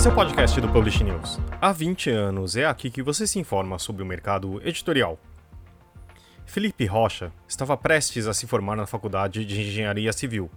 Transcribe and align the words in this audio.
Esse 0.00 0.08
é 0.08 0.12
o 0.12 0.14
podcast 0.14 0.58
do 0.62 0.68
Publish 0.70 1.04
News. 1.04 1.38
Há 1.60 1.72
20 1.72 2.08
anos 2.08 2.56
é 2.56 2.64
aqui 2.64 2.90
que 2.90 3.02
você 3.02 3.26
se 3.26 3.38
informa 3.38 3.78
sobre 3.78 4.02
o 4.02 4.06
mercado 4.06 4.58
editorial. 4.66 5.20
Felipe 6.46 6.86
Rocha 6.86 7.30
estava 7.46 7.76
prestes 7.76 8.26
a 8.26 8.32
se 8.32 8.46
formar 8.46 8.76
na 8.76 8.86
Faculdade 8.86 9.44
de 9.44 9.60
Engenharia 9.60 10.10
Civil, 10.14 10.50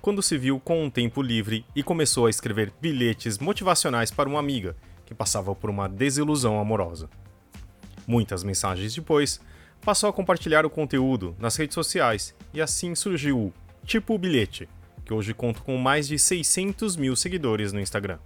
quando 0.00 0.22
se 0.22 0.38
viu 0.38 0.58
com 0.58 0.82
um 0.82 0.88
tempo 0.88 1.20
livre 1.20 1.66
e 1.76 1.82
começou 1.82 2.24
a 2.24 2.30
escrever 2.30 2.72
bilhetes 2.80 3.38
motivacionais 3.38 4.10
para 4.10 4.26
uma 4.26 4.40
amiga 4.40 4.74
que 5.04 5.14
passava 5.14 5.54
por 5.54 5.68
uma 5.68 5.86
desilusão 5.86 6.58
amorosa. 6.58 7.10
Muitas 8.06 8.42
mensagens 8.42 8.94
depois, 8.94 9.38
passou 9.82 10.08
a 10.08 10.14
compartilhar 10.14 10.64
o 10.64 10.70
conteúdo 10.70 11.36
nas 11.38 11.56
redes 11.56 11.74
sociais 11.74 12.34
e 12.54 12.60
assim 12.62 12.94
surgiu 12.94 13.38
o 13.38 13.52
Tipo 13.84 14.16
Bilhete, 14.16 14.66
que 15.04 15.12
hoje 15.12 15.34
conta 15.34 15.60
com 15.60 15.76
mais 15.76 16.08
de 16.08 16.18
600 16.18 16.96
mil 16.96 17.14
seguidores 17.14 17.70
no 17.70 17.80
Instagram. 17.80 18.18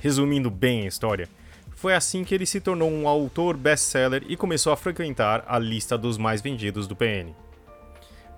Resumindo 0.00 0.50
bem 0.50 0.82
a 0.82 0.88
história, 0.88 1.28
foi 1.74 1.94
assim 1.94 2.24
que 2.24 2.34
ele 2.34 2.46
se 2.46 2.60
tornou 2.60 2.90
um 2.90 3.06
autor 3.06 3.56
best-seller 3.56 4.24
e 4.28 4.36
começou 4.36 4.72
a 4.72 4.76
frequentar 4.76 5.44
a 5.46 5.58
lista 5.58 5.96
dos 5.98 6.16
mais 6.16 6.40
vendidos 6.40 6.86
do 6.86 6.96
PN. 6.96 7.34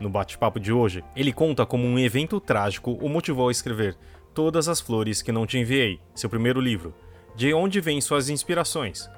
No 0.01 0.09
bate-papo 0.09 0.61
de 0.61 0.73
hoje, 0.73 1.05
ele 1.15 1.33
conta 1.33 1.67
como 1.67 1.85
um 1.85 1.99
evento 1.99 2.41
trágico 2.41 2.93
o 3.01 3.09
motivou 3.09 3.49
a 3.49 3.53
escrever 3.53 3.97
Todas 4.35 4.69
as 4.69 4.81
Flores 4.81 5.23
que 5.23 5.33
Não 5.33 5.47
Te 5.47 5.59
Enviei, 5.59 6.01
seu 6.15 6.29
primeiro 6.29 6.61
livro, 6.61 6.95
de 7.35 7.53
onde 7.53 7.81
vêm 7.81 8.01
suas 8.01 8.29
inspirações, 8.29 9.09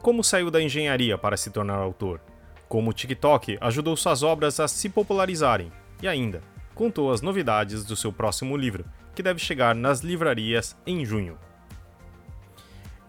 como 0.00 0.24
saiu 0.24 0.50
da 0.50 0.62
engenharia 0.62 1.18
para 1.18 1.36
se 1.36 1.50
tornar 1.50 1.76
autor, 1.76 2.20
como 2.68 2.90
o 2.90 2.92
TikTok 2.92 3.58
ajudou 3.60 3.96
suas 3.96 4.22
obras 4.22 4.60
a 4.60 4.68
se 4.68 4.88
popularizarem 4.88 5.70
e 6.02 6.08
ainda 6.08 6.42
contou 6.74 7.12
as 7.12 7.20
novidades 7.20 7.84
do 7.84 7.96
seu 7.96 8.12
próximo 8.12 8.56
livro, 8.56 8.86
que 9.14 9.22
deve 9.22 9.38
chegar 9.38 9.74
nas 9.74 10.00
livrarias 10.00 10.74
em 10.86 11.04
junho. 11.04 11.36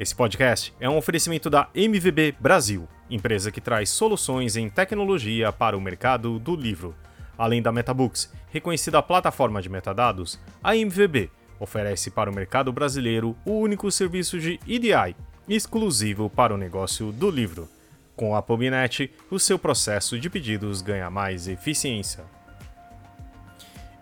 Esse 0.01 0.15
podcast 0.15 0.73
é 0.79 0.89
um 0.89 0.97
oferecimento 0.97 1.47
da 1.47 1.69
MVB 1.75 2.35
Brasil, 2.39 2.89
empresa 3.07 3.51
que 3.51 3.61
traz 3.61 3.91
soluções 3.91 4.55
em 4.55 4.67
tecnologia 4.67 5.51
para 5.51 5.77
o 5.77 5.79
mercado 5.79 6.39
do 6.39 6.55
livro. 6.55 6.95
Além 7.37 7.61
da 7.61 7.71
MetaBooks, 7.71 8.33
reconhecida 8.49 8.99
plataforma 9.03 9.61
de 9.61 9.69
metadados, 9.69 10.39
a 10.63 10.75
MVB 10.75 11.29
oferece 11.59 12.09
para 12.09 12.31
o 12.31 12.33
mercado 12.33 12.73
brasileiro 12.73 13.37
o 13.45 13.51
único 13.51 13.91
serviço 13.91 14.39
de 14.39 14.59
EDI 14.67 15.15
exclusivo 15.47 16.31
para 16.31 16.51
o 16.51 16.57
negócio 16.57 17.11
do 17.11 17.29
livro. 17.29 17.69
Com 18.15 18.35
a 18.35 18.41
Pubnet, 18.41 19.11
o 19.29 19.37
seu 19.37 19.59
processo 19.59 20.19
de 20.19 20.31
pedidos 20.31 20.81
ganha 20.81 21.11
mais 21.11 21.47
eficiência. 21.47 22.23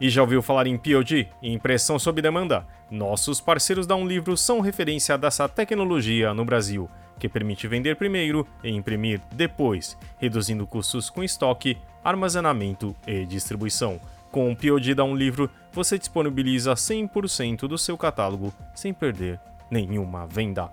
E 0.01 0.09
já 0.09 0.21
ouviu 0.21 0.41
falar 0.41 0.65
em 0.65 0.77
POD, 0.77 1.27
impressão 1.43 1.99
sob 1.99 2.21
demanda? 2.21 2.65
Nossos 2.89 3.41
parceiros 3.41 3.85
da 3.85 3.97
Um 3.97 4.07
Livro 4.07 4.37
são 4.37 4.61
referência 4.61 5.17
dessa 5.17 5.49
tecnologia 5.49 6.33
no 6.33 6.45
Brasil, 6.45 6.89
que 7.19 7.27
permite 7.27 7.67
vender 7.67 7.97
primeiro 7.97 8.47
e 8.63 8.69
imprimir 8.69 9.19
depois, 9.33 9.97
reduzindo 10.17 10.65
custos 10.65 11.09
com 11.09 11.21
estoque, 11.21 11.77
armazenamento 12.01 12.95
e 13.05 13.25
distribuição. 13.25 13.99
Com 14.31 14.49
o 14.49 14.55
POD 14.55 14.95
da 14.95 15.03
Um 15.03 15.13
Livro, 15.13 15.51
você 15.73 15.99
disponibiliza 15.99 16.73
100% 16.73 17.67
do 17.67 17.77
seu 17.77 17.97
catálogo 17.97 18.53
sem 18.73 18.93
perder 18.93 19.37
nenhuma 19.69 20.25
venda. 20.25 20.71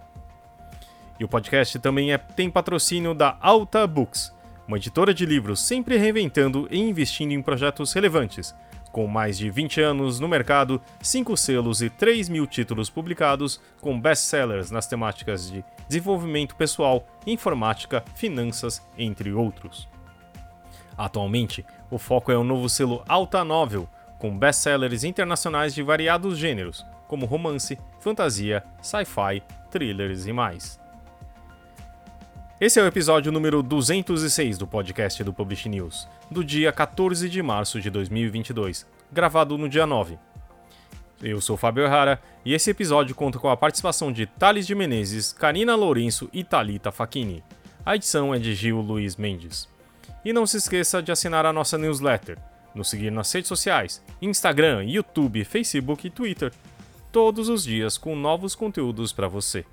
E 1.18 1.24
o 1.24 1.28
podcast 1.28 1.80
também 1.80 2.12
é, 2.12 2.18
tem 2.18 2.48
patrocínio 2.48 3.12
da 3.12 3.36
Alta 3.40 3.84
Books, 3.88 4.32
uma 4.68 4.76
editora 4.76 5.12
de 5.12 5.26
livros 5.26 5.60
sempre 5.60 5.96
reinventando 5.96 6.68
e 6.70 6.78
investindo 6.78 7.32
em 7.32 7.42
projetos 7.42 7.92
relevantes 7.92 8.54
com 8.96 9.06
mais 9.06 9.36
de 9.36 9.50
20 9.50 9.78
anos 9.82 10.18
no 10.18 10.26
mercado, 10.26 10.80
5 11.02 11.36
selos 11.36 11.82
e 11.82 11.90
3 11.90 12.30
mil 12.30 12.46
títulos 12.46 12.88
publicados, 12.88 13.60
com 13.78 14.00
best-sellers 14.00 14.70
nas 14.70 14.86
temáticas 14.86 15.50
de 15.50 15.62
desenvolvimento 15.86 16.56
pessoal, 16.56 17.06
informática, 17.26 18.02
finanças, 18.14 18.80
entre 18.96 19.34
outros. 19.34 19.86
Atualmente, 20.96 21.62
o 21.90 21.98
foco 21.98 22.32
é 22.32 22.38
o 22.38 22.42
novo 22.42 22.70
selo 22.70 23.04
Alta 23.06 23.44
Novel, 23.44 23.86
com 24.18 24.34
best-sellers 24.34 25.04
internacionais 25.04 25.74
de 25.74 25.82
variados 25.82 26.38
gêneros, 26.38 26.82
como 27.06 27.26
romance, 27.26 27.78
fantasia, 28.00 28.64
sci-fi, 28.80 29.42
thrillers 29.70 30.26
e 30.26 30.32
mais. 30.32 30.80
Esse 32.58 32.80
é 32.80 32.82
o 32.82 32.86
episódio 32.86 33.30
número 33.30 33.62
206 33.62 34.56
do 34.56 34.66
podcast 34.66 35.22
do 35.22 35.34
Publish 35.34 35.68
News, 35.68 36.08
do 36.30 36.42
dia 36.42 36.72
14 36.72 37.28
de 37.28 37.42
março 37.42 37.78
de 37.78 37.90
2022, 37.90 38.86
gravado 39.16 39.56
no 39.56 39.66
dia 39.66 39.86
9. 39.86 40.18
Eu 41.22 41.40
sou 41.40 41.56
Fábio 41.56 41.82
Errara 41.82 42.20
e 42.44 42.52
esse 42.52 42.68
episódio 42.68 43.14
conta 43.14 43.38
com 43.38 43.48
a 43.48 43.56
participação 43.56 44.12
de 44.12 44.26
Thales 44.26 44.66
de 44.66 44.74
Menezes, 44.74 45.32
Karina 45.32 45.74
Lourenço 45.74 46.28
e 46.34 46.44
Talita 46.44 46.92
Facchini. 46.92 47.42
A 47.82 47.96
edição 47.96 48.34
é 48.34 48.38
de 48.38 48.54
Gil 48.54 48.78
Luiz 48.78 49.16
Mendes. 49.16 49.66
E 50.22 50.34
não 50.34 50.46
se 50.46 50.58
esqueça 50.58 51.02
de 51.02 51.10
assinar 51.10 51.46
a 51.46 51.52
nossa 51.52 51.78
newsletter, 51.78 52.36
nos 52.74 52.90
seguir 52.90 53.10
nas 53.10 53.32
redes 53.32 53.48
sociais, 53.48 54.04
Instagram, 54.20 54.84
YouTube, 54.84 55.46
Facebook 55.46 56.06
e 56.06 56.10
Twitter, 56.10 56.52
todos 57.10 57.48
os 57.48 57.64
dias 57.64 57.96
com 57.96 58.14
novos 58.14 58.54
conteúdos 58.54 59.14
para 59.14 59.28
você. 59.28 59.64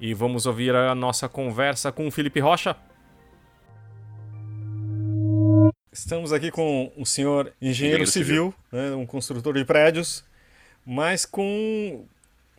E 0.00 0.12
vamos 0.14 0.46
ouvir 0.46 0.74
a 0.74 0.96
nossa 0.96 1.28
conversa 1.28 1.92
com 1.92 2.08
o 2.08 2.10
Felipe 2.10 2.40
Rocha. 2.40 2.74
Estamos 5.96 6.30
aqui 6.30 6.50
com 6.50 6.92
o 6.94 7.06
senhor 7.06 7.54
engenheiro, 7.58 8.02
engenheiro 8.02 8.06
civil, 8.06 8.54
civil. 8.70 8.90
Né, 8.90 8.94
um 8.94 9.06
construtor 9.06 9.54
de 9.54 9.64
prédios, 9.64 10.22
mas 10.84 11.24
com 11.24 12.04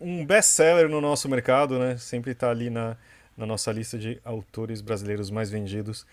um 0.01 0.25
best-seller 0.25 0.89
no 0.89 0.99
nosso 0.99 1.29
mercado, 1.29 1.77
né? 1.77 1.97
Sempre 1.97 2.31
está 2.31 2.49
ali 2.49 2.71
na, 2.71 2.97
na 3.37 3.45
nossa 3.45 3.71
lista 3.71 3.95
de 3.95 4.19
autores 4.25 4.81
brasileiros 4.81 5.29
mais 5.29 5.51
vendidos. 5.51 6.03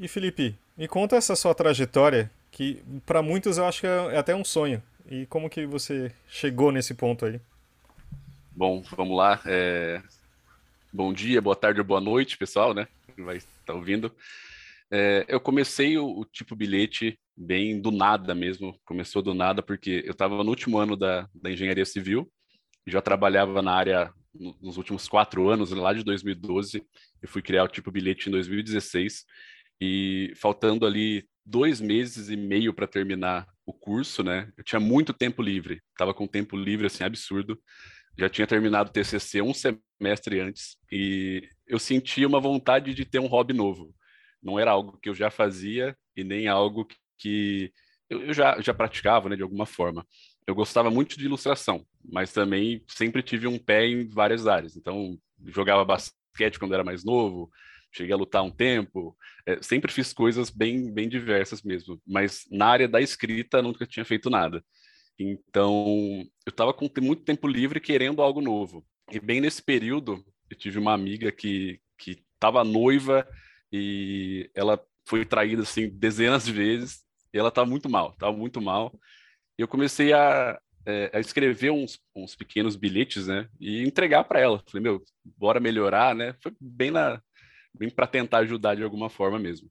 E 0.00 0.08
Felipe, 0.08 0.56
me 0.78 0.88
conta 0.88 1.16
essa 1.16 1.36
sua 1.36 1.54
trajetória, 1.54 2.30
que 2.50 2.82
para 3.04 3.20
muitos 3.20 3.58
eu 3.58 3.66
acho 3.66 3.82
que 3.82 3.86
é 3.86 4.16
até 4.16 4.34
um 4.34 4.44
sonho. 4.44 4.82
E 5.10 5.26
como 5.26 5.50
que 5.50 5.66
você 5.66 6.10
chegou 6.26 6.72
nesse 6.72 6.94
ponto 6.94 7.26
aí? 7.26 7.38
Bom, 8.50 8.82
vamos 8.96 9.14
lá. 9.14 9.38
É... 9.44 10.00
Bom 10.90 11.12
dia, 11.12 11.42
boa 11.42 11.54
tarde 11.54 11.80
ou 11.80 11.86
boa 11.86 12.00
noite, 12.00 12.38
pessoal, 12.38 12.72
né? 12.72 12.88
Vai 13.18 13.36
estar 13.36 13.50
tá 13.66 13.74
ouvindo. 13.74 14.10
É, 14.90 15.24
eu 15.28 15.40
comecei 15.40 15.98
o, 15.98 16.20
o, 16.20 16.24
tipo 16.24 16.54
bilhete 16.54 17.18
bem 17.36 17.80
do 17.80 17.90
nada 17.90 18.34
mesmo. 18.34 18.78
Começou 18.84 19.22
do 19.22 19.34
nada 19.34 19.62
porque 19.62 20.02
eu 20.04 20.12
estava 20.12 20.42
no 20.42 20.50
último 20.50 20.78
ano 20.78 20.96
da, 20.96 21.28
da 21.34 21.50
engenharia 21.50 21.84
civil, 21.84 22.30
já 22.86 23.00
trabalhava 23.00 23.60
na 23.62 23.72
área 23.72 24.12
nos 24.60 24.76
últimos 24.76 25.08
quatro 25.08 25.48
anos, 25.48 25.70
lá 25.70 25.92
de 25.92 26.04
2012. 26.04 26.84
Eu 27.22 27.28
fui 27.28 27.42
criar 27.42 27.64
o 27.64 27.68
tipo 27.68 27.90
bilhete 27.90 28.28
em 28.28 28.32
2016 28.32 29.24
e 29.80 30.32
faltando 30.36 30.86
ali 30.86 31.26
dois 31.44 31.80
meses 31.80 32.28
e 32.28 32.36
meio 32.36 32.74
para 32.74 32.86
terminar 32.86 33.46
o 33.64 33.72
curso, 33.72 34.22
né? 34.22 34.50
Eu 34.56 34.64
tinha 34.64 34.80
muito 34.80 35.12
tempo 35.12 35.42
livre, 35.42 35.80
estava 35.90 36.14
com 36.14 36.26
tempo 36.26 36.56
livre 36.56 36.86
assim 36.86 37.04
absurdo 37.04 37.58
já 38.18 38.28
tinha 38.28 38.46
terminado 38.46 38.88
o 38.88 38.92
TCC 38.92 39.42
um 39.42 39.52
semestre 39.52 40.40
antes 40.40 40.76
e 40.90 41.42
eu 41.66 41.78
sentia 41.78 42.26
uma 42.26 42.40
vontade 42.40 42.94
de 42.94 43.04
ter 43.04 43.18
um 43.18 43.26
hobby 43.26 43.52
novo. 43.52 43.94
Não 44.46 44.60
era 44.60 44.70
algo 44.70 44.96
que 45.02 45.08
eu 45.08 45.14
já 45.14 45.28
fazia 45.28 45.96
e 46.16 46.22
nem 46.22 46.46
algo 46.46 46.86
que 47.18 47.72
eu, 48.08 48.32
já, 48.32 48.60
já 48.60 48.72
praticava, 48.72 49.28
né, 49.28 49.34
de 49.34 49.42
alguma 49.42 49.66
forma. 49.66 50.06
Eu 50.46 50.54
gostava 50.54 50.88
muito 50.88 51.18
de 51.18 51.24
ilustração, 51.24 51.84
mas 52.04 52.32
também 52.32 52.84
sempre 52.86 53.24
tive 53.24 53.48
um 53.48 53.58
pé 53.58 53.86
em 53.88 54.06
várias 54.06 54.46
áreas. 54.46 54.76
Então, 54.76 55.18
jogava 55.46 55.84
basquete 55.84 56.60
quando 56.60 56.74
era 56.74 56.84
mais 56.84 57.04
novo, 57.04 57.50
cheguei 57.92 58.14
a 58.14 58.16
lutar 58.16 58.44
um 58.44 58.50
tempo, 58.50 59.16
é, 59.44 59.60
sempre 59.60 59.90
fiz 59.90 60.12
coisas 60.12 60.48
bem, 60.48 60.92
bem 60.92 61.08
diversas 61.08 61.62
mesmo, 61.62 62.00
mas 62.06 62.44
na 62.48 62.66
área 62.66 62.86
da 62.86 63.00
escrita 63.00 63.60
nunca 63.60 63.84
tinha 63.84 64.04
feito 64.04 64.30
nada. 64.30 64.64
Então, 65.18 66.22
eu 66.46 66.50
estava 66.50 66.72
com 66.72 66.88
muito 67.00 67.24
tempo 67.24 67.48
livre 67.48 67.80
querendo 67.80 68.22
algo 68.22 68.40
novo. 68.40 68.86
E 69.10 69.18
bem 69.18 69.40
nesse 69.40 69.62
período, 69.62 70.24
eu 70.48 70.56
tive 70.56 70.78
uma 70.78 70.92
amiga 70.92 71.32
que 71.32 71.80
que 71.98 72.22
estava 72.34 72.62
noiva 72.62 73.26
e 73.72 74.50
ela 74.54 74.80
foi 75.06 75.24
traída 75.24 75.62
assim 75.62 75.88
dezenas 75.88 76.44
de 76.44 76.52
vezes. 76.52 77.04
E 77.32 77.38
ela 77.38 77.48
estava 77.48 77.68
muito 77.68 77.88
mal, 77.88 78.10
estava 78.10 78.36
muito 78.36 78.60
mal. 78.60 78.92
E 79.58 79.62
eu 79.62 79.68
comecei 79.68 80.12
a, 80.12 80.58
é, 80.86 81.10
a 81.14 81.20
escrever 81.20 81.70
uns, 81.70 81.98
uns 82.14 82.34
pequenos 82.34 82.76
bilhetes, 82.76 83.26
né? 83.26 83.48
E 83.60 83.82
entregar 83.82 84.24
para 84.24 84.40
ela. 84.40 84.62
Falei, 84.66 84.82
meu, 84.82 85.02
bora 85.24 85.60
melhorar, 85.60 86.14
né? 86.14 86.34
Foi 86.42 86.52
bem 86.60 86.90
na 86.90 87.20
bem 87.78 87.90
para 87.90 88.06
tentar 88.06 88.38
ajudar 88.38 88.74
de 88.74 88.82
alguma 88.82 89.10
forma 89.10 89.38
mesmo. 89.38 89.70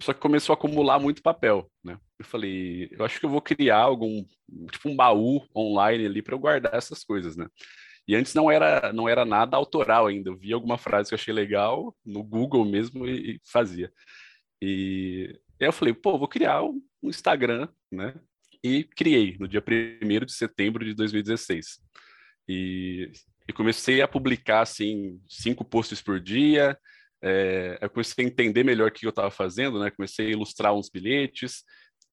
Só 0.00 0.14
que 0.14 0.20
começou 0.20 0.54
a 0.54 0.56
acumular 0.56 0.98
muito 0.98 1.22
papel, 1.22 1.70
né? 1.84 1.98
Eu 2.18 2.24
falei, 2.24 2.88
eu 2.92 3.04
acho 3.04 3.20
que 3.20 3.26
eu 3.26 3.30
vou 3.30 3.42
criar 3.42 3.78
algum 3.78 4.24
tipo 4.70 4.88
um 4.88 4.96
baú 4.96 5.46
online 5.54 6.06
ali 6.06 6.22
para 6.22 6.34
eu 6.34 6.38
guardar 6.38 6.74
essas 6.74 7.04
coisas, 7.04 7.36
né? 7.36 7.46
E 8.06 8.16
antes 8.16 8.34
não 8.34 8.50
era 8.50 8.92
não 8.92 9.08
era 9.08 9.24
nada 9.24 9.56
autoral 9.56 10.06
ainda. 10.06 10.30
Eu 10.30 10.36
via 10.36 10.54
alguma 10.54 10.78
frase 10.78 11.08
que 11.08 11.14
eu 11.14 11.18
achei 11.18 11.32
legal 11.32 11.96
no 12.04 12.22
Google 12.22 12.64
mesmo 12.64 13.06
e, 13.06 13.36
e 13.36 13.40
fazia. 13.44 13.92
E 14.60 15.38
aí 15.60 15.68
eu 15.68 15.72
falei, 15.72 15.94
pô, 15.94 16.18
vou 16.18 16.28
criar 16.28 16.62
um 16.62 16.80
Instagram, 17.02 17.68
né? 17.90 18.14
E 18.64 18.84
criei 18.84 19.36
no 19.38 19.48
dia 19.48 19.62
1 19.62 20.24
de 20.24 20.32
setembro 20.32 20.84
de 20.84 20.94
2016. 20.94 21.80
E 22.48 23.10
e 23.48 23.52
comecei 23.52 24.00
a 24.00 24.08
publicar 24.08 24.60
assim 24.60 25.20
cinco 25.28 25.64
posts 25.64 26.00
por 26.00 26.20
dia. 26.20 26.78
É, 27.22 27.78
eu 27.80 27.90
comecei 27.90 28.24
a 28.24 28.28
entender 28.28 28.64
melhor 28.64 28.88
o 28.88 28.92
que 28.92 29.06
eu 29.06 29.10
estava 29.10 29.30
fazendo, 29.30 29.80
né? 29.80 29.90
Comecei 29.90 30.28
a 30.28 30.30
ilustrar 30.30 30.74
uns 30.74 30.88
bilhetes. 30.88 31.64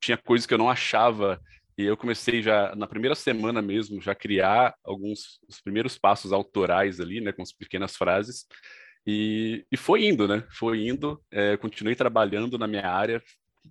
Tinha 0.01 0.17
coisas 0.17 0.45
que 0.45 0.53
eu 0.53 0.57
não 0.57 0.69
achava 0.69 1.39
e 1.79 1.85
eu 1.85 1.95
comecei 1.95 2.41
já 2.41 2.75
na 2.75 2.85
primeira 2.85 3.15
semana 3.15 3.61
mesmo 3.61 4.01
já 4.01 4.13
criar 4.13 4.75
alguns 4.83 5.39
os 5.47 5.61
primeiros 5.61 5.97
passos 5.97 6.33
autorais 6.33 6.99
ali, 6.99 7.21
né? 7.21 7.31
Com 7.31 7.41
as 7.41 7.53
pequenas 7.53 7.95
frases. 7.95 8.45
E, 9.07 9.65
e 9.71 9.77
foi 9.77 10.05
indo, 10.05 10.27
né? 10.27 10.45
Foi 10.51 10.85
indo. 10.85 11.23
É, 11.31 11.55
continuei 11.55 11.95
trabalhando 11.95 12.57
na 12.57 12.67
minha 12.67 12.85
área, 12.85 13.23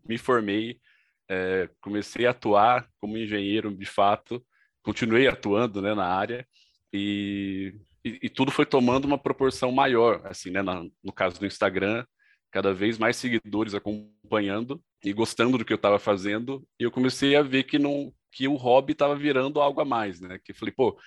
me 0.08 0.16
formei, 0.16 0.80
é, 1.28 1.68
comecei 1.82 2.24
a 2.24 2.30
atuar 2.30 2.88
como 2.98 3.18
engenheiro 3.18 3.76
de 3.76 3.84
fato, 3.84 4.42
continuei 4.82 5.28
atuando 5.28 5.82
né, 5.82 5.94
na 5.94 6.06
área 6.06 6.48
e, 6.90 7.74
e, 8.02 8.20
e, 8.22 8.30
tudo 8.30 8.50
foi 8.50 8.64
tomando 8.64 9.04
uma 9.04 9.18
proporção 9.18 9.70
maior, 9.70 10.22
assim, 10.24 10.50
né, 10.50 10.62
na, 10.62 10.82
no 11.04 11.12
caso 11.12 11.38
do 11.38 11.44
Instagram, 11.44 12.06
cada 12.50 12.72
vez 12.72 12.98
mais 12.98 13.16
seguidores 13.16 13.74
acompanhando 13.74 14.82
e 15.04 15.12
gostando 15.12 15.58
do 15.58 15.64
que 15.64 15.72
eu 15.72 15.76
estava 15.76 15.98
fazendo, 15.98 16.66
e 16.78 16.84
eu 16.84 16.90
comecei 16.90 17.36
a 17.36 17.42
ver 17.42 17.64
que 17.64 17.78
não 17.78 18.12
que 18.30 18.46
o 18.46 18.56
hobby 18.56 18.92
estava 18.92 19.16
virando 19.16 19.60
algo 19.60 19.80
a 19.80 19.84
mais, 19.84 20.20
né? 20.20 20.38
Que 20.44 20.52
eu 20.52 20.56
falei, 20.56 20.72
pô, 20.72 20.98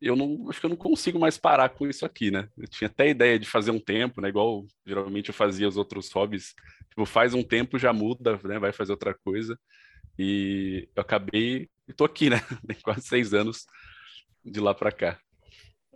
eu 0.00 0.16
não 0.16 0.50
acho 0.50 0.60
que 0.60 0.66
eu 0.66 0.70
não 0.70 0.76
consigo 0.76 1.18
mais 1.18 1.38
parar 1.38 1.68
com 1.70 1.86
isso 1.86 2.04
aqui, 2.04 2.30
né? 2.30 2.48
Eu 2.58 2.68
tinha 2.68 2.88
até 2.88 3.08
ideia 3.08 3.38
de 3.38 3.46
fazer 3.46 3.70
um 3.70 3.78
tempo, 3.78 4.20
né? 4.20 4.28
Igual 4.28 4.66
geralmente 4.86 5.28
eu 5.28 5.34
fazia 5.34 5.68
os 5.68 5.76
outros 5.76 6.10
hobbies, 6.12 6.54
tipo, 6.90 7.06
faz 7.06 7.32
um 7.32 7.42
tempo 7.42 7.78
já 7.78 7.92
muda, 7.92 8.38
né? 8.44 8.58
Vai 8.58 8.72
fazer 8.72 8.92
outra 8.92 9.14
coisa. 9.14 9.58
E 10.18 10.88
eu 10.94 11.00
acabei, 11.00 11.68
estou 11.88 12.04
aqui, 12.04 12.28
né? 12.28 12.36
Tem 12.66 12.76
quase 12.82 13.02
seis 13.02 13.32
anos 13.32 13.66
de 14.44 14.60
lá 14.60 14.74
para 14.74 14.92
cá. 14.92 15.18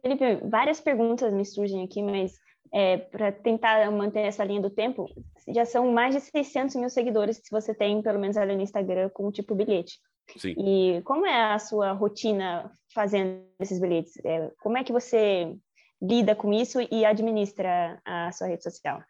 Felipe, 0.01 0.37
várias 0.49 0.81
perguntas 0.81 1.33
me 1.33 1.45
surgem 1.45 1.85
aqui, 1.85 2.03
mas 2.03 2.33
é, 2.73 2.97
para 2.97 3.33
tentar 3.33 3.91
manter 3.91 4.21
essa 4.21 4.45
linha 4.45 4.61
do 4.61 4.71
tempo, 4.71 5.09
já 5.49 5.65
são 5.65 5.91
mais 5.93 6.15
de 6.15 6.21
600 6.21 6.77
mil 6.77 6.91
seguidores 6.91 7.39
que 7.39 7.51
você 7.51 7.75
tem, 7.75 8.03
pelo 8.03 8.19
menos 8.19 8.37
ali 8.37 8.55
no 8.55 8.63
Instagram, 8.63 9.09
com 9.11 9.27
o 9.27 9.33
tipo 9.33 9.55
bilhete. 9.55 9.99
Sim. 10.37 10.55
E 10.59 11.03
como 11.03 11.27
é 11.27 11.53
a 11.53 11.59
sua 11.59 11.93
rotina 11.93 12.71
fazendo 12.95 13.43
esses 13.59 13.81
bilhetes? 13.81 14.13
É, 14.25 14.51
como 14.61 14.77
é 14.77 14.85
que 14.85 14.93
você 14.93 15.57
lida 16.01 16.35
com 16.35 16.53
isso 16.53 16.79
e 16.91 17.05
administra 17.05 18.01
a 18.05 18.31
sua 18.33 18.49
rede 18.49 18.63
social? 18.63 19.03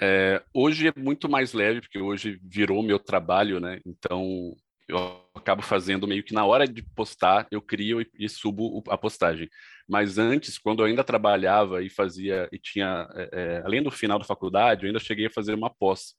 É, 0.00 0.42
hoje 0.54 0.88
é 0.88 0.92
muito 0.96 1.28
mais 1.28 1.52
leve, 1.52 1.80
porque 1.80 1.98
hoje 1.98 2.38
virou 2.42 2.82
meu 2.82 2.98
trabalho, 3.00 3.58
né? 3.58 3.80
Então 3.84 4.54
eu 4.88 5.22
acabo 5.34 5.62
fazendo 5.62 6.08
meio 6.08 6.24
que 6.24 6.32
na 6.34 6.44
hora 6.44 6.66
de 6.66 6.82
postar, 6.82 7.46
eu 7.50 7.60
crio 7.60 8.00
e, 8.00 8.10
e 8.18 8.28
subo 8.28 8.82
a 8.88 8.96
postagem. 8.96 9.48
Mas 9.88 10.18
antes, 10.18 10.58
quando 10.58 10.80
eu 10.80 10.86
ainda 10.86 11.04
trabalhava 11.04 11.82
e 11.82 11.90
fazia, 11.90 12.48
e 12.50 12.58
tinha, 12.58 13.08
é, 13.14 13.28
é, 13.32 13.62
além 13.64 13.82
do 13.82 13.90
final 13.90 14.18
da 14.18 14.24
faculdade, 14.24 14.84
eu 14.84 14.88
ainda 14.88 14.98
cheguei 14.98 15.26
a 15.26 15.30
fazer 15.30 15.54
uma 15.54 15.70
pós 15.70 16.14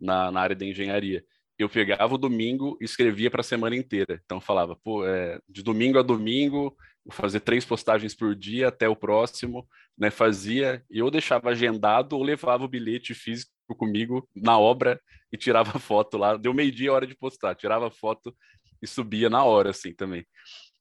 na, 0.00 0.30
na 0.30 0.40
área 0.40 0.56
de 0.56 0.66
engenharia 0.66 1.24
eu 1.62 1.68
pegava 1.68 2.14
o 2.14 2.18
domingo 2.18 2.76
e 2.80 2.84
escrevia 2.84 3.30
para 3.30 3.40
a 3.40 3.44
semana 3.44 3.76
inteira. 3.76 4.20
Então 4.24 4.40
falava, 4.40 4.76
pô, 4.76 5.06
é, 5.06 5.38
de 5.48 5.62
domingo 5.62 5.98
a 5.98 6.02
domingo, 6.02 6.74
vou 7.04 7.12
fazer 7.12 7.40
três 7.40 7.64
postagens 7.64 8.14
por 8.14 8.34
dia 8.34 8.68
até 8.68 8.88
o 8.88 8.96
próximo, 8.96 9.68
né? 9.96 10.10
Fazia 10.10 10.82
e 10.90 10.98
eu 10.98 11.10
deixava 11.10 11.50
agendado 11.50 12.16
ou 12.16 12.22
levava 12.22 12.64
o 12.64 12.68
bilhete 12.68 13.14
físico 13.14 13.52
comigo 13.76 14.28
na 14.34 14.58
obra 14.58 15.00
e 15.32 15.36
tirava 15.36 15.78
foto 15.78 16.16
lá. 16.16 16.36
Deu 16.36 16.54
meio 16.54 16.72
dia 16.72 16.90
a 16.90 16.94
hora 16.94 17.06
de 17.06 17.16
postar, 17.16 17.54
tirava 17.54 17.90
foto 17.90 18.34
e 18.82 18.86
subia 18.86 19.28
na 19.28 19.44
hora, 19.44 19.70
assim 19.70 19.94
também. 19.94 20.24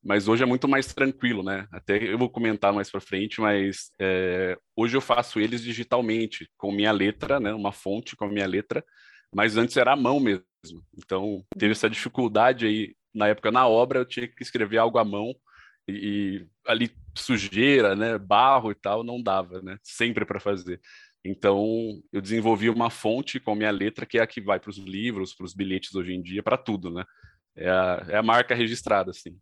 Mas 0.01 0.27
hoje 0.27 0.43
é 0.43 0.45
muito 0.45 0.67
mais 0.67 0.93
tranquilo, 0.93 1.43
né? 1.43 1.67
Até 1.71 2.01
eu 2.01 2.17
vou 2.17 2.29
comentar 2.29 2.71
mais 2.71 2.89
para 2.89 3.01
frente, 3.01 3.41
mas 3.41 3.91
é, 3.99 4.57
hoje 4.75 4.95
eu 4.95 5.01
faço 5.01 5.39
eles 5.39 5.61
digitalmente, 5.61 6.49
com 6.57 6.71
minha 6.71 6.91
letra, 6.91 7.39
né? 7.39 7.53
Uma 7.53 7.73
fonte 7.73 8.15
com 8.15 8.25
a 8.25 8.29
minha 8.29 8.47
letra, 8.47 8.83
mas 9.35 9.57
antes 9.57 9.75
era 9.75 9.91
a 9.93 9.97
mão 9.97 10.19
mesmo. 10.19 10.41
Então, 10.97 11.43
teve 11.57 11.73
essa 11.73 11.89
dificuldade 11.89 12.65
aí, 12.65 12.95
na 13.13 13.27
época, 13.27 13.51
na 13.51 13.67
obra, 13.67 13.99
eu 13.99 14.05
tinha 14.05 14.27
que 14.27 14.41
escrever 14.41 14.77
algo 14.77 14.97
à 14.97 15.03
mão, 15.03 15.33
e, 15.87 15.91
e 15.91 16.47
ali 16.65 16.91
sujeira, 17.17 17.95
né, 17.95 18.17
barro 18.17 18.71
e 18.71 18.75
tal, 18.75 19.03
não 19.03 19.21
dava, 19.21 19.61
né, 19.61 19.77
sempre 19.83 20.25
para 20.25 20.39
fazer. 20.39 20.79
Então, 21.23 22.01
eu 22.13 22.21
desenvolvi 22.21 22.69
uma 22.69 22.89
fonte 22.89 23.39
com 23.39 23.51
a 23.51 23.55
minha 23.55 23.71
letra, 23.71 24.05
que 24.05 24.17
é 24.17 24.21
a 24.21 24.27
que 24.27 24.39
vai 24.39 24.59
para 24.59 24.69
os 24.69 24.77
livros, 24.77 25.33
para 25.33 25.45
os 25.45 25.53
bilhetes 25.53 25.93
hoje 25.93 26.13
em 26.13 26.21
dia, 26.21 26.41
para 26.41 26.57
tudo, 26.57 26.89
né? 26.89 27.03
É 27.55 27.69
a, 27.69 28.05
é 28.09 28.15
a 28.17 28.23
marca 28.23 28.55
registrada, 28.55 29.11
assim. 29.11 29.37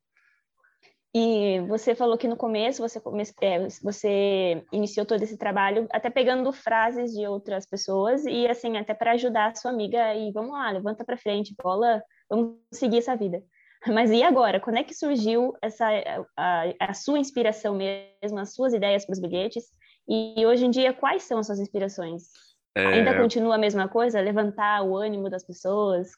E 1.16 1.60
você 1.62 1.96
falou 1.96 2.18
que 2.18 2.28
no 2.28 2.36
começo 2.36 2.82
você, 2.82 3.00
come... 3.00 3.24
É, 3.42 3.68
você 3.82 4.64
iniciou 4.72 5.06
todo 5.06 5.24
esse 5.24 5.38
trabalho 5.38 5.88
até 5.92 6.10
pegando 6.10 6.52
frases 6.52 7.12
de 7.12 7.26
outras 7.26 7.66
pessoas 7.66 8.26
e 8.26 8.48
assim 8.48 8.78
até 8.78 8.94
para 8.94 9.14
ajudar 9.14 9.52
a 9.52 9.56
sua 9.56 9.72
amiga 9.72 10.14
e 10.14 10.32
vamos 10.32 10.52
lá, 10.52 10.70
levanta 10.70 11.04
para 11.04 11.18
frente, 11.18 11.56
bola, 11.62 12.04
vamos 12.30 12.58
seguir 12.72 13.00
essa 13.00 13.16
vida. 13.16 13.42
Mas 13.88 14.12
e 14.12 14.22
agora? 14.22 14.60
Quando 14.60 14.78
é 14.78 14.84
que 14.84 14.94
surgiu 14.94 15.54
essa 15.62 15.88
a, 16.36 16.64
a 16.80 16.94
sua 16.94 17.20
inspiração 17.20 17.76
mesmo, 17.76 18.40
as 18.40 18.54
suas 18.54 18.74
ideias 18.74 19.06
para 19.06 19.14
os 19.14 19.20
bilhetes? 19.20 19.66
E 20.08 20.46
hoje 20.46 20.66
em 20.66 20.70
dia 20.70 20.94
quais 20.94 21.24
são 21.24 21.40
as 21.40 21.48
suas 21.48 21.60
inspirações? 21.60 22.30
É... 22.76 22.86
Ainda 22.86 23.18
continua 23.18 23.56
a 23.56 23.58
mesma 23.58 23.88
coisa, 23.88 24.22
levantar 24.22 24.84
o 24.84 24.96
ânimo 24.96 25.30
das 25.30 25.44
pessoas? 25.44 26.12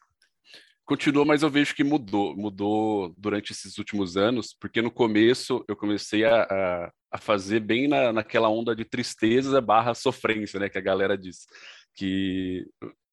Continua, 0.90 1.24
mas 1.24 1.42
eu 1.42 1.48
vejo 1.48 1.74
que 1.74 1.84
mudou, 1.84 2.36
mudou 2.36 3.14
durante 3.16 3.52
esses 3.52 3.78
últimos 3.78 4.16
anos, 4.16 4.52
porque 4.58 4.82
no 4.82 4.90
começo 4.90 5.64
eu 5.68 5.76
comecei 5.76 6.24
a, 6.24 6.42
a, 6.42 6.92
a 7.12 7.18
fazer 7.18 7.60
bem 7.60 7.86
na, 7.86 8.12
naquela 8.12 8.48
onda 8.48 8.74
de 8.74 8.84
tristeza 8.84 9.60
barra 9.60 9.94
sofrência, 9.94 10.58
né, 10.58 10.68
que 10.68 10.78
a 10.78 10.80
galera 10.80 11.16
diz, 11.16 11.46
que 11.94 12.66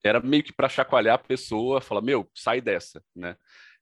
era 0.04 0.20
meio 0.20 0.44
que 0.44 0.52
para 0.52 0.68
chacoalhar 0.68 1.16
a 1.16 1.20
pessoa, 1.20 1.80
falar, 1.80 2.02
meu, 2.02 2.28
sai 2.34 2.62
dessa, 2.62 3.00
né, 3.16 3.36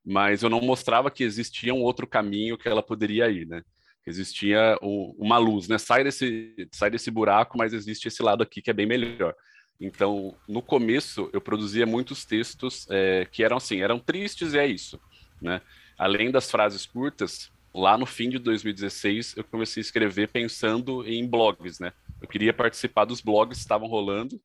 mas 0.05 0.43
eu 0.43 0.49
não 0.49 0.59
mostrava 0.59 1.09
que 1.09 1.23
existia 1.23 1.73
um 1.73 1.81
outro 1.81 2.05
caminho 2.05 2.57
que 2.57 2.67
ela 2.67 2.83
poderia 2.83 3.29
ir, 3.29 3.47
né, 3.47 3.63
existia 4.05 4.77
o, 4.81 5.15
uma 5.17 5.37
luz, 5.37 5.67
né, 5.67 5.77
sai 5.77 6.03
desse, 6.03 6.67
sai 6.71 6.89
desse 6.89 7.09
buraco, 7.09 7.57
mas 7.57 7.73
existe 7.73 8.07
esse 8.07 8.21
lado 8.21 8.43
aqui 8.43 8.61
que 8.61 8.69
é 8.69 8.73
bem 8.73 8.85
melhor. 8.85 9.35
Então, 9.79 10.35
no 10.47 10.61
começo, 10.61 11.29
eu 11.33 11.41
produzia 11.41 11.85
muitos 11.85 12.23
textos 12.23 12.87
é, 12.89 13.27
que 13.29 13.43
eram 13.43 13.57
assim, 13.57 13.81
eram 13.81 13.99
tristes 13.99 14.53
e 14.53 14.59
é 14.59 14.65
isso, 14.65 14.99
né? 15.41 15.61
Além 15.97 16.31
das 16.31 16.49
frases 16.49 16.85
curtas, 16.85 17.51
lá 17.73 17.97
no 17.97 18.05
fim 18.05 18.29
de 18.29 18.39
2016, 18.39 19.35
eu 19.37 19.43
comecei 19.43 19.81
a 19.81 19.85
escrever 19.85 20.29
pensando 20.29 21.05
em 21.05 21.27
blogs, 21.27 21.79
né? 21.79 21.91
Eu 22.21 22.27
queria 22.27 22.53
participar 22.53 23.05
dos 23.05 23.21
blogs 23.21 23.57
que 23.57 23.63
estavam 23.63 23.87
rolando 23.87 24.39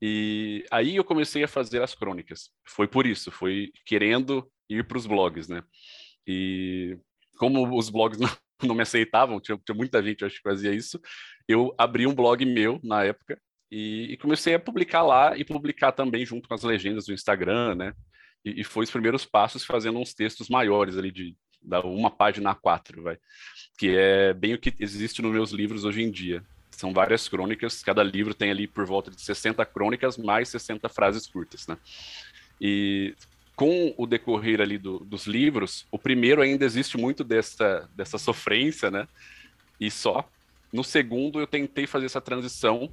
e 0.00 0.64
aí 0.70 0.96
eu 0.96 1.04
comecei 1.04 1.42
a 1.44 1.48
fazer 1.48 1.82
as 1.82 1.94
crônicas. 1.94 2.50
Foi 2.64 2.86
por 2.86 3.06
isso, 3.06 3.30
foi 3.30 3.72
querendo 3.84 4.48
ir 4.68 4.86
para 4.86 4.98
os 4.98 5.06
blogs, 5.06 5.48
né? 5.48 5.62
E 6.26 6.96
como 7.36 7.76
os 7.76 7.90
blogs 7.90 8.18
não, 8.20 8.30
não 8.66 8.74
me 8.74 8.82
aceitavam, 8.82 9.40
tinha, 9.40 9.58
tinha 9.64 9.74
muita 9.74 10.02
gente 10.02 10.24
acho 10.24 10.36
que 10.36 10.42
fazia 10.42 10.72
isso, 10.72 11.00
eu 11.48 11.74
abri 11.76 12.06
um 12.06 12.14
blog 12.14 12.44
meu 12.44 12.80
na 12.82 13.04
época 13.04 13.40
e, 13.70 14.12
e, 14.12 14.16
comecei 14.18 14.54
a 14.54 14.60
publicar 14.60 15.02
lá 15.02 15.36
e 15.36 15.44
publicar 15.44 15.92
também 15.92 16.26
junto 16.26 16.46
com 16.46 16.54
as 16.54 16.62
legendas 16.62 17.06
do 17.06 17.12
Instagram, 17.14 17.74
né? 17.74 17.94
E, 18.44 18.60
e 18.60 18.64
foi 18.64 18.84
os 18.84 18.90
primeiros 18.90 19.24
passos 19.24 19.64
fazendo 19.64 19.98
uns 19.98 20.12
textos 20.12 20.50
maiores 20.50 20.98
ali 20.98 21.10
de 21.10 21.34
da 21.62 21.80
uma 21.80 22.10
página 22.10 22.50
a 22.50 22.54
quatro, 22.54 23.02
vai, 23.02 23.16
que 23.78 23.96
é 23.96 24.34
bem 24.34 24.54
o 24.54 24.58
que 24.58 24.74
existe 24.80 25.22
nos 25.22 25.32
meus 25.32 25.52
livros 25.52 25.84
hoje 25.84 26.02
em 26.02 26.10
dia. 26.10 26.44
São 26.70 26.92
várias 26.92 27.28
crônicas, 27.28 27.82
cada 27.82 28.02
livro 28.02 28.34
tem 28.34 28.50
ali 28.50 28.66
por 28.66 28.84
volta 28.84 29.10
de 29.10 29.20
60 29.20 29.64
crônicas 29.66 30.18
mais 30.18 30.48
60 30.48 30.88
frases 30.88 31.26
curtas, 31.26 31.66
né? 31.66 31.76
E 32.60 33.14
com 33.54 33.94
o 33.96 34.06
decorrer 34.06 34.60
ali 34.60 34.78
do, 34.78 34.98
dos 35.00 35.26
livros, 35.26 35.86
o 35.90 35.98
primeiro 35.98 36.40
ainda 36.40 36.64
existe 36.64 36.96
muito 36.96 37.22
dessa, 37.22 37.88
dessa 37.94 38.18
sofrência, 38.18 38.90
né? 38.90 39.06
E 39.78 39.90
só. 39.90 40.28
No 40.72 40.82
segundo, 40.82 41.38
eu 41.38 41.46
tentei 41.46 41.86
fazer 41.86 42.06
essa 42.06 42.20
transição 42.20 42.90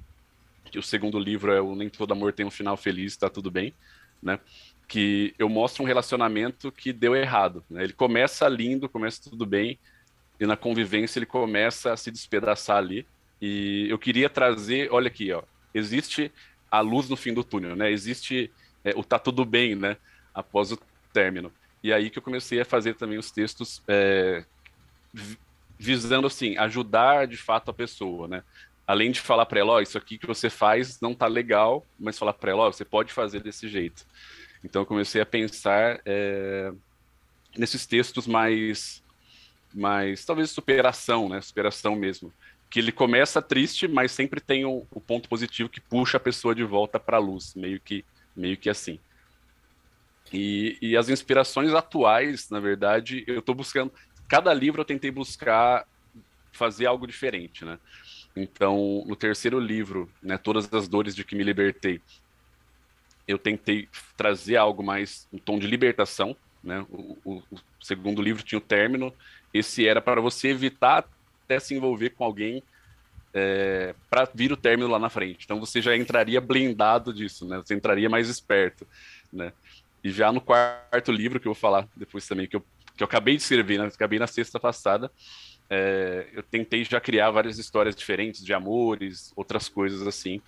que 0.70 0.78
o 0.78 0.84
segundo 0.84 1.18
livro 1.18 1.52
é 1.52 1.62
o 1.62 1.76
Nem 1.76 1.90
Todo 1.90 2.12
Amor 2.12 2.34
Tem 2.34 2.46
um 2.46 2.52
Final 2.52 2.78
Feliz, 2.78 3.18
tá 3.18 3.30
tudo 3.30 3.50
bem, 3.50 3.74
né? 4.22 4.40
Que 4.88 5.34
eu 5.40 5.48
mostro 5.48 5.84
um 5.84 5.88
relacionamento 5.88 6.72
que 6.72 6.92
deu 6.92 7.16
errado. 7.16 7.64
Né? 7.70 7.84
Ele 7.84 7.94
começa 7.94 8.48
lindo, 8.48 8.90
começa 8.90 9.30
tudo 9.30 9.46
bem, 9.46 9.80
e 10.40 10.46
na 10.46 10.58
convivência 10.58 11.20
ele 11.20 11.26
começa 11.26 11.94
a 11.94 11.98
se 11.98 12.12
despedaçar 12.12 12.78
ali. 12.78 13.08
E 13.42 13.88
eu 13.90 13.98
queria 13.98 14.30
trazer, 14.30 14.92
olha 14.92 15.08
aqui, 15.08 15.32
ó, 15.32 15.44
existe 15.74 16.32
a 16.70 16.82
luz 16.82 17.10
no 17.10 17.16
fim 17.16 17.34
do 17.34 17.44
túnel, 17.44 17.76
né? 17.76 17.92
Existe 17.92 18.52
é, 18.84 18.92
o 18.96 19.04
tá 19.04 19.18
tudo 19.18 19.46
bem, 19.46 19.76
né? 19.76 19.98
Após 20.34 20.72
o 20.72 20.80
término. 21.14 21.52
E 21.84 21.94
aí 21.94 22.10
que 22.10 22.20
eu 22.20 22.24
comecei 22.24 22.60
a 22.62 22.66
fazer 22.66 22.96
também 22.96 23.18
os 23.18 23.32
textos 23.32 23.82
é, 23.88 24.44
visando 25.78 26.28
assim 26.28 26.58
ajudar 26.58 27.26
de 27.28 27.38
fato 27.38 27.72
a 27.72 27.74
pessoa, 27.74 28.28
né? 28.28 28.44
além 28.90 29.12
de 29.12 29.22
falar 29.22 29.46
para 29.46 29.60
ela, 29.60 29.74
oh, 29.74 29.80
isso 29.80 30.00
aqui 30.00 30.18
que 30.18 30.26
você 30.26 30.50
faz 30.50 31.00
não 31.00 31.14
tá 31.14 31.28
legal, 31.28 31.86
mas 32.00 32.18
falar 32.18 32.34
para 32.34 32.50
ela, 32.50 32.68
oh, 32.68 32.74
você 32.74 32.84
pode 32.84 33.14
fazer 33.14 33.40
desse 33.40 33.70
jeito. 33.70 34.04
Então 34.64 34.82
eu 34.82 34.86
comecei 34.88 35.22
a 35.22 35.26
pensar 35.28 36.02
é, 36.04 36.74
nesses 37.56 37.86
textos 37.86 38.26
mais 38.26 39.04
mas 39.72 40.26
talvez 40.26 40.50
superação, 40.50 41.30
né? 41.30 41.40
Superação 41.40 41.96
mesmo. 41.96 42.34
Que 42.68 42.80
ele 42.80 42.92
começa 42.92 43.44
triste, 43.44 43.88
mas 43.88 44.12
sempre 44.12 44.42
tem 44.42 44.66
o, 44.66 44.84
o 44.90 45.00
ponto 45.00 45.30
positivo 45.30 45.70
que 45.70 45.80
puxa 45.80 46.18
a 46.18 46.20
pessoa 46.20 46.56
de 46.56 46.64
volta 46.64 47.00
para 47.00 47.18
a 47.18 47.20
luz, 47.20 47.54
meio 47.54 47.80
que, 47.80 48.04
meio 48.36 48.58
que 48.58 48.72
assim. 48.72 49.00
E, 50.32 50.78
e 50.82 50.98
as 50.98 51.10
inspirações 51.10 51.74
atuais, 51.74 52.50
na 52.50 52.60
verdade, 52.60 53.24
eu 53.28 53.40
estou 53.40 53.56
buscando. 53.56 53.92
Cada 54.28 54.54
livro 54.54 54.82
eu 54.82 54.86
tentei 54.86 55.10
buscar 55.12 55.86
fazer 56.52 56.86
algo 56.86 57.08
diferente, 57.08 57.66
né? 57.66 57.80
Então, 58.36 59.04
no 59.08 59.16
terceiro 59.16 59.60
livro, 59.60 60.10
né, 60.22 60.38
Todas 60.38 60.72
as 60.74 60.88
Dores 60.88 61.16
de 61.16 61.24
que 61.24 61.36
me 61.36 61.44
libertei, 61.44 62.02
eu 63.28 63.38
tentei 63.38 63.88
trazer 64.16 64.56
algo 64.56 64.84
mais 64.84 65.28
um 65.32 65.38
tom 65.38 65.60
de 65.60 65.68
libertação, 65.68 66.36
né? 66.64 66.86
O, 66.90 67.18
o, 67.24 67.44
o 67.52 67.60
segundo 67.82 68.22
livro 68.22 68.44
tinha 68.44 68.60
o 68.60 68.62
término, 68.62 69.14
esse 69.54 69.88
era 69.88 70.02
para 70.02 70.22
você 70.22 70.50
evitar 70.50 71.06
até 71.46 71.60
se 71.60 71.74
envolver 71.74 72.12
com 72.12 72.24
alguém 72.24 72.62
é, 73.34 73.96
para 74.10 74.30
vir 74.34 74.52
o 74.52 74.58
término 74.58 74.90
lá 74.90 75.00
na 75.00 75.10
frente. 75.10 75.46
Então 75.46 75.60
você 75.60 75.82
já 75.82 75.96
entraria 75.96 76.42
blindado 76.42 77.14
disso, 77.14 77.48
né? 77.48 77.58
Você 77.58 77.74
entraria 77.74 78.10
mais 78.10 78.30
esperto, 78.30 78.88
né? 79.32 79.54
E 80.04 80.12
já 80.12 80.32
no 80.32 80.42
quarto 80.42 81.12
livro 81.12 81.40
que 81.40 81.48
eu 81.48 81.54
vou 81.54 81.60
falar 81.60 81.88
depois 81.96 82.28
também 82.28 82.48
que 82.48 82.56
eu, 82.56 82.64
que 82.96 83.04
eu 83.04 83.06
acabei 83.06 83.36
de 83.36 83.44
escrever, 83.44 83.80
né? 83.80 83.86
acabei 83.86 84.20
na 84.20 84.28
sexta 84.28 84.60
passada, 84.60 85.12
é, 85.70 86.28
eu 86.34 86.42
tentei 86.42 86.84
já 86.84 87.00
criar 87.00 87.30
várias 87.32 87.60
histórias 87.60 87.96
diferentes 87.96 88.44
de 88.44 88.54
amores, 88.54 89.32
outras 89.36 89.70
coisas 89.70 90.08
assim, 90.08 90.42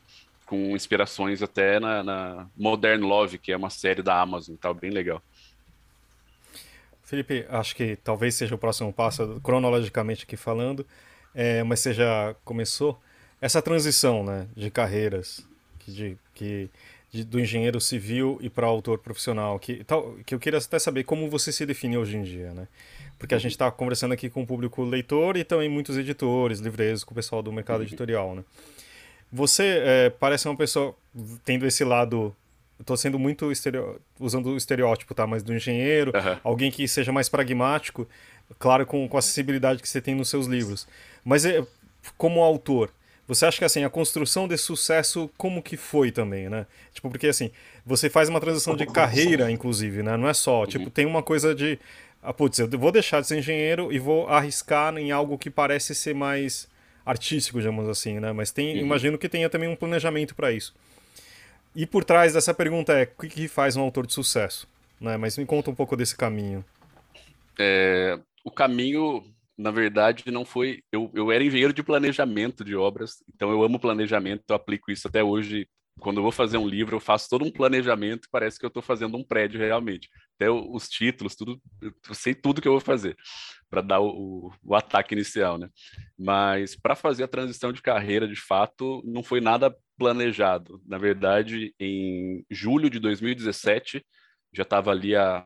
com 0.46 0.76
inspirações 0.76 1.42
até 1.44 1.80
na, 1.80 2.04
na 2.04 2.48
Modern 2.58 3.04
Love, 3.04 3.38
que 3.38 3.52
é 3.52 3.58
uma 3.58 3.70
série 3.70 4.02
da 4.02 4.20
Amazon, 4.20 4.56
tá 4.56 4.74
bem 4.74 4.90
legal. 4.90 5.22
Felipe, 7.04 7.46
acho 7.50 7.76
que 7.76 7.98
talvez 7.98 8.36
seja 8.36 8.56
o 8.56 8.58
próximo 8.58 8.92
passo, 8.92 9.40
cronologicamente 9.44 10.24
aqui 10.24 10.38
falando, 10.38 10.86
é, 11.36 11.64
mas 11.64 11.82
você 11.82 11.94
já 11.94 12.36
começou 12.44 13.00
essa 13.40 13.62
transição 13.62 14.24
né, 14.24 14.48
de 14.56 14.72
carreiras, 14.72 15.46
que, 15.80 15.92
de, 15.92 16.18
que 16.34 16.70
de, 17.12 17.24
do 17.24 17.40
engenheiro 17.40 17.80
civil 17.80 18.40
e 18.42 18.50
para 18.50 18.66
autor 18.66 19.00
profissional, 19.00 19.60
que, 19.60 19.84
tal, 19.84 20.16
que 20.26 20.34
eu 20.34 20.40
queria 20.40 20.60
até 20.60 20.80
saber 20.80 21.04
como 21.04 21.30
você 21.30 21.52
se 21.52 21.66
define 21.66 21.98
hoje 21.98 22.18
em 22.18 22.24
dia, 22.24 22.54
né? 22.54 22.68
Porque 23.20 23.36
a 23.36 23.38
gente 23.38 23.52
está 23.52 23.70
conversando 23.70 24.14
aqui 24.14 24.30
com 24.30 24.42
o 24.42 24.48
público 24.48 24.84
leitor 24.84 25.38
e 25.38 25.44
também 25.44 25.70
muitos 25.70 25.98
editores, 25.98 26.60
livreiros, 26.60 27.04
com 27.04 27.12
o 27.12 27.16
pessoal 27.16 27.44
do 27.44 27.52
mercado 27.52 27.84
editorial, 27.84 28.34
né? 28.34 28.44
Você 29.32 29.82
é, 29.84 30.10
parece 30.10 30.48
uma 30.48 30.58
pessoa 30.58 30.96
tendo 31.46 31.66
esse 31.68 31.84
lado 31.84 32.36
Estou 32.82 32.98
sendo 32.98 33.20
muito 33.20 33.52
estereo... 33.52 34.02
usando 34.20 34.50
o 34.50 34.58
estereótipo, 34.58 35.14
tá? 35.14 35.28
Mas 35.28 35.44
do 35.44 35.54
engenheiro, 35.54 36.12
uhum. 36.16 36.38
alguém 36.44 36.72
que 36.72 36.88
seja 36.88 37.12
mais 37.12 37.30
pragmático, 37.30 38.08
claro, 38.58 38.86
com, 38.88 39.08
com 39.08 39.18
a 39.18 39.20
acessibilidade 39.20 39.82
que 39.82 39.88
você 39.88 40.02
tem 40.02 40.16
nos 40.16 40.30
seus 40.30 40.48
livros. 40.48 40.88
Mas 41.24 41.46
é, 41.46 41.64
como 42.18 42.42
autor, 42.42 42.92
você 43.34 43.46
acha 43.46 43.60
que 43.60 43.64
assim, 43.64 43.84
a 43.86 43.90
construção 43.90 44.46
desse 44.46 44.64
sucesso, 44.64 45.30
como 45.38 45.64
que 45.64 45.78
foi 45.78 46.12
também, 46.12 46.50
né? 46.50 46.66
Tipo, 46.94 47.10
porque 47.10 47.28
assim, 47.28 47.50
você 47.86 48.10
faz 48.10 48.28
uma 48.28 48.42
transição 48.42 48.76
de 48.76 48.86
carreira, 48.86 49.50
inclusive, 49.50 50.04
né? 50.04 50.18
Não 50.18 50.28
é 50.28 50.34
só, 50.34 50.66
tipo, 50.66 50.86
uhum. 50.86 50.90
tem 50.90 51.06
uma 51.06 51.24
coisa 51.24 51.56
de. 51.56 51.80
Ah, 52.22 52.34
putz, 52.34 52.60
eu 52.60 52.68
vou 52.68 52.92
deixar 52.92 53.22
de 53.22 53.28
ser 53.28 53.40
engenheiro 53.40 53.92
e 53.92 54.00
vou 54.00 54.28
arriscar 54.28 54.96
em 54.98 55.12
algo 55.12 55.38
que 55.38 55.50
parece 55.50 55.96
ser 55.96 56.14
mais 56.14 56.68
artístico, 57.06 57.60
digamos 57.60 57.88
assim, 57.88 58.20
né? 58.20 58.34
Mas 58.34 58.52
tem, 58.52 58.78
uhum. 58.78 58.86
imagino 58.86 59.18
que 59.18 59.30
tenha 59.30 59.50
também 59.50 59.70
um 59.70 59.78
planejamento 59.78 60.36
para 60.36 60.52
isso. 60.52 60.76
E 61.74 61.86
por 61.86 62.04
trás 62.04 62.34
dessa 62.34 62.54
pergunta 62.54 62.92
é: 62.92 63.04
o 63.04 63.28
que 63.28 63.48
faz 63.48 63.78
um 63.78 63.82
autor 63.82 64.06
de 64.06 64.14
sucesso? 64.14 64.68
Né? 65.00 65.16
Mas 65.16 65.38
me 65.38 65.46
conta 65.46 65.72
um 65.72 65.76
pouco 65.76 65.96
desse 65.96 66.18
caminho. 66.18 66.66
É, 67.58 68.20
o 68.44 68.52
caminho, 68.52 69.24
na 69.62 69.72
verdade, 69.72 70.30
não 70.32 70.44
foi. 70.44 70.84
Eu, 70.92 71.12
eu 71.14 71.32
era 71.32 71.44
engenheiro 71.44 71.74
de 71.74 71.84
planejamento 71.84 72.64
de 72.64 72.76
obras, 72.76 73.24
então 73.34 73.52
eu 73.52 73.64
amo 73.64 73.80
planejamento, 73.80 74.44
eu 74.50 74.56
aplico 74.56 74.92
isso 74.92 75.08
até 75.08 75.24
hoje. 75.24 75.68
Quando 76.00 76.18
eu 76.18 76.24
vou 76.24 76.32
fazer 76.32 76.58
um 76.58 76.68
livro, 76.68 76.96
eu 76.96 77.00
faço 77.00 77.30
todo 77.30 77.46
um 77.46 77.52
planejamento 77.52 78.26
e 78.26 78.30
parece 78.32 78.58
que 78.58 78.66
eu 78.66 78.70
estou 78.70 78.82
fazendo 78.82 79.16
um 79.18 79.24
prédio 79.24 79.60
realmente. 79.60 80.10
Até 80.36 80.50
os 80.50 80.90
títulos, 80.90 81.36
tudo, 81.36 81.62
eu 81.82 81.94
sei 82.14 82.34
tudo 82.34 82.62
que 82.62 82.68
eu 82.68 82.72
vou 82.72 82.82
fazer 82.82 83.16
para 83.70 83.82
dar 83.82 84.00
o, 84.00 84.52
o, 84.64 84.76
ataque 84.76 85.14
inicial, 85.14 85.58
né? 85.58 85.70
Mas 86.18 86.76
para 86.76 86.96
fazer 86.96 87.24
a 87.24 87.28
transição 87.28 87.72
de 87.72 87.82
carreira, 87.82 88.28
de 88.28 88.36
fato, 88.36 89.04
não 89.06 89.22
foi 89.22 89.42
nada 89.42 89.76
planejado. 89.98 90.82
Na 90.88 90.98
verdade, 90.98 91.76
em 91.80 92.44
julho 92.50 92.90
de 92.90 92.98
2017, 92.98 94.04
já 94.54 94.64
estava 94.64 94.92
ali 94.92 95.16
há, 95.16 95.46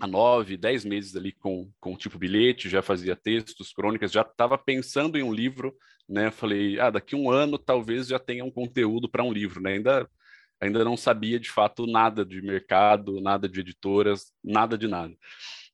há 0.00 0.06
nove, 0.06 0.56
dez 0.56 0.84
meses 0.84 1.14
ali 1.16 1.32
com, 1.32 1.70
com 1.80 1.96
tipo 1.96 2.18
bilhete, 2.18 2.68
já 2.68 2.82
fazia 2.82 3.16
textos, 3.16 3.72
crônicas, 3.72 4.12
já 4.12 4.22
estava 4.22 4.58
pensando 4.58 5.16
em 5.18 5.22
um 5.22 5.32
livro, 5.32 5.74
né? 6.08 6.30
Falei, 6.30 6.78
ah, 6.80 6.90
daqui 6.90 7.14
um 7.14 7.30
ano 7.30 7.58
talvez 7.58 8.08
já 8.08 8.18
tenha 8.18 8.44
um 8.44 8.50
conteúdo 8.50 9.08
para 9.08 9.22
um 9.22 9.32
livro, 9.32 9.60
né? 9.60 9.74
Ainda 9.74 10.08
ainda 10.60 10.84
não 10.84 10.96
sabia 10.96 11.38
de 11.38 11.50
fato 11.50 11.86
nada 11.86 12.24
de 12.24 12.40
mercado, 12.40 13.20
nada 13.20 13.48
de 13.48 13.60
editoras, 13.60 14.32
nada 14.42 14.78
de 14.78 14.88
nada. 14.88 15.14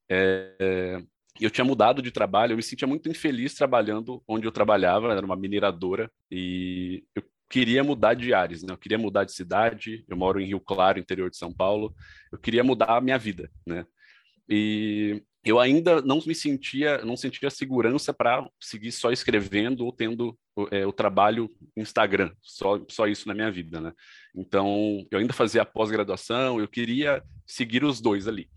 É, 0.09 1.01
eu 1.41 1.51
tinha 1.51 1.65
mudado 1.65 2.03
de 2.03 2.11
trabalho, 2.11 2.53
eu 2.53 2.57
me 2.57 2.63
sentia 2.63 2.89
muito 2.89 3.09
infeliz 3.09 3.55
trabalhando 3.55 4.23
onde 4.27 4.47
eu 4.47 4.53
trabalhava, 4.53 5.13
era 5.13 5.25
uma 5.25 5.37
mineradora, 5.37 6.11
e 6.31 7.05
eu 7.15 7.23
queria 7.51 7.83
mudar 7.83 8.15
de 8.15 8.33
áreas, 8.33 8.63
né? 8.63 8.73
Eu 8.73 8.79
queria 8.79 8.97
mudar 8.99 9.25
de 9.25 9.33
cidade. 9.33 10.05
Eu 10.09 10.17
moro 10.17 10.41
em 10.41 10.47
Rio 10.47 10.61
Claro, 10.61 11.01
interior 11.01 11.29
de 11.29 11.37
São 11.37 11.53
Paulo. 11.53 11.95
Eu 12.33 12.39
queria 12.39 12.63
mudar 12.63 12.97
a 12.97 13.01
minha 13.01 13.19
vida, 13.19 13.51
né? 13.67 13.85
E 14.51 15.23
eu 15.45 15.59
ainda 15.59 16.03
não 16.03 16.21
me 16.27 16.35
sentia, 16.35 16.99
não 16.99 17.17
sentia 17.17 17.49
segurança 17.49 18.13
para 18.13 18.47
seguir 18.61 18.93
só 18.93 19.11
escrevendo 19.11 19.85
ou 19.85 19.93
tendo 19.93 20.37
é, 20.71 20.85
o 20.85 20.93
trabalho 20.93 21.51
Instagram, 21.77 22.33
só, 22.43 22.85
só 22.89 23.07
isso 23.07 23.27
na 23.27 23.35
minha 23.35 23.51
vida, 23.51 23.81
né? 23.81 23.93
Então, 24.35 25.07
eu 25.11 25.19
ainda 25.19 25.33
fazia 25.33 25.65
pós-graduação, 25.65 26.61
eu 26.61 26.69
queria 26.69 27.23
seguir 27.47 27.85
os 27.85 28.01
dois 28.01 28.29
ali. 28.29 28.51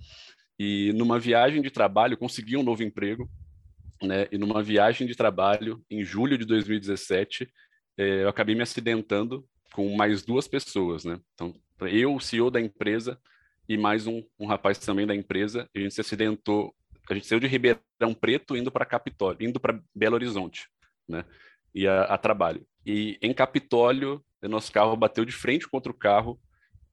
E 0.60 0.92
numa 0.94 1.20
viagem 1.20 1.62
de 1.62 1.72
trabalho, 1.72 2.18
consegui 2.18 2.58
um 2.58 2.64
novo 2.64 2.84
emprego, 2.84 3.30
né? 4.02 4.28
E 4.32 4.38
numa 4.38 4.62
viagem 4.62 5.08
de 5.08 5.16
trabalho, 5.16 5.82
em 5.90 6.04
julho 6.04 6.38
de 6.38 6.46
2017, 6.46 7.50
é, 7.98 8.24
eu 8.24 8.30
acabei 8.30 8.56
me 8.56 8.64
acidentando 8.64 9.48
com 9.74 9.96
mais 9.96 10.24
duas 10.24 10.48
pessoas, 10.48 11.06
né? 11.06 11.20
Então, 11.34 11.54
eu, 11.82 12.16
o 12.16 12.20
CEO 12.20 12.52
da 12.52 12.60
empresa, 12.60 13.18
e 13.68 13.78
mais 13.78 14.08
um, 14.08 14.24
um 14.40 14.46
rapaz 14.46 14.78
também 14.78 15.08
da 15.08 15.16
empresa, 15.16 15.70
a 15.76 15.80
gente 15.80 15.94
se 15.94 16.02
acidentou, 16.02 16.74
a 17.10 17.14
gente 17.14 17.28
saiu 17.28 17.40
de 17.40 17.48
Ribeirão 17.48 18.14
Preto 18.20 18.56
indo 18.56 18.72
para 18.72 18.86
Capitólio, 18.86 19.48
indo 19.48 19.60
para 19.60 19.82
Belo 19.94 20.16
Horizonte, 20.16 20.68
né? 21.08 21.26
E 21.74 21.88
a, 21.88 22.04
a, 22.04 22.18
trabalho. 22.18 22.66
E 22.86 23.18
em 23.22 23.34
Capitólio, 23.34 24.24
nosso 24.42 24.72
carro 24.72 24.96
bateu 24.96 25.26
de 25.26 25.32
frente 25.32 25.68
contra 25.68 25.92
o 25.92 25.96
carro, 25.96 26.40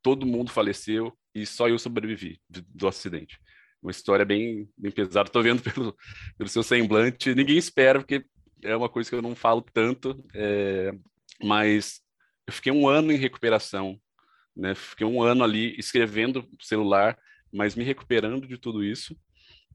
todo 0.03 0.27
mundo 0.27 0.50
faleceu 0.50 1.17
e 1.35 1.45
só 1.45 1.69
eu 1.69 1.79
sobrevivi 1.79 2.41
do 2.49 2.89
acidente. 2.89 3.39
Uma 3.83 3.91
história 3.91 4.25
bem, 4.25 4.69
bem 4.77 4.91
pesada. 4.91 5.29
Estou 5.29 5.43
vendo 5.43 5.62
pelo, 5.62 5.97
pelo 6.37 6.49
seu 6.49 6.62
semblante. 6.62 7.35
Ninguém 7.35 7.57
espera, 7.57 7.99
porque 7.99 8.25
é 8.62 8.77
uma 8.77 8.89
coisa 8.89 9.09
que 9.09 9.17
eu 9.17 9.23
não 9.23 9.35
falo 9.35 9.62
tanto, 9.73 10.23
é, 10.35 10.93
mas 11.43 12.00
eu 12.47 12.53
fiquei 12.53 12.73
um 12.73 12.89
ano 12.89 13.12
em 13.12 13.17
recuperação, 13.17 13.99
né? 14.57 14.75
Fiquei 14.75 15.07
um 15.07 15.23
ano 15.23 15.45
ali 15.45 15.75
escrevendo 15.78 16.49
celular, 16.61 17.19
mas 17.52 17.75
me 17.75 17.85
recuperando 17.85 18.47
de 18.47 18.59
tudo 18.59 18.85
isso. 18.85 19.16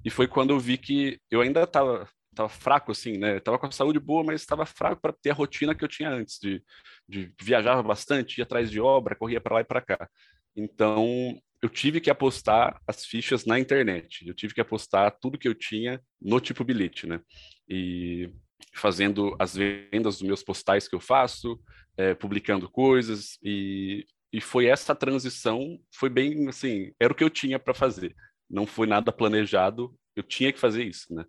E 0.04 0.10
foi 0.10 0.28
quando 0.28 0.52
eu 0.52 0.60
vi 0.60 0.78
que 0.78 1.20
eu 1.32 1.42
ainda 1.42 1.64
estava 1.64 2.08
tava 2.36 2.50
fraco 2.50 2.92
assim, 2.92 3.18
né? 3.18 3.40
Com 3.40 3.66
a 3.66 3.72
saúde 3.72 3.98
boa, 4.00 4.24
mas 4.24 4.42
estava 4.42 4.66
fraco 4.66 5.02
para 5.02 5.14
ter 5.14 5.32
a 5.32 5.34
rotina 5.34 5.74
que 5.74 5.84
eu 5.84 5.88
tinha 5.88 6.10
antes 6.10 6.38
de, 6.40 6.62
de 7.08 7.32
viajava 7.42 7.82
bastante, 7.82 8.38
ia 8.38 8.44
atrás 8.44 8.70
de 8.70 8.80
obra, 8.80 9.16
corria 9.16 9.40
para 9.40 9.56
lá 9.56 9.62
e 9.62 9.66
para 9.66 9.82
cá. 9.82 10.10
Então, 10.56 11.40
eu 11.62 11.70
tive 11.70 12.00
que 12.00 12.10
apostar 12.10 12.80
as 12.86 13.06
fichas 13.06 13.46
na 13.46 13.58
internet. 13.58 14.28
Eu 14.28 14.34
tive 14.34 14.54
que 14.54 14.62
apostar 14.62 15.18
tudo 15.20 15.38
que 15.38 15.48
eu 15.48 15.56
tinha 15.56 16.02
no 16.22 16.40
tipo 16.40 16.64
bilhete, 16.64 17.08
né? 17.08 17.22
E 17.68 18.30
fazendo 18.74 19.36
as 19.40 19.56
vendas 19.56 20.20
dos 20.20 20.28
meus 20.28 20.44
postais 20.44 20.88
que 20.88 20.96
eu 20.96 21.00
faço, 21.00 21.60
é, 21.98 22.14
publicando 22.14 22.70
coisas 22.70 23.38
e, 23.42 24.06
e 24.36 24.42
foi 24.42 24.66
essa 24.66 24.94
transição, 24.94 25.80
foi 25.94 26.10
bem 26.10 26.50
assim, 26.50 26.92
era 27.00 27.14
o 27.14 27.16
que 27.16 27.24
eu 27.24 27.30
tinha 27.30 27.58
para 27.58 27.74
fazer. 27.74 28.14
Não 28.50 28.68
foi 28.68 28.86
nada 28.86 29.10
planejado, 29.10 29.98
eu 30.14 30.22
tinha 30.22 30.52
que 30.52 30.60
fazer 30.60 30.84
isso, 30.84 31.16
né? 31.16 31.24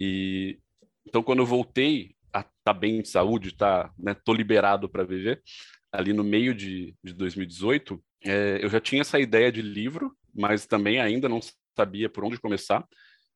E 0.00 0.58
então 1.06 1.22
quando 1.22 1.38
eu 1.38 1.46
voltei 1.46 2.16
a 2.32 2.42
tá 2.64 2.74
bem 2.74 3.02
de 3.02 3.08
saúde, 3.08 3.54
tá, 3.54 3.92
né, 3.96 4.14
tô 4.14 4.32
liberado 4.32 4.88
para 4.88 5.04
viver, 5.04 5.40
ali 5.92 6.12
no 6.12 6.24
meio 6.24 6.52
de, 6.52 6.92
de 7.04 7.12
2018, 7.12 8.02
é, 8.24 8.58
eu 8.60 8.68
já 8.68 8.80
tinha 8.80 9.02
essa 9.02 9.20
ideia 9.20 9.52
de 9.52 9.62
livro, 9.62 10.12
mas 10.34 10.66
também 10.66 10.98
ainda 11.00 11.28
não 11.28 11.38
sabia 11.76 12.10
por 12.10 12.24
onde 12.24 12.40
começar. 12.40 12.84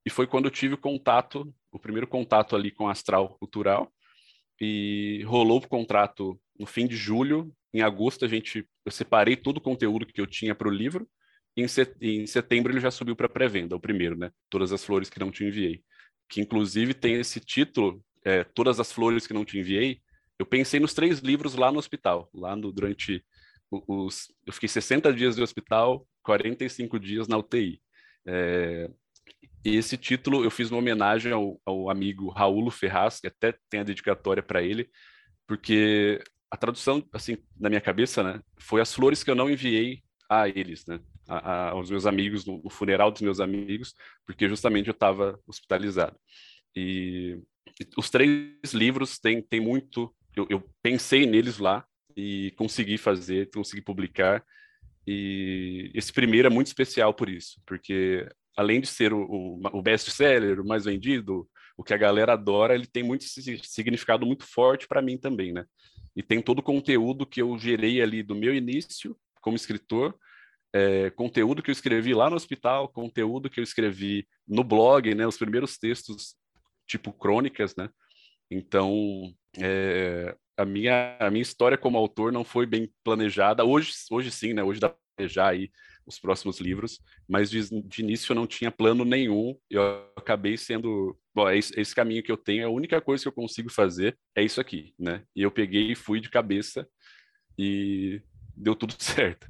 E 0.04 0.10
foi 0.10 0.26
quando 0.26 0.46
eu 0.46 0.50
tive 0.50 0.76
contato, 0.76 1.54
o 1.70 1.78
primeiro 1.78 2.08
contato 2.08 2.56
ali 2.56 2.72
com 2.72 2.88
Astral 2.88 3.38
Cultural, 3.38 3.92
e 4.60 5.22
rolou 5.24 5.58
o 5.58 5.68
contrato 5.68 6.36
no 6.58 6.66
fim 6.66 6.88
de 6.88 6.96
julho. 6.96 7.54
Em 7.72 7.80
agosto 7.80 8.24
a 8.24 8.28
gente, 8.28 8.68
eu 8.84 8.92
separei 8.92 9.36
todo 9.36 9.58
o 9.58 9.60
conteúdo 9.60 10.06
que 10.06 10.20
eu 10.20 10.26
tinha 10.26 10.54
para 10.54 10.68
o 10.68 10.70
livro. 10.70 11.08
E 11.56 11.62
em, 11.62 11.68
set, 11.68 11.94
em 12.00 12.26
setembro 12.26 12.72
ele 12.72 12.80
já 12.80 12.90
subiu 12.90 13.14
para 13.14 13.28
pré-venda, 13.28 13.76
o 13.76 13.80
primeiro, 13.80 14.16
né? 14.16 14.30
Todas 14.50 14.72
as 14.72 14.84
flores 14.84 15.08
que 15.08 15.20
não 15.20 15.30
te 15.30 15.44
enviei. 15.44 15.82
que 16.28 16.40
inclusive 16.40 16.94
tem 16.94 17.14
esse 17.14 17.38
título, 17.40 18.02
é, 18.24 18.42
Todas 18.42 18.80
as 18.80 18.90
Flores 18.90 19.26
que 19.26 19.34
Não 19.34 19.44
Te 19.44 19.58
Enviei, 19.58 20.00
eu 20.38 20.46
pensei 20.46 20.80
nos 20.80 20.94
três 20.94 21.20
livros 21.20 21.54
lá 21.54 21.70
no 21.70 21.78
hospital, 21.78 22.28
lá 22.34 22.56
no, 22.56 22.72
durante 22.72 23.24
os... 23.70 24.32
Eu 24.46 24.52
fiquei 24.52 24.68
60 24.68 25.12
dias 25.12 25.36
no 25.36 25.44
hospital, 25.44 26.06
45 26.22 26.98
dias 26.98 27.28
na 27.28 27.36
UTI. 27.36 27.80
É, 28.26 28.90
e 29.64 29.76
esse 29.76 29.96
título 29.96 30.44
eu 30.44 30.50
fiz 30.50 30.70
uma 30.70 30.78
homenagem 30.78 31.32
ao, 31.32 31.60
ao 31.64 31.90
amigo 31.90 32.30
Raul 32.30 32.70
Ferraz, 32.70 33.20
que 33.20 33.26
até 33.26 33.54
tem 33.70 33.80
a 33.80 33.84
dedicatória 33.84 34.42
para 34.42 34.62
ele, 34.62 34.88
porque 35.46 36.22
a 36.54 36.56
tradução, 36.56 37.04
assim, 37.12 37.36
na 37.58 37.68
minha 37.68 37.80
cabeça, 37.80 38.22
né, 38.22 38.40
foi 38.58 38.80
as 38.80 38.94
flores 38.94 39.24
que 39.24 39.30
eu 39.30 39.34
não 39.34 39.50
enviei 39.50 40.02
a 40.30 40.48
eles, 40.48 40.86
né, 40.86 41.00
a, 41.28 41.36
a, 41.36 41.70
aos 41.70 41.90
meus 41.90 42.06
amigos, 42.06 42.46
no, 42.46 42.62
no, 42.62 42.70
funeral 42.70 43.10
dos 43.10 43.22
meus 43.22 43.40
amigos, 43.40 43.92
porque 44.24 44.48
justamente 44.48 44.86
eu 44.86 44.92
estava 44.92 45.38
hospitalizado. 45.48 46.16
E, 46.74 47.40
e, 47.80 47.88
os 47.96 48.08
três 48.08 48.72
livros 48.72 49.18
têm, 49.18 49.42
têm 49.42 49.58
muito, 49.58 50.14
eu, 50.36 50.46
eu 50.48 50.62
pensei 50.80 51.26
neles 51.26 51.58
lá 51.58 51.84
e 52.16 52.52
consegui 52.56 52.98
fazer, 52.98 53.50
consegui 53.50 53.82
publicar, 53.82 54.44
e 55.04 55.90
esse 55.92 56.12
primeiro 56.12 56.46
é 56.46 56.50
muito 56.50 56.68
especial 56.68 57.12
por 57.12 57.28
isso, 57.28 57.60
porque 57.66 58.28
além 58.56 58.80
de 58.80 58.86
ser 58.86 59.12
o, 59.12 59.60
o 59.72 59.82
best-seller, 59.82 60.60
o 60.60 60.66
mais 60.66 60.84
vendido, 60.84 61.48
o 61.76 61.82
que 61.82 61.92
a 61.92 61.98
galera 61.98 62.34
adora, 62.34 62.76
ele 62.76 62.86
tem 62.86 63.02
muito 63.02 63.24
significado 63.24 64.24
muito 64.24 64.44
forte 64.44 64.86
para 64.86 65.02
mim 65.02 65.18
também, 65.18 65.52
né? 65.52 65.64
E 66.16 66.22
tem 66.22 66.40
todo 66.40 66.60
o 66.60 66.62
conteúdo 66.62 67.26
que 67.26 67.42
eu 67.42 67.58
gerei 67.58 68.00
ali 68.00 68.22
do 68.22 68.34
meu 68.34 68.54
início 68.54 69.16
como 69.40 69.56
escritor, 69.56 70.16
é, 70.72 71.10
conteúdo 71.10 71.62
que 71.62 71.70
eu 71.70 71.72
escrevi 71.72 72.14
lá 72.14 72.28
no 72.28 72.36
hospital, 72.36 72.88
conteúdo 72.88 73.48
que 73.48 73.60
eu 73.60 73.64
escrevi 73.64 74.26
no 74.46 74.64
blog, 74.64 75.14
né? 75.14 75.26
Os 75.26 75.36
primeiros 75.36 75.78
textos 75.78 76.34
tipo 76.86 77.12
crônicas, 77.12 77.76
né? 77.76 77.88
Então, 78.50 79.32
é, 79.58 80.36
a 80.56 80.64
minha 80.64 81.16
a 81.20 81.30
minha 81.30 81.42
história 81.42 81.78
como 81.78 81.98
autor 81.98 82.32
não 82.32 82.44
foi 82.44 82.66
bem 82.66 82.90
planejada. 83.04 83.64
Hoje, 83.64 83.92
hoje 84.10 84.30
sim, 84.30 84.52
né? 84.52 84.62
Hoje 84.62 84.80
dá 84.80 84.88
para 84.88 84.98
planejar 85.16 85.48
aí 85.50 85.70
os 86.06 86.18
próximos 86.18 86.60
livros, 86.60 87.00
mas 87.26 87.50
de, 87.50 87.62
de, 87.82 88.02
início 88.02 88.32
eu 88.32 88.36
não 88.36 88.46
tinha 88.46 88.70
plano 88.70 89.04
nenhum. 89.04 89.56
Eu 89.70 89.82
acabei 90.16 90.56
sendo, 90.56 91.18
bom, 91.34 91.48
é 91.48 91.56
esse, 91.56 91.78
esse, 91.78 91.94
caminho 91.94 92.22
que 92.22 92.30
eu 92.30 92.36
tenho, 92.36 92.66
a 92.66 92.70
única 92.70 93.00
coisa 93.00 93.22
que 93.22 93.28
eu 93.28 93.32
consigo 93.32 93.70
fazer 93.70 94.16
é 94.36 94.42
isso 94.42 94.60
aqui, 94.60 94.94
né? 94.98 95.22
E 95.34 95.42
eu 95.42 95.50
peguei 95.50 95.92
e 95.92 95.96
fui 95.96 96.20
de 96.20 96.30
cabeça 96.30 96.88
e 97.58 98.22
deu 98.56 98.74
tudo 98.74 98.94
certo. 99.02 99.48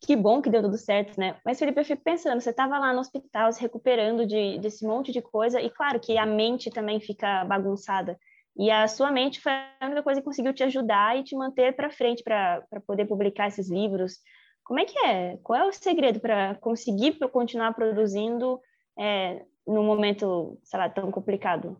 Que 0.00 0.14
bom 0.14 0.42
que 0.42 0.50
deu 0.50 0.62
tudo 0.62 0.76
certo, 0.76 1.18
né? 1.18 1.36
Mas, 1.44 1.58
Felipe, 1.58 1.80
eu 1.80 1.84
fico 1.84 2.02
pensando, 2.02 2.40
você 2.40 2.50
estava 2.50 2.78
lá 2.78 2.92
no 2.92 3.00
hospital 3.00 3.52
se 3.52 3.60
recuperando 3.60 4.26
de, 4.26 4.58
desse 4.58 4.86
monte 4.86 5.10
de 5.10 5.22
coisa, 5.22 5.60
e 5.60 5.70
claro 5.70 5.98
que 5.98 6.18
a 6.18 6.26
mente 6.26 6.70
também 6.70 7.00
fica 7.00 7.44
bagunçada. 7.44 8.18
E 8.58 8.70
a 8.70 8.86
sua 8.86 9.10
mente 9.10 9.40
foi 9.40 9.52
a 9.52 9.86
única 9.86 10.02
coisa 10.02 10.20
que 10.20 10.24
conseguiu 10.24 10.52
te 10.52 10.62
ajudar 10.62 11.18
e 11.18 11.24
te 11.24 11.34
manter 11.34 11.74
para 11.74 11.90
frente 11.90 12.22
para 12.22 12.62
poder 12.86 13.06
publicar 13.06 13.48
esses 13.48 13.70
livros, 13.70 14.18
como 14.66 14.80
é 14.80 14.84
que 14.84 14.98
é? 14.98 15.38
Qual 15.44 15.58
é 15.58 15.64
o 15.64 15.72
segredo 15.72 16.18
para 16.18 16.56
conseguir 16.56 17.16
continuar 17.30 17.72
produzindo 17.72 18.60
é, 18.98 19.44
num 19.66 19.84
momento, 19.84 20.58
sei 20.62 20.78
lá, 20.78 20.88
tão 20.88 21.10
complicado? 21.10 21.76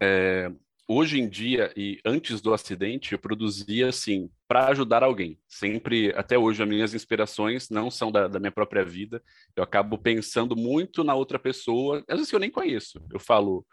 É, 0.00 0.50
hoje 0.88 1.20
em 1.20 1.28
dia 1.28 1.72
e 1.76 1.98
antes 2.04 2.40
do 2.40 2.52
acidente, 2.52 3.12
eu 3.12 3.18
produzia 3.18 3.88
assim 3.88 4.30
para 4.46 4.68
ajudar 4.68 5.02
alguém. 5.02 5.38
Sempre, 5.48 6.12
até 6.16 6.38
hoje, 6.38 6.62
as 6.62 6.68
minhas 6.68 6.94
inspirações 6.94 7.70
não 7.70 7.90
são 7.90 8.12
da, 8.12 8.28
da 8.28 8.38
minha 8.38 8.52
própria 8.52 8.84
vida. 8.84 9.22
Eu 9.56 9.64
acabo 9.64 9.98
pensando 9.98 10.54
muito 10.54 11.02
na 11.02 11.14
outra 11.14 11.38
pessoa, 11.38 12.04
às 12.08 12.18
vezes 12.18 12.32
eu 12.32 12.38
nem 12.38 12.50
conheço. 12.50 13.00
Eu 13.12 13.18
falo, 13.18 13.66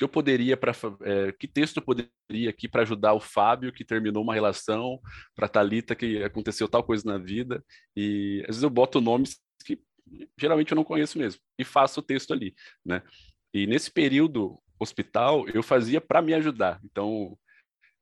que 0.00 0.04
eu 0.04 0.08
poderia 0.08 0.56
para 0.56 0.72
é, 1.02 1.30
que 1.32 1.46
texto 1.46 1.76
eu 1.76 1.82
poderia 1.82 2.48
aqui 2.48 2.66
para 2.66 2.80
ajudar 2.80 3.12
o 3.12 3.20
Fábio 3.20 3.70
que 3.70 3.84
terminou 3.84 4.22
uma 4.22 4.32
relação, 4.32 4.98
para 5.34 5.46
Talita 5.46 5.94
que 5.94 6.22
aconteceu 6.24 6.66
tal 6.66 6.82
coisa 6.82 7.04
na 7.04 7.18
vida 7.18 7.62
e 7.94 8.40
às 8.44 8.56
vezes 8.56 8.62
eu 8.62 8.70
boto 8.70 8.98
nomes 8.98 9.38
que 9.62 9.78
geralmente 10.38 10.72
eu 10.72 10.76
não 10.76 10.84
conheço 10.84 11.18
mesmo 11.18 11.40
e 11.58 11.64
faço 11.64 12.00
o 12.00 12.02
texto 12.02 12.32
ali, 12.32 12.54
né? 12.84 13.02
E 13.52 13.66
nesse 13.66 13.90
período 13.90 14.58
hospital 14.78 15.48
eu 15.48 15.62
fazia 15.62 16.00
para 16.00 16.22
me 16.22 16.34
ajudar, 16.34 16.80
então 16.84 17.36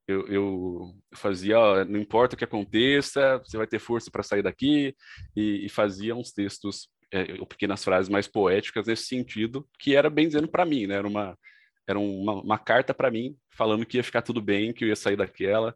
eu, 0.07 0.27
eu, 0.29 0.95
fazia, 1.15 1.59
ó, 1.59 1.85
não 1.85 2.01
importa 2.01 2.35
o 2.35 2.39
que 2.39 2.45
aconteça, 2.45 3.39
você 3.39 3.59
vai 3.59 3.67
ter 3.67 3.79
força 3.79 4.11
para 4.11 4.23
sair 4.23 4.43
daqui 4.43 4.97
e, 5.37 5.67
e 5.67 5.69
fazia 5.69 6.17
uns 6.17 6.33
textos 6.33 6.89
é, 7.13 7.25
pequenas 7.45 7.85
frases 7.85 8.09
mais 8.09 8.27
poéticas 8.27 8.87
nesse 8.87 9.05
sentido, 9.05 9.69
que 9.79 9.95
era 9.95 10.09
bem 10.09 10.27
dizendo 10.27 10.49
para 10.49 10.65
mim, 10.65 10.87
né? 10.87 10.95
Era 10.95 11.07
uma 11.07 11.37
era 11.87 11.99
uma, 11.99 12.35
uma 12.43 12.59
carta 12.59 12.93
para 12.93 13.11
mim 13.11 13.35
falando 13.51 13.87
que 13.87 13.97
ia 13.97 14.05
ficar 14.05 14.21
tudo 14.21 14.43
bem, 14.43 14.75
que 14.75 14.85
eu 14.85 14.89
ia 14.89 14.97
sair 14.97 15.17
daquela. 15.17 15.75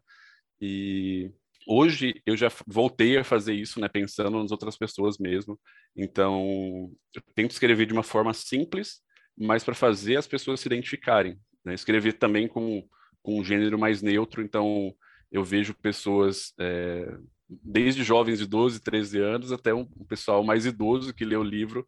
E 0.61 1.31
hoje 1.67 2.21
eu 2.25 2.35
já 2.35 2.49
voltei 2.67 3.17
a 3.17 3.23
fazer 3.23 3.53
isso, 3.53 3.79
né, 3.79 3.87
pensando 3.87 4.41
nas 4.41 4.51
outras 4.51 4.77
pessoas 4.77 5.17
mesmo. 5.17 5.59
Então, 5.95 6.91
eu 7.15 7.21
tento 7.35 7.51
escrever 7.51 7.85
de 7.85 7.93
uma 7.93 8.03
forma 8.03 8.33
simples, 8.33 9.01
mas 9.37 9.63
para 9.63 9.75
fazer 9.75 10.17
as 10.17 10.27
pessoas 10.27 10.59
se 10.59 10.67
identificarem. 10.67 11.39
Né? 11.63 11.73
Escrever 11.73 12.13
também 12.13 12.47
com, 12.47 12.87
com 13.21 13.39
um 13.39 13.43
gênero 13.43 13.77
mais 13.77 14.01
neutro, 14.01 14.41
então 14.41 14.93
eu 15.31 15.43
vejo 15.43 15.73
pessoas, 15.73 16.53
é, 16.59 17.17
desde 17.49 18.03
jovens 18.03 18.39
de 18.39 18.45
12, 18.45 18.79
13 18.81 19.19
anos, 19.19 19.51
até 19.51 19.73
um, 19.73 19.85
pessoal 20.07 20.43
mais 20.43 20.65
idoso 20.65 21.13
que 21.13 21.25
lê 21.25 21.35
o 21.35 21.43
livro 21.43 21.87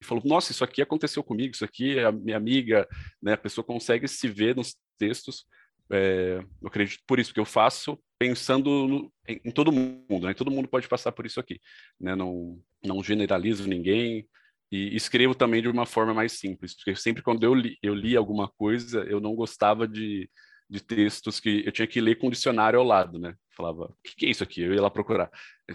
e 0.00 0.04
falou: 0.04 0.22
Nossa, 0.26 0.52
isso 0.52 0.62
aqui 0.62 0.82
aconteceu 0.82 1.22
comigo, 1.22 1.54
isso 1.54 1.64
aqui 1.64 1.98
é 1.98 2.04
a 2.04 2.12
minha 2.12 2.36
amiga, 2.36 2.86
né? 3.22 3.32
A 3.32 3.38
pessoa 3.38 3.64
consegue 3.64 4.06
se 4.06 4.28
ver 4.28 4.54
nos 4.54 4.76
textos. 4.98 5.46
É, 5.90 6.38
eu 6.62 6.68
acredito 6.68 7.02
por 7.06 7.18
isso 7.18 7.32
que 7.32 7.40
eu 7.40 7.44
faço 7.44 7.98
pensando 8.18 8.88
no, 8.88 9.12
em, 9.28 9.40
em, 9.44 9.50
todo 9.50 9.72
mundo, 9.72 10.26
né? 10.26 10.34
Todo 10.34 10.50
mundo 10.50 10.68
pode 10.68 10.88
passar 10.88 11.12
por 11.12 11.26
isso 11.26 11.40
aqui, 11.40 11.60
né? 12.00 12.14
Não, 12.14 12.58
não 12.84 13.02
generalizo 13.02 13.68
ninguém 13.68 14.26
e 14.72 14.96
escrevo 14.96 15.34
também 15.34 15.62
de 15.62 15.68
uma 15.68 15.86
forma 15.86 16.14
mais 16.14 16.32
simples, 16.32 16.74
porque 16.74 16.96
sempre 16.96 17.22
quando 17.22 17.44
eu 17.44 17.54
li, 17.54 17.78
eu 17.82 17.94
li 17.94 18.16
alguma 18.16 18.48
coisa, 18.48 19.04
eu 19.04 19.20
não 19.20 19.34
gostava 19.34 19.86
de, 19.86 20.28
de 20.68 20.80
textos 20.80 21.38
que 21.38 21.62
eu 21.66 21.72
tinha 21.72 21.86
que 21.86 22.00
ler 22.00 22.16
com 22.16 22.30
dicionário 22.30 22.78
ao 22.78 22.84
lado, 22.84 23.18
né? 23.18 23.34
Falava, 23.56 23.84
o 23.84 23.96
que, 24.02 24.16
que, 24.16 24.26
é 24.26 24.30
isso 24.30 24.42
aqui? 24.42 24.62
Eu 24.62 24.74
ia 24.74 24.82
lá 24.82 24.90
procurar. 24.90 25.30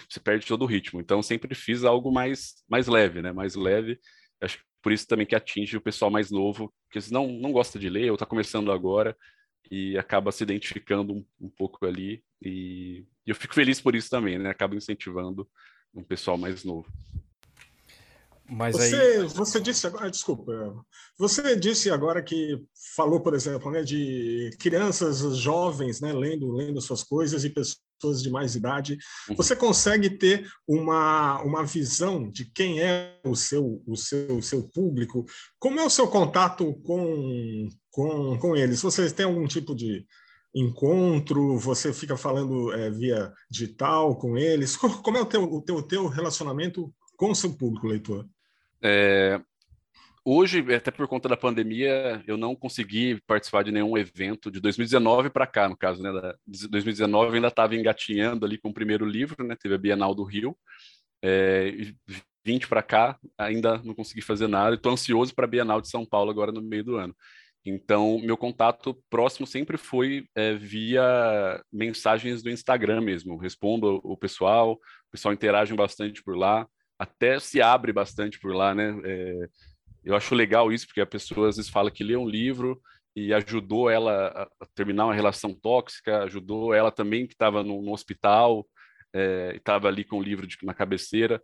Você 0.09 0.19
perde 0.19 0.45
todo 0.45 0.63
o 0.63 0.65
ritmo. 0.65 0.99
Então, 0.99 1.21
sempre 1.21 1.55
fiz 1.55 1.85
algo 1.85 2.11
mais, 2.11 2.55
mais 2.67 2.87
leve, 2.87 3.21
né? 3.21 3.31
Mais 3.31 3.55
leve 3.55 3.97
Acho 4.41 4.57
que 4.57 4.63
por 4.81 4.91
isso 4.91 5.07
também 5.07 5.25
que 5.25 5.35
atinge 5.35 5.75
o 5.75 5.81
pessoal 5.81 6.09
mais 6.09 6.31
novo, 6.31 6.73
que 6.91 6.99
não, 7.11 7.27
não 7.27 7.51
gosta 7.51 7.77
de 7.77 7.89
ler 7.89 8.09
ou 8.09 8.15
está 8.15 8.25
começando 8.25 8.71
agora 8.71 9.15
e 9.69 9.97
acaba 9.97 10.31
se 10.31 10.43
identificando 10.43 11.13
um, 11.13 11.25
um 11.39 11.49
pouco 11.49 11.85
ali. 11.85 12.23
E, 12.41 13.05
e 13.25 13.29
eu 13.29 13.35
fico 13.35 13.53
feliz 13.53 13.79
por 13.79 13.95
isso 13.95 14.09
também, 14.09 14.37
né? 14.39 14.49
Acaba 14.49 14.75
incentivando 14.75 15.47
um 15.93 16.03
pessoal 16.03 16.37
mais 16.37 16.63
novo. 16.63 16.87
Mas 18.49 18.75
você, 18.75 18.95
aí... 18.95 19.27
você 19.27 19.61
disse 19.61 19.85
agora, 19.85 20.09
desculpa, 20.09 20.51
você 21.17 21.55
disse 21.55 21.91
agora 21.91 22.23
que 22.23 22.59
falou, 22.95 23.19
por 23.21 23.35
exemplo, 23.35 23.69
né, 23.69 23.83
de 23.83 24.49
crianças 24.59 25.37
jovens, 25.37 26.01
né, 26.01 26.11
lendo, 26.11 26.51
lendo 26.51 26.81
suas 26.81 27.03
coisas 27.03 27.43
e 27.43 27.51
pessoas 27.51 28.23
de 28.23 28.29
mais 28.31 28.55
idade. 28.55 28.97
Uhum. 29.29 29.35
Você 29.35 29.55
consegue 29.55 30.09
ter 30.09 30.49
uma, 30.67 31.39
uma 31.43 31.63
visão 31.63 32.27
de 32.29 32.51
quem 32.51 32.81
é 32.81 33.19
o 33.23 33.35
seu, 33.35 33.83
o 33.85 33.95
seu, 33.95 34.37
o 34.37 34.41
seu 34.41 34.63
público? 34.69 35.25
Como 35.59 35.79
é 35.79 35.85
o 35.85 35.89
seu 35.89 36.07
contato 36.07 36.73
com, 36.81 37.69
com, 37.91 38.37
com 38.37 38.55
eles? 38.55 38.81
Vocês 38.81 39.13
têm 39.13 39.25
algum 39.25 39.45
tipo 39.47 39.75
de 39.75 40.05
encontro? 40.53 41.57
Você 41.57 41.93
fica 41.93 42.17
falando 42.17 42.73
é, 42.73 42.89
via 42.89 43.31
digital 43.49 44.15
com 44.15 44.37
eles? 44.37 44.75
Como 44.77 45.17
é 45.17 45.21
o 45.21 45.25
teu, 45.25 45.43
o 45.43 45.61
teu, 45.61 45.75
o 45.75 45.83
teu 45.83 46.07
relacionamento 46.07 46.93
com 47.15 47.31
o 47.31 47.35
seu 47.35 47.53
público, 47.53 47.87
leitor? 47.87 48.27
É, 48.81 49.41
hoje, 50.23 50.63
até 50.73 50.89
por 50.91 51.07
conta 51.07 51.27
da 51.27 51.35
pandemia, 51.35 52.23
eu 52.25 52.37
não 52.37 52.55
consegui 52.55 53.21
participar 53.27 53.63
de 53.63 53.71
nenhum 53.71 53.97
evento 53.97 54.49
de 54.49 54.59
2019 54.59 55.29
para 55.29 55.45
cá, 55.45 55.67
no 55.67 55.77
caso, 55.77 56.01
né? 56.01 56.11
Da, 56.11 56.35
2019 56.47 57.35
ainda 57.35 57.49
estava 57.49 57.75
engatinhando 57.75 58.45
ali 58.45 58.57
com 58.57 58.69
o 58.69 58.73
primeiro 58.73 59.05
livro, 59.05 59.43
né? 59.43 59.55
Teve 59.59 59.75
a 59.75 59.79
Bienal 59.79 60.15
do 60.15 60.23
Rio. 60.23 60.57
É, 61.21 61.73
20 62.45 62.67
para 62.67 62.81
cá, 62.81 63.19
ainda 63.37 63.81
não 63.83 63.93
consegui 63.93 64.21
fazer 64.21 64.47
nada. 64.47 64.75
Estou 64.75 64.91
ansioso 64.91 65.35
para 65.35 65.45
a 65.45 65.49
Bienal 65.49 65.81
de 65.81 65.89
São 65.89 66.05
Paulo 66.05 66.31
agora 66.31 66.51
no 66.51 66.61
meio 66.61 66.83
do 66.83 66.95
ano. 66.95 67.15
Então, 67.65 68.19
meu 68.19 68.37
contato 68.37 68.97
próximo 69.09 69.45
sempre 69.45 69.77
foi 69.77 70.25
é, 70.35 70.55
via 70.55 71.61
mensagens 71.71 72.41
do 72.41 72.49
Instagram 72.49 73.01
mesmo. 73.01 73.37
Respondo 73.37 73.99
o 74.03 74.17
pessoal, 74.17 74.73
o 74.73 75.11
pessoal 75.11 75.33
interage 75.33 75.73
bastante 75.75 76.23
por 76.23 76.37
lá 76.37 76.67
até 76.99 77.39
se 77.39 77.61
abre 77.61 77.93
bastante 77.93 78.37
por 78.37 78.53
lá, 78.53 78.75
né? 78.75 78.99
É, 79.05 79.47
eu 80.03 80.15
acho 80.15 80.35
legal 80.35 80.71
isso, 80.71 80.85
porque 80.85 80.99
a 80.99 81.05
pessoa 81.05 81.47
às 81.47 81.55
vezes 81.55 81.71
fala 81.71 81.89
que 81.89 82.03
lê 82.03 82.17
um 82.17 82.27
livro 82.27 82.81
e 83.15 83.33
ajudou 83.33 83.89
ela 83.89 84.49
a 84.59 84.65
terminar 84.75 85.05
uma 85.05 85.13
relação 85.13 85.53
tóxica, 85.53 86.23
ajudou 86.23 86.73
ela 86.73 86.91
também 86.91 87.25
que 87.25 87.33
estava 87.33 87.63
no, 87.63 87.81
no, 87.81 87.93
hospital, 87.93 88.67
é, 89.13 89.53
estava 89.55 89.87
ali 89.87 90.03
com 90.03 90.19
o 90.19 90.23
livro 90.23 90.45
de, 90.45 90.57
na 90.63 90.73
cabeceira. 90.73 91.41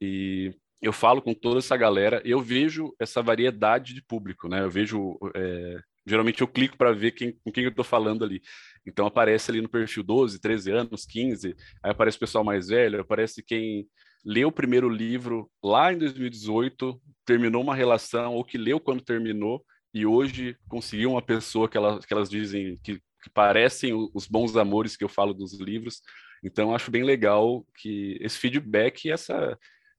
E 0.00 0.54
eu 0.82 0.92
falo 0.92 1.22
com 1.22 1.32
toda 1.32 1.60
essa 1.60 1.76
galera, 1.76 2.20
eu 2.24 2.40
vejo 2.40 2.92
essa 2.98 3.22
variedade 3.22 3.94
de 3.94 4.02
público, 4.02 4.48
né? 4.48 4.62
Eu 4.62 4.70
vejo, 4.70 5.16
é, 5.34 5.80
geralmente 6.04 6.40
eu 6.40 6.48
clico 6.48 6.76
para 6.76 6.92
ver 6.92 7.12
quem, 7.12 7.32
com 7.44 7.52
quem 7.52 7.62
eu 7.62 7.70
estou 7.70 7.84
falando 7.84 8.24
ali. 8.24 8.42
Então 8.84 9.06
aparece 9.06 9.48
ali 9.52 9.60
no 9.60 9.68
perfil 9.68 10.02
12, 10.02 10.40
13 10.40 10.72
anos, 10.72 11.06
15, 11.06 11.54
aí 11.84 11.90
aparece 11.92 12.16
o 12.16 12.20
pessoal 12.20 12.42
mais 12.42 12.66
velho, 12.66 13.00
aparece 13.00 13.44
quem 13.44 13.86
leu 14.24 14.48
o 14.48 14.52
primeiro 14.52 14.88
livro 14.88 15.48
lá 15.62 15.92
em 15.92 15.98
2018, 15.98 17.00
terminou 17.24 17.62
uma 17.62 17.76
relação, 17.76 18.34
ou 18.34 18.44
que 18.44 18.58
leu 18.58 18.80
quando 18.80 19.04
terminou, 19.04 19.64
e 19.94 20.04
hoje 20.04 20.56
conseguiu 20.68 21.12
uma 21.12 21.22
pessoa 21.22 21.68
que, 21.68 21.76
ela, 21.76 22.00
que 22.00 22.12
elas 22.12 22.28
dizem 22.28 22.76
que, 22.82 22.96
que 22.96 23.30
parecem 23.32 23.92
os 24.12 24.26
bons 24.26 24.56
amores 24.56 24.96
que 24.96 25.04
eu 25.04 25.08
falo 25.08 25.32
dos 25.32 25.60
livros. 25.60 26.00
Então, 26.42 26.74
acho 26.74 26.90
bem 26.90 27.04
legal 27.04 27.64
que 27.76 28.18
esse 28.20 28.36
feedback 28.36 29.04
e 29.04 29.12
essa 29.12 29.56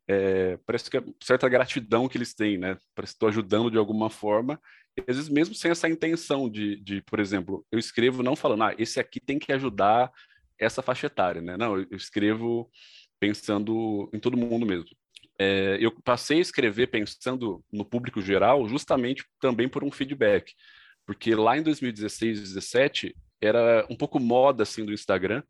é, 0.08 0.58
parece 0.66 0.90
que 0.90 0.98
é 0.98 1.04
certa 1.22 1.48
gratidão 1.48 2.08
que 2.08 2.18
eles 2.18 2.34
têm, 2.34 2.58
né? 2.58 2.78
Parece 2.94 3.14
que 3.14 3.16
estou 3.18 3.30
ajudando 3.30 3.72
de 3.72 3.78
alguma 3.78 4.10
forma, 4.10 4.60
às 5.00 5.16
vezes 5.16 5.30
mesmo 5.30 5.56
sem 5.56 5.72
essa 5.72 5.90
intenção 5.90 6.50
de, 6.50 6.76
de, 6.82 7.02
por 7.02 7.20
exemplo, 7.20 7.66
eu 7.72 7.80
escrevo 7.80 8.22
não 8.22 8.36
falando, 8.36 8.64
ah, 8.64 8.76
esse 8.78 9.00
aqui 9.00 9.20
tem 9.20 9.40
que 9.40 9.52
ajudar 9.52 10.12
essa 10.60 10.82
faixa 10.82 11.08
etária, 11.08 11.42
né? 11.42 11.58
Não, 11.58 11.78
eu 11.78 11.88
escrevo 11.98 12.70
pensando 13.20 14.10
em 14.14 14.20
todo 14.20 14.38
mundo 14.38 14.66
mesmo. 14.66 14.86
É, 15.40 15.78
eu 15.80 15.92
passei 16.04 16.38
a 16.38 16.42
escrever 16.42 16.88
pensando 16.88 17.64
no 17.72 17.84
público 17.84 18.22
geral, 18.22 18.68
justamente 18.68 19.26
também 19.40 19.68
por 19.68 19.84
um 19.84 19.92
feedback, 19.92 20.54
porque 21.06 21.34
lá 21.34 21.58
em 21.58 21.64
2016, 21.64 22.40
2017 22.40 23.16
era 23.42 23.86
um 23.90 23.96
pouco 23.96 24.20
moda 24.20 24.64
assim 24.64 24.86
do 24.86 24.94
Instagram 24.94 25.44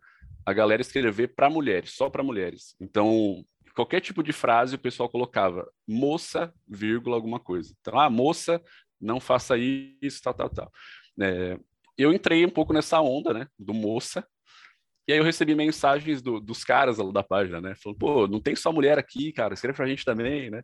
a 0.46 0.54
galera 0.54 0.82
escrever 0.82 1.36
para 1.36 1.50
mulheres, 1.50 1.92
só 1.92 2.10
para 2.10 2.24
mulheres. 2.24 2.76
Então 2.80 3.46
qualquer 3.74 4.00
tipo 4.02 4.24
de 4.24 4.32
frase 4.32 4.76
o 4.76 4.80
pessoal 4.80 5.10
colocava 5.10 5.70
moça, 5.88 6.54
vírgula, 6.68 7.16
alguma 7.16 7.40
coisa. 7.40 7.76
Então, 7.82 8.00
ah, 8.00 8.10
moça, 8.10 8.62
não 9.00 9.20
faça 9.20 9.58
isso, 9.58 10.22
tal, 10.24 10.34
tal, 10.34 10.50
tal. 10.50 10.72
É, 11.20 11.58
eu 11.98 12.14
entrei 12.14 12.46
um 12.46 12.50
pouco 12.50 12.74
nessa 12.74 13.00
onda, 13.02 13.34
né, 13.34 13.48
do 13.58 13.74
moça, 13.74 14.26
e 15.08 15.12
aí 15.12 15.20
eu 15.20 15.24
recebi 15.24 15.54
mensagens 15.54 16.22
do, 16.22 16.40
dos 16.40 16.64
caras 16.64 16.98
da 17.12 17.22
página, 17.22 17.60
né, 17.60 17.76
falando, 17.76 17.98
pô, 17.98 18.28
não 18.28 18.40
tem 18.40 18.56
só 18.56 18.72
mulher 18.72 18.98
aqui, 18.98 19.32
cara, 19.32 19.54
escreve 19.54 19.76
pra 19.76 19.86
gente 19.86 20.06
também, 20.06 20.50
né, 20.50 20.64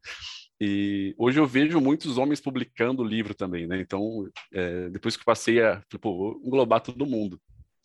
e 0.59 1.13
hoje 1.17 1.39
eu 1.39 1.45
vejo 1.45 1.79
muitos 1.79 2.17
homens 2.17 2.41
publicando 2.41 3.03
livro 3.03 3.35
também, 3.35 3.67
né, 3.67 3.79
então, 3.79 4.27
é, 4.51 4.89
depois 4.89 5.15
que 5.15 5.25
passei 5.25 5.61
a, 5.61 5.83
vou 6.01 6.41
englobar 6.43 6.81
todo 6.81 7.05
mundo, 7.05 7.39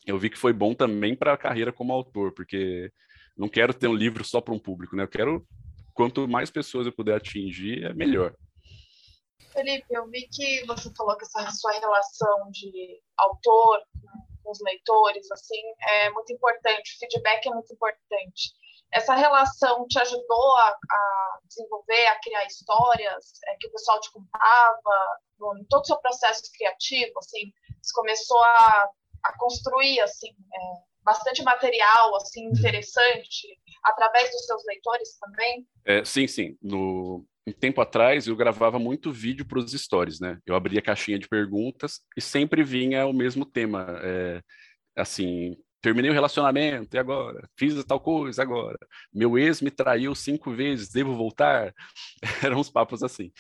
eu 0.06 0.18
vi 0.18 0.30
que 0.30 0.38
foi 0.38 0.52
bom 0.52 0.74
também 0.74 1.14
para 1.14 1.32
a 1.32 1.38
carreira 1.38 1.72
como 1.72 1.92
autor, 1.92 2.32
porque 2.32 2.90
não 3.36 3.48
quero 3.48 3.74
ter 3.74 3.88
um 3.88 3.94
livro 3.94 4.24
só 4.24 4.40
para 4.40 4.54
um 4.54 4.58
público, 4.58 4.96
né? 4.96 5.04
Eu 5.04 5.08
quero 5.08 5.46
quanto 5.92 6.26
mais 6.28 6.50
pessoas 6.50 6.86
eu 6.86 6.92
puder 6.92 7.16
atingir, 7.16 7.84
é 7.84 7.94
melhor. 7.94 8.34
Felipe, 9.52 9.86
eu 9.90 10.08
vi 10.08 10.28
que 10.28 10.64
você 10.66 10.92
falou 10.96 11.16
que 11.16 11.24
essa 11.24 11.48
sua 11.52 11.72
relação 11.72 12.50
de 12.50 13.00
autor 13.16 13.80
com 14.42 14.50
os 14.50 14.60
leitores, 14.60 15.30
assim, 15.30 15.62
é 15.80 16.10
muito 16.10 16.32
importante. 16.32 16.94
O 16.94 16.98
feedback 16.98 17.46
é 17.46 17.50
muito 17.50 17.72
importante. 17.72 18.52
Essa 18.92 19.14
relação 19.14 19.86
te 19.86 19.98
ajudou 20.00 20.56
a, 20.58 20.68
a 20.68 21.38
desenvolver, 21.48 22.06
a 22.06 22.20
criar 22.20 22.44
histórias 22.46 23.32
é, 23.46 23.56
que 23.58 23.68
o 23.68 23.72
pessoal 23.72 24.00
te 24.00 24.12
contava, 24.12 25.18
no, 25.38 25.58
em 25.58 25.64
todo 25.64 25.82
o 25.82 25.86
seu 25.86 25.98
processo 25.98 26.42
criativo, 26.56 27.12
assim, 27.18 27.52
você 27.82 27.92
começou 27.94 28.40
a, 28.40 28.88
a 29.24 29.38
construir, 29.38 30.00
assim, 30.00 30.28
é, 30.30 30.93
bastante 31.04 31.42
material 31.42 32.16
assim 32.16 32.46
interessante 32.46 33.58
através 33.84 34.30
dos 34.30 34.46
seus 34.46 34.64
leitores 34.66 35.18
também? 35.18 35.66
É, 35.84 36.04
sim, 36.04 36.26
sim. 36.26 36.56
No 36.62 37.26
um 37.46 37.52
tempo 37.52 37.80
atrás 37.80 38.26
eu 38.26 38.34
gravava 38.34 38.78
muito 38.78 39.12
vídeo 39.12 39.44
para 39.44 39.58
os 39.58 39.72
stories, 39.72 40.18
né? 40.18 40.38
Eu 40.46 40.54
abria 40.54 40.80
caixinha 40.80 41.18
de 41.18 41.28
perguntas 41.28 42.00
e 42.16 42.20
sempre 42.20 42.62
vinha 42.62 43.06
o 43.06 43.12
mesmo 43.12 43.44
tema, 43.44 43.98
é, 44.02 44.42
assim. 44.96 45.56
Terminei 45.82 46.10
o 46.10 46.14
relacionamento, 46.14 46.96
e 46.96 46.98
agora? 46.98 47.46
Fiz 47.58 47.84
tal 47.84 48.00
coisa, 48.00 48.40
agora? 48.40 48.78
Meu 49.12 49.36
ex 49.38 49.60
me 49.60 49.70
traiu 49.70 50.14
cinco 50.14 50.50
vezes, 50.50 50.88
devo 50.88 51.14
voltar? 51.14 51.74
Eram 52.42 52.58
uns 52.58 52.70
papos 52.70 53.02
assim. 53.02 53.30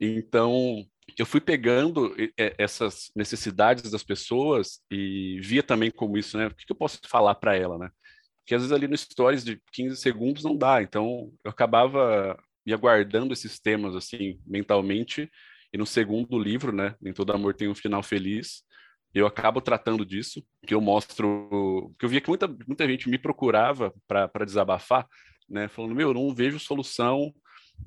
Então, 0.00 0.84
eu 1.18 1.26
fui 1.26 1.40
pegando 1.40 2.14
essas 2.36 3.10
necessidades 3.14 3.90
das 3.90 4.02
pessoas 4.02 4.80
e 4.90 5.38
via 5.42 5.62
também 5.62 5.90
como 5.90 6.18
isso, 6.18 6.36
né? 6.36 6.46
O 6.46 6.54
que 6.54 6.64
eu 6.70 6.76
posso 6.76 6.98
falar 7.06 7.34
para 7.36 7.56
ela, 7.56 7.78
né? 7.78 7.90
Porque 8.40 8.54
às 8.54 8.62
vezes 8.62 8.72
ali 8.72 8.86
no 8.86 8.96
stories 8.96 9.44
de 9.44 9.60
15 9.72 9.96
segundos 9.96 10.44
não 10.44 10.56
dá, 10.56 10.82
então 10.82 11.32
eu 11.42 11.50
acabava 11.50 12.38
me 12.66 12.72
aguardando 12.72 13.32
esses 13.32 13.58
temas 13.58 13.94
assim 13.94 14.38
mentalmente 14.46 15.30
e 15.72 15.78
no 15.78 15.86
segundo 15.86 16.38
livro, 16.38 16.70
né, 16.72 16.94
Nem 17.00 17.12
todo 17.12 17.32
amor 17.32 17.54
tem 17.54 17.68
um 17.68 17.74
final 17.74 18.02
feliz, 18.02 18.62
eu 19.14 19.26
acabo 19.26 19.60
tratando 19.60 20.04
disso, 20.04 20.44
que 20.66 20.74
eu 20.74 20.80
mostro, 20.80 21.94
que 21.98 22.04
eu 22.04 22.08
via 22.08 22.20
que 22.20 22.28
muita 22.28 22.46
muita 22.46 22.86
gente 22.86 23.08
me 23.08 23.18
procurava 23.18 23.92
para 24.06 24.44
desabafar, 24.44 25.06
né, 25.48 25.68
falando 25.68 25.94
meu, 25.94 26.12
não 26.12 26.34
vejo 26.34 26.58
solução, 26.58 27.32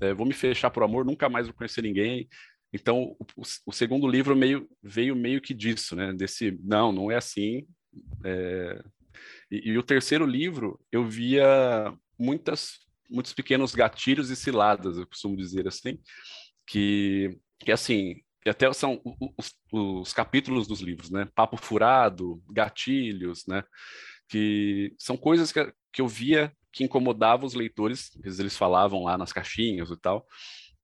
é, 0.02 0.13
vou 0.13 0.26
me 0.26 0.34
fechar 0.34 0.70
por 0.70 0.84
amor, 0.84 1.06
nunca 1.06 1.30
mais 1.30 1.48
vou 1.48 1.56
conhecer 1.56 1.82
ninguém. 1.82 2.28
Então, 2.74 3.16
o, 3.36 3.44
o, 3.66 3.72
segundo 3.72 4.08
livro 4.08 4.36
meio, 4.36 4.68
veio 4.84 5.16
meio 5.16 5.42
que 5.42 5.54
disso, 5.54 5.96
né? 5.96 6.14
Desse, 6.14 6.58
não, 6.64 6.92
não 6.92 7.12
é 7.12 7.16
assim. 7.16 7.66
É... 8.24 8.84
E, 9.50 9.72
e, 9.72 9.78
o 9.78 9.84
terceiro 9.84 10.26
livro, 10.26 10.80
eu 10.92 11.06
via 11.06 11.94
muitas, 12.20 12.80
muitos 13.10 13.34
pequenos 13.34 13.74
gatilhos 13.74 14.30
e 14.30 14.36
ciladas, 14.36 14.98
eu 14.98 15.08
costumo 15.08 15.38
dizer 15.38 15.68
assim, 15.68 15.98
que, 16.68 17.40
que 17.60 17.72
assim, 17.72 18.16
que 18.42 18.50
até 18.50 18.72
são 18.74 19.02
os, 19.38 19.54
os 19.72 20.14
capítulos 20.14 20.68
dos 20.68 20.82
livros, 20.82 21.10
né? 21.10 21.28
Papo 21.34 21.58
furado, 21.58 22.42
gatilhos, 22.50 23.46
né? 23.48 23.64
Que 24.30 24.94
são 25.00 25.16
coisas 25.16 25.52
que, 25.52 25.74
que 25.94 26.02
eu 26.02 26.08
via 26.08 26.52
que 26.72 26.84
incomodavam 26.84 27.48
os 27.48 27.56
leitores, 27.56 28.12
eles 28.24 28.56
falavam 28.56 29.04
lá 29.04 29.18
nas 29.18 29.34
caixinhas 29.34 29.90
e 29.90 29.98
tal, 29.98 30.28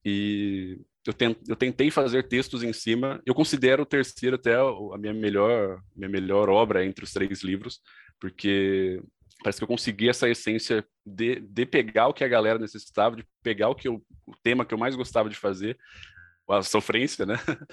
e 0.04 0.80
eu, 1.06 1.14
tent, 1.14 1.38
eu 1.48 1.56
tentei 1.56 1.92
fazer 1.92 2.28
textos 2.28 2.64
em 2.64 2.74
cima. 2.74 3.22
Eu 3.26 3.36
considero 3.36 3.84
o 3.84 3.86
terceiro 3.86 4.36
até 4.36 4.56
a 4.56 4.98
minha 4.98 5.14
melhor, 5.14 5.82
minha 5.96 6.10
melhor 6.10 6.50
obra 6.50 6.86
entre 6.86 7.04
os 7.04 7.12
três 7.12 7.44
livros, 7.44 7.82
porque 8.20 9.02
parece 9.44 9.60
que 9.60 9.64
eu 9.64 9.68
consegui 9.68 10.10
essa 10.10 10.30
essência 10.30 10.86
de, 11.06 11.40
de 11.42 11.66
pegar 11.66 12.08
o 12.08 12.14
que 12.14 12.24
a 12.24 12.28
galera 12.28 12.58
necessitava, 12.58 13.16
de 13.16 13.26
pegar 13.42 13.70
o 13.70 13.76
que 13.76 13.88
eu, 13.88 14.02
o 14.26 14.34
tema 14.42 14.66
que 14.66 14.74
eu 14.74 14.78
mais 14.78 14.96
gostava 14.96 15.30
de 15.30 15.36
fazer, 15.36 15.78
a 16.50 16.62
sofrência, 16.62 17.26
né? 17.26 17.36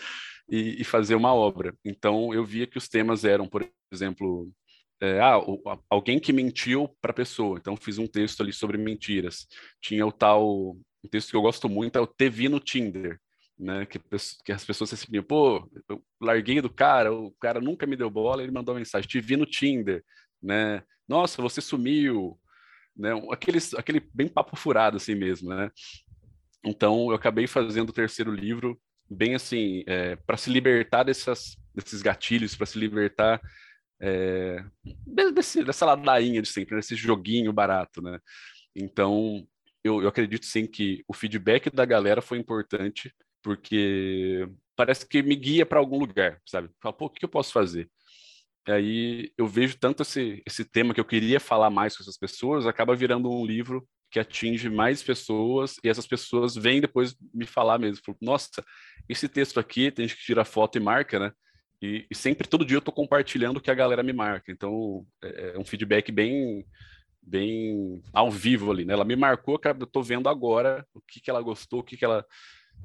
e, 0.48 0.80
e, 0.80 0.84
fazer 0.84 1.14
uma 1.14 1.34
obra. 1.34 1.74
Então 1.84 2.32
eu 2.34 2.44
via 2.44 2.66
que 2.66 2.78
os 2.78 2.88
temas 2.88 3.24
eram, 3.24 3.46
por 3.46 3.68
exemplo, 3.92 4.50
é, 5.00 5.20
ah, 5.20 5.38
o, 5.38 5.62
alguém 5.88 6.18
que 6.18 6.32
mentiu 6.32 6.88
para 7.00 7.10
a 7.10 7.14
pessoa. 7.14 7.58
Então 7.58 7.76
fiz 7.76 7.98
um 7.98 8.06
texto 8.06 8.42
ali 8.42 8.52
sobre 8.52 8.78
mentiras. 8.78 9.46
Tinha 9.80 10.06
o 10.06 10.12
tal 10.12 10.76
um 11.04 11.08
texto 11.08 11.30
que 11.30 11.36
eu 11.36 11.42
gosto 11.42 11.68
muito 11.68 11.96
é 11.96 12.00
o 12.00 12.06
TV 12.06 12.48
no 12.48 12.60
Tinder, 12.60 13.18
né? 13.58 13.86
Que, 13.86 13.98
que 14.44 14.52
as 14.52 14.64
pessoas 14.64 14.90
se 14.90 14.94
assim, 14.94 15.22
pô, 15.22 15.70
eu 15.88 16.02
larguei 16.20 16.60
do 16.60 16.70
cara, 16.70 17.12
o 17.12 17.30
cara 17.40 17.60
nunca 17.60 17.86
me 17.86 17.96
deu 17.96 18.10
bola, 18.10 18.42
ele 18.42 18.52
mandou 18.52 18.74
uma 18.74 18.80
mensagem, 18.80 19.08
te 19.08 19.20
vi 19.20 19.36
no 19.36 19.46
Tinder, 19.46 20.04
né? 20.42 20.82
Nossa, 21.08 21.42
você 21.42 21.60
sumiu, 21.60 22.38
né? 22.96 23.10
Aquele, 23.30 23.58
aquele 23.76 24.00
bem 24.14 24.28
papo 24.28 24.56
furado 24.56 24.96
assim 24.96 25.14
mesmo, 25.14 25.50
né? 25.50 25.70
Então 26.64 27.08
eu 27.10 27.14
acabei 27.14 27.46
fazendo 27.46 27.90
o 27.90 27.94
terceiro 27.94 28.32
livro 28.32 28.80
bem 29.10 29.34
assim, 29.34 29.82
é, 29.86 30.14
para 30.14 30.36
se 30.36 30.50
libertar 30.50 31.02
dessas, 31.02 31.56
desses 31.74 32.00
gatilhos, 32.00 32.54
para 32.54 32.66
se 32.66 32.78
libertar 32.78 33.40
é, 34.00 34.64
desse, 35.34 35.64
dessa 35.64 35.84
ladainha 35.84 36.40
de 36.40 36.48
sempre, 36.48 36.76
desse 36.76 36.94
joguinho 36.94 37.52
barato, 37.52 38.00
né? 38.00 38.18
Então 38.74 39.46
eu, 39.84 40.02
eu 40.02 40.08
acredito 40.08 40.46
sim 40.46 40.66
que 40.66 41.04
o 41.08 41.14
feedback 41.14 41.70
da 41.70 41.84
galera 41.84 42.22
foi 42.22 42.38
importante, 42.38 43.14
porque 43.42 44.48
parece 44.76 45.06
que 45.06 45.22
me 45.22 45.36
guia 45.36 45.66
para 45.66 45.78
algum 45.78 45.98
lugar, 45.98 46.40
sabe? 46.46 46.70
Fala, 46.80 46.92
pô, 46.94 47.06
o 47.06 47.10
que 47.10 47.24
eu 47.24 47.28
posso 47.28 47.52
fazer? 47.52 47.90
E 48.68 48.72
aí 48.72 49.32
eu 49.38 49.46
vejo 49.46 49.78
tanto 49.78 50.02
esse, 50.02 50.42
esse 50.46 50.64
tema 50.64 50.94
que 50.94 51.00
eu 51.00 51.04
queria 51.04 51.40
falar 51.40 51.70
mais 51.70 51.96
com 51.96 52.02
essas 52.02 52.18
pessoas, 52.18 52.66
acaba 52.66 52.94
virando 52.94 53.30
um 53.30 53.44
livro 53.44 53.86
que 54.10 54.18
atinge 54.18 54.68
mais 54.68 55.02
pessoas 55.02 55.76
e 55.84 55.88
essas 55.88 56.06
pessoas 56.06 56.54
vêm 56.56 56.80
depois 56.80 57.16
me 57.32 57.46
falar 57.46 57.78
mesmo. 57.78 58.04
Falam, 58.04 58.18
Nossa, 58.20 58.64
esse 59.08 59.28
texto 59.28 59.58
aqui 59.60 59.90
tem 59.90 60.06
gente 60.06 60.18
que 60.18 60.24
tira 60.24 60.44
foto 60.44 60.76
e 60.76 60.80
marca, 60.80 61.18
né? 61.18 61.32
E, 61.82 62.06
e 62.10 62.14
sempre, 62.14 62.46
todo 62.46 62.64
dia 62.64 62.76
eu 62.76 62.80
estou 62.80 62.92
compartilhando 62.92 63.56
o 63.56 63.60
que 63.60 63.70
a 63.70 63.74
galera 63.74 64.02
me 64.02 64.12
marca. 64.12 64.52
Então, 64.52 65.06
é, 65.22 65.52
é 65.54 65.58
um 65.58 65.64
feedback 65.64 66.12
bem 66.12 66.66
bem 67.30 68.02
ao 68.12 68.30
vivo 68.30 68.72
ali, 68.72 68.84
né? 68.84 68.92
Ela 68.92 69.04
me 69.04 69.14
marcou, 69.14 69.58
que 69.58 69.68
eu 69.68 69.86
tô 69.86 70.02
vendo 70.02 70.28
agora 70.28 70.84
o 70.92 71.00
que, 71.00 71.20
que 71.20 71.30
ela 71.30 71.40
gostou, 71.40 71.80
o 71.80 71.84
que, 71.84 71.96
que 71.96 72.04
ela. 72.04 72.26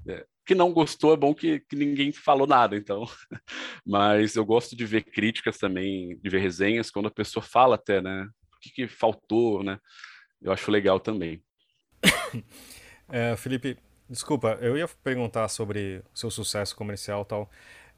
É, 0.08 0.26
que 0.46 0.54
não 0.54 0.72
gostou, 0.72 1.14
é 1.14 1.18
bom 1.18 1.34
que, 1.34 1.62
que 1.62 1.76
ninguém 1.76 2.12
falou 2.12 2.46
nada, 2.46 2.76
então. 2.78 3.06
Mas 3.86 4.36
eu 4.36 4.46
gosto 4.46 4.76
de 4.76 4.86
ver 4.86 5.04
críticas 5.04 5.58
também, 5.58 6.18
de 6.20 6.30
ver 6.30 6.40
resenhas, 6.40 6.92
quando 6.92 7.08
a 7.08 7.12
pessoa 7.12 7.42
fala 7.42 7.76
até, 7.76 8.02
né? 8.02 8.28
O 8.56 8.60
que, 8.62 8.70
que 8.70 8.88
faltou, 8.88 9.64
né? 9.64 9.80
Eu 10.42 10.52
acho 10.52 10.70
legal 10.72 11.00
também. 11.00 11.44
É, 13.08 13.36
Felipe, 13.38 13.78
desculpa, 14.10 14.58
eu 14.60 14.76
ia 14.76 14.88
perguntar 14.88 15.48
sobre 15.48 16.02
seu 16.12 16.32
sucesso 16.32 16.76
comercial 16.76 17.22
e 17.22 17.26
tal, 17.26 17.52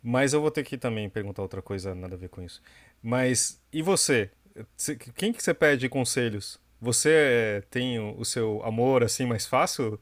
mas 0.04 0.34
eu 0.34 0.42
vou 0.42 0.52
ter 0.52 0.66
que 0.66 0.78
também 0.78 1.10
perguntar 1.10 1.42
outra 1.42 1.62
coisa 1.62 1.96
nada 1.96 2.16
a 2.16 2.18
ver 2.18 2.28
com 2.28 2.42
isso. 2.42 2.62
Mas 3.02 3.64
e 3.72 3.82
você? 3.82 4.30
Quem 5.16 5.34
que 5.34 5.42
você 5.42 5.54
pede 5.54 5.90
conselhos? 5.90 6.60
Você 6.80 7.10
eh, 7.10 7.62
tem 7.70 8.00
o 8.00 8.24
seu 8.24 8.64
amor 8.64 9.04
assim 9.04 9.26
mais 9.26 9.46
fácil? 9.46 10.00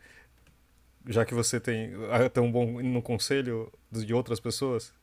Já 1.07 1.23
que 1.25 1.33
você 1.33 1.59
tem 1.59 1.93
é 2.11 2.29
tão 2.29 2.51
bom 2.51 2.81
no 2.81 3.01
conselho 3.01 3.71
de 3.91 4.13
outras 4.13 4.39
pessoas? 4.39 4.93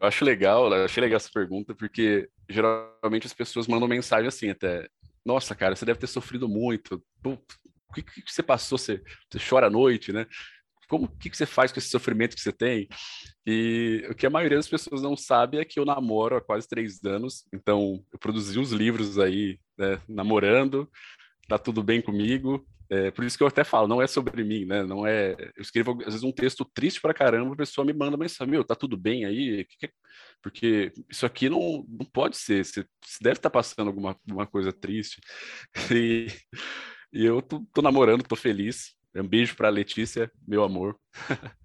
Eu 0.00 0.06
acho 0.06 0.24
legal, 0.24 0.72
eu 0.72 0.84
achei 0.84 1.00
legal 1.00 1.16
essa 1.16 1.30
pergunta, 1.32 1.74
porque 1.74 2.30
geralmente 2.48 3.26
as 3.26 3.34
pessoas 3.34 3.66
mandam 3.66 3.88
mensagem 3.88 4.28
assim 4.28 4.48
até. 4.48 4.88
Nossa, 5.24 5.54
cara, 5.54 5.74
você 5.74 5.84
deve 5.84 5.98
ter 5.98 6.06
sofrido 6.06 6.48
muito. 6.48 7.02
O 7.24 7.92
que, 7.92 8.02
que 8.02 8.22
você 8.32 8.42
passou? 8.42 8.78
Você, 8.78 9.02
você 9.30 9.38
chora 9.46 9.66
à 9.66 9.70
noite, 9.70 10.12
né? 10.12 10.26
Como 10.88 11.08
que, 11.08 11.30
que 11.30 11.36
você 11.36 11.46
faz 11.46 11.70
com 11.70 11.78
esse 11.78 11.90
sofrimento 11.90 12.34
que 12.34 12.40
você 12.40 12.52
tem? 12.52 12.88
E 13.46 14.06
o 14.10 14.14
que 14.14 14.26
a 14.26 14.30
maioria 14.30 14.56
das 14.56 14.68
pessoas 14.68 15.02
não 15.02 15.16
sabe 15.16 15.58
é 15.58 15.64
que 15.64 15.78
eu 15.78 15.84
namoro 15.84 16.36
há 16.36 16.40
quase 16.40 16.66
três 16.66 17.04
anos, 17.04 17.44
então 17.52 18.04
eu 18.12 18.18
produzi 18.18 18.58
os 18.58 18.72
livros 18.72 19.18
aí, 19.18 19.58
né, 19.76 20.00
namorando, 20.08 20.90
tá 21.48 21.58
tudo 21.58 21.82
bem 21.82 22.00
comigo. 22.00 22.66
É, 22.90 23.10
por 23.10 23.22
isso 23.22 23.36
que 23.36 23.42
eu 23.42 23.46
até 23.46 23.64
falo, 23.64 23.86
não 23.86 24.00
é 24.00 24.06
sobre 24.06 24.42
mim, 24.42 24.64
né? 24.64 24.82
Não 24.82 25.06
é. 25.06 25.36
Eu 25.56 25.60
escrevo 25.60 25.92
às 26.00 26.06
vezes 26.06 26.22
um 26.22 26.32
texto 26.32 26.64
triste 26.64 27.00
pra 27.02 27.12
caramba, 27.12 27.52
a 27.52 27.56
pessoa 27.56 27.84
me 27.84 27.92
manda 27.92 28.16
mensagem, 28.16 28.50
meu, 28.50 28.64
tá 28.64 28.74
tudo 28.74 28.96
bem 28.96 29.26
aí? 29.26 29.66
Porque 30.42 30.92
isso 31.10 31.26
aqui 31.26 31.50
não, 31.50 31.84
não 31.86 32.06
pode 32.06 32.36
ser. 32.38 32.64
Você, 32.64 32.82
você 33.04 33.18
deve 33.20 33.36
estar 33.36 33.50
tá 33.50 33.58
passando 33.58 33.88
alguma, 33.88 34.16
alguma 34.26 34.46
coisa 34.46 34.72
triste. 34.72 35.20
E, 35.94 36.28
e 37.12 37.24
eu 37.24 37.40
tô, 37.42 37.64
tô 37.72 37.82
namorando, 37.82 38.22
tô 38.22 38.36
feliz. 38.36 38.97
Um 39.22 39.28
beijo 39.28 39.56
para 39.56 39.68
Letícia, 39.68 40.30
meu 40.46 40.62
amor. 40.62 40.98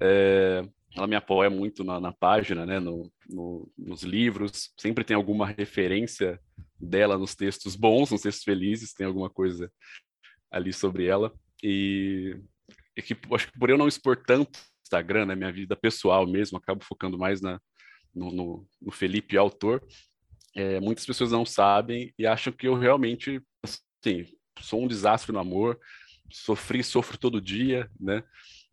é, 0.00 0.64
ela 0.94 1.06
me 1.06 1.16
apoia 1.16 1.48
muito 1.48 1.82
na, 1.82 1.98
na 1.98 2.12
página, 2.12 2.66
né, 2.66 2.78
no, 2.78 3.10
no, 3.28 3.70
nos 3.78 4.02
livros. 4.02 4.72
Sempre 4.78 5.04
tem 5.04 5.16
alguma 5.16 5.46
referência 5.46 6.40
dela 6.78 7.16
nos 7.16 7.34
textos 7.34 7.76
bons, 7.76 8.10
nos 8.10 8.22
textos 8.22 8.44
felizes, 8.44 8.92
tem 8.92 9.06
alguma 9.06 9.30
coisa 9.30 9.70
ali 10.50 10.72
sobre 10.72 11.06
ela. 11.06 11.32
E, 11.62 12.36
e 12.96 13.02
que 13.02 13.16
acho 13.34 13.50
que 13.50 13.58
por 13.58 13.70
eu 13.70 13.78
não 13.78 13.88
expor 13.88 14.16
tanto 14.16 14.58
Instagram, 14.82 15.26
né, 15.26 15.34
minha 15.34 15.52
vida 15.52 15.74
pessoal 15.74 16.26
mesmo, 16.26 16.58
acabo 16.58 16.84
focando 16.84 17.16
mais 17.16 17.40
na, 17.40 17.58
no, 18.14 18.30
no, 18.30 18.68
no 18.80 18.92
Felipe 18.92 19.38
autor. 19.38 19.82
É, 20.54 20.78
muitas 20.80 21.06
pessoas 21.06 21.32
não 21.32 21.46
sabem 21.46 22.12
e 22.18 22.26
acham 22.26 22.52
que 22.52 22.68
eu 22.68 22.74
realmente, 22.74 23.40
assim, 23.64 24.26
sou 24.60 24.82
um 24.82 24.86
desastre 24.86 25.32
no 25.32 25.38
amor, 25.38 25.80
sofri, 26.32 26.82
sofro 26.82 27.18
todo 27.18 27.40
dia, 27.40 27.90
né? 27.98 28.22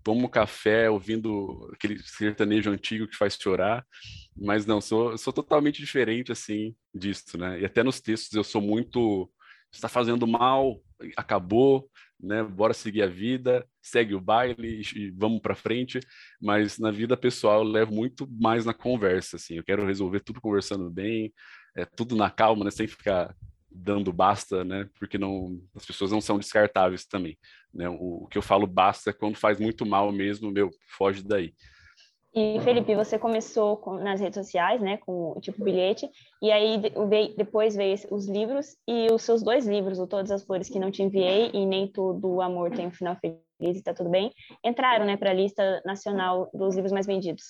Tomo 0.03 0.29
café 0.29 0.89
ouvindo 0.89 1.69
aquele 1.73 1.99
sertanejo 1.99 2.71
antigo 2.71 3.07
que 3.07 3.17
faz 3.17 3.37
chorar, 3.39 3.85
mas 4.35 4.65
não, 4.65 4.79
sou, 4.79 5.17
sou 5.17 5.33
totalmente 5.33 5.79
diferente, 5.79 6.31
assim, 6.31 6.75
disso, 6.93 7.37
né? 7.37 7.59
E 7.59 7.65
até 7.65 7.83
nos 7.83 7.99
textos 7.99 8.33
eu 8.33 8.43
sou 8.43 8.61
muito, 8.61 9.29
está 9.71 9.89
fazendo 9.89 10.25
mal, 10.25 10.81
acabou, 11.17 11.89
né? 12.19 12.43
Bora 12.43 12.73
seguir 12.73 13.01
a 13.01 13.07
vida, 13.07 13.65
segue 13.81 14.13
o 14.13 14.21
baile 14.21 14.81
e 14.95 15.11
vamos 15.11 15.41
para 15.41 15.55
frente. 15.55 15.99
Mas 16.41 16.77
na 16.77 16.91
vida 16.91 17.15
pessoal 17.15 17.61
eu 17.61 17.69
levo 17.69 17.93
muito 17.93 18.27
mais 18.29 18.65
na 18.65 18.73
conversa, 18.73 19.37
assim. 19.37 19.55
Eu 19.55 19.63
quero 19.63 19.85
resolver 19.85 20.19
tudo 20.19 20.41
conversando 20.41 20.89
bem, 20.89 21.33
é 21.75 21.85
tudo 21.85 22.15
na 22.15 22.29
calma, 22.29 22.65
né? 22.65 22.71
Sem 22.71 22.87
ficar 22.87 23.35
dando 23.71 24.11
basta, 24.11 24.63
né? 24.63 24.89
Porque 24.97 25.17
não, 25.17 25.59
as 25.75 25.85
pessoas 25.85 26.11
não 26.11 26.21
são 26.21 26.37
descartáveis 26.37 27.05
também. 27.05 27.37
Né? 27.73 27.87
O, 27.89 28.23
o 28.23 28.27
que 28.27 28.37
eu 28.37 28.41
falo 28.41 28.65
basta 28.65 29.09
é 29.09 29.13
quando 29.13 29.35
faz 29.35 29.59
muito 29.59 29.85
mal 29.85 30.11
mesmo, 30.11 30.51
meu, 30.51 30.69
foge 30.97 31.23
daí. 31.23 31.53
E 32.33 32.59
Felipe, 32.61 32.95
você 32.95 33.17
começou 33.17 33.77
com, 33.77 33.95
nas 33.95 34.21
redes 34.21 34.35
sociais, 34.35 34.79
né, 34.79 34.97
com 34.97 35.33
o 35.35 35.41
tipo 35.41 35.63
bilhete, 35.63 36.07
e 36.41 36.51
aí 36.51 36.79
veio, 37.09 37.35
depois 37.35 37.75
veio 37.75 37.97
os 38.11 38.29
livros 38.29 38.77
e 38.87 39.11
os 39.11 39.23
seus 39.23 39.41
dois 39.41 39.65
livros, 39.65 39.99
o 39.99 40.05
Todas 40.05 40.29
as 40.29 40.43
Flores 40.43 40.69
que 40.69 40.79
não 40.79 40.91
te 40.91 41.01
enviei 41.01 41.49
e 41.53 41.65
nem 41.65 41.87
todo 41.87 42.39
amor 42.39 42.69
tem 42.69 42.85
um 42.85 42.91
final 42.91 43.17
feliz 43.19 43.39
e 43.79 43.83
tá 43.83 43.95
tudo 43.95 44.11
bem, 44.11 44.31
entraram, 44.63 45.07
né, 45.07 45.17
para 45.17 45.31
a 45.31 45.33
lista 45.33 45.81
nacional 45.83 46.51
dos 46.53 46.75
livros 46.75 46.91
mais 46.93 47.07
vendidos 47.07 47.43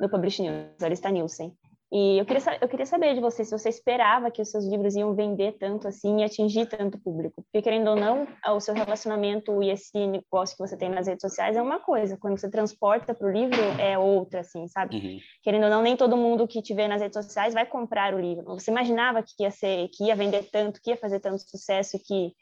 no 0.00 0.08
Publish 0.08 0.42
News, 0.42 0.82
a 0.82 0.88
lista 0.88 1.10
Nielsen. 1.10 1.52
E 1.92 2.18
eu 2.18 2.24
queria, 2.24 2.42
eu 2.60 2.68
queria 2.68 2.86
saber 2.86 3.14
de 3.14 3.20
você 3.20 3.44
se 3.44 3.56
você 3.56 3.68
esperava 3.68 4.30
que 4.30 4.42
os 4.42 4.50
seus 4.50 4.64
livros 4.64 4.96
iam 4.96 5.14
vender 5.14 5.52
tanto 5.58 5.86
assim 5.86 6.20
e 6.20 6.24
atingir 6.24 6.66
tanto 6.66 6.98
público. 6.98 7.42
Porque, 7.42 7.62
querendo 7.62 7.90
ou 7.90 7.96
não, 7.96 8.26
o 8.48 8.60
seu 8.60 8.74
relacionamento 8.74 9.62
e 9.62 9.70
esse 9.70 10.06
negócio 10.06 10.56
que 10.56 10.66
você 10.66 10.76
tem 10.76 10.88
nas 10.88 11.06
redes 11.06 11.22
sociais 11.22 11.56
é 11.56 11.62
uma 11.62 11.78
coisa. 11.78 12.16
Quando 12.16 12.38
você 12.38 12.50
transporta 12.50 13.14
para 13.14 13.28
o 13.28 13.30
livro, 13.30 13.60
é 13.78 13.96
outra, 13.98 14.40
assim, 14.40 14.66
sabe? 14.66 14.96
Uhum. 14.96 15.18
Querendo 15.42 15.64
ou 15.64 15.70
não, 15.70 15.82
nem 15.82 15.96
todo 15.96 16.16
mundo 16.16 16.48
que 16.48 16.62
te 16.62 16.74
vê 16.74 16.88
nas 16.88 17.00
redes 17.00 17.24
sociais 17.24 17.54
vai 17.54 17.66
comprar 17.66 18.14
o 18.14 18.20
livro. 18.20 18.44
Você 18.46 18.70
imaginava 18.70 19.22
que 19.22 19.42
ia 19.44 19.50
ser, 19.50 19.88
que 19.88 20.04
ia 20.04 20.16
vender 20.16 20.48
tanto, 20.50 20.80
que 20.82 20.90
ia 20.90 20.96
fazer 20.96 21.20
tanto 21.20 21.48
sucesso, 21.48 21.98
que, 22.04 22.32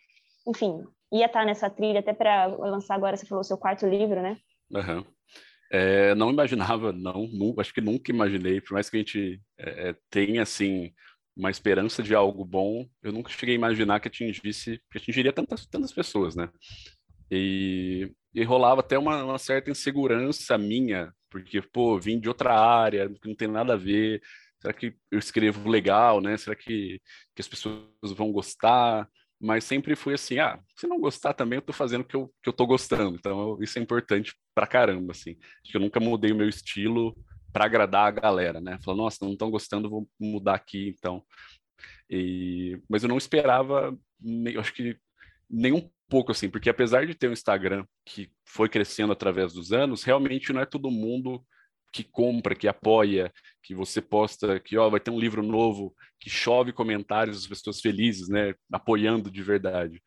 enfim, 0.48 0.82
ia 1.12 1.26
estar 1.26 1.44
nessa 1.44 1.68
trilha 1.68 2.00
até 2.00 2.14
para 2.14 2.46
lançar 2.46 2.94
agora, 2.94 3.16
você 3.16 3.26
falou, 3.26 3.42
o 3.42 3.44
seu 3.44 3.58
quarto 3.58 3.86
livro, 3.86 4.22
né? 4.22 4.38
Uhum. 4.70 5.04
É, 5.74 6.14
não 6.14 6.30
imaginava, 6.30 6.92
não, 6.92 7.26
não, 7.32 7.54
acho 7.58 7.72
que 7.72 7.80
nunca 7.80 8.12
imaginei, 8.12 8.60
por 8.60 8.74
mais 8.74 8.90
que 8.90 8.96
a 8.98 9.00
gente 9.00 9.40
é, 9.56 9.88
é, 9.88 9.96
tenha, 10.10 10.42
assim, 10.42 10.92
uma 11.34 11.50
esperança 11.50 12.02
de 12.02 12.14
algo 12.14 12.44
bom, 12.44 12.86
eu 13.02 13.10
nunca 13.10 13.30
cheguei 13.30 13.54
a 13.54 13.58
imaginar 13.58 13.98
que 13.98 14.08
atingisse, 14.08 14.78
que 14.90 14.98
atingiria 14.98 15.32
tantas, 15.32 15.66
tantas 15.66 15.90
pessoas, 15.90 16.36
né? 16.36 16.50
E, 17.30 18.12
e 18.34 18.44
rolava 18.44 18.80
até 18.80 18.98
uma, 18.98 19.24
uma, 19.24 19.38
certa 19.38 19.70
insegurança 19.70 20.58
minha, 20.58 21.10
porque, 21.30 21.62
pô, 21.62 21.98
vim 21.98 22.20
de 22.20 22.28
outra 22.28 22.52
área, 22.54 23.08
que 23.08 23.28
não 23.28 23.34
tem 23.34 23.48
nada 23.48 23.72
a 23.72 23.76
ver, 23.76 24.20
será 24.60 24.74
que 24.74 24.94
eu 25.10 25.18
escrevo 25.18 25.70
legal, 25.70 26.20
né? 26.20 26.36
Será 26.36 26.54
que, 26.54 27.00
que 27.34 27.40
as 27.40 27.48
pessoas 27.48 28.12
vão 28.14 28.30
gostar? 28.30 29.08
Mas 29.42 29.64
sempre 29.64 29.96
fui 29.96 30.14
assim, 30.14 30.38
ah, 30.38 30.60
se 30.76 30.86
não 30.86 31.00
gostar 31.00 31.34
também, 31.34 31.56
eu 31.56 31.62
tô 31.62 31.72
fazendo 31.72 32.02
o 32.02 32.04
que 32.04 32.14
eu, 32.14 32.32
que 32.40 32.48
eu 32.48 32.52
tô 32.52 32.64
gostando, 32.64 33.16
então 33.16 33.58
isso 33.60 33.76
é 33.76 33.82
importante 33.82 34.32
pra 34.54 34.68
caramba, 34.68 35.10
assim, 35.10 35.36
acho 35.62 35.72
que 35.72 35.76
eu 35.76 35.80
nunca 35.80 35.98
mudei 35.98 36.30
o 36.30 36.36
meu 36.36 36.48
estilo 36.48 37.16
para 37.52 37.64
agradar 37.64 38.06
a 38.06 38.10
galera, 38.12 38.60
né, 38.60 38.78
falar, 38.84 38.96
nossa, 38.96 39.18
não 39.22 39.32
estão 39.32 39.50
gostando, 39.50 39.90
vou 39.90 40.08
mudar 40.18 40.54
aqui, 40.54 40.94
então, 40.96 41.24
e... 42.08 42.80
mas 42.88 43.02
eu 43.02 43.08
não 43.08 43.18
esperava, 43.18 43.98
eu 44.24 44.60
acho 44.60 44.72
que 44.72 44.96
nem 45.50 45.72
um 45.72 45.90
pouco, 46.08 46.30
assim, 46.30 46.48
porque 46.48 46.70
apesar 46.70 47.04
de 47.04 47.14
ter 47.14 47.28
um 47.28 47.32
Instagram 47.32 47.84
que 48.06 48.30
foi 48.46 48.68
crescendo 48.68 49.12
através 49.12 49.52
dos 49.52 49.72
anos, 49.72 50.04
realmente 50.04 50.52
não 50.52 50.60
é 50.60 50.66
todo 50.66 50.90
mundo 50.90 51.44
que 51.92 52.02
compra, 52.04 52.54
que 52.54 52.66
apoia, 52.66 53.32
que 53.62 53.74
você 53.74 54.00
posta 54.00 54.58
que 54.58 54.76
ó, 54.76 54.88
vai 54.88 55.00
ter 55.00 55.10
um 55.10 55.18
livro 55.18 55.42
novo, 55.42 55.94
que 56.18 56.30
chove 56.30 56.72
comentários 56.72 57.36
das 57.36 57.46
pessoas 57.46 57.80
felizes, 57.80 58.28
né, 58.28 58.54
apoiando 58.72 59.30
de 59.30 59.42
verdade. 59.42 60.02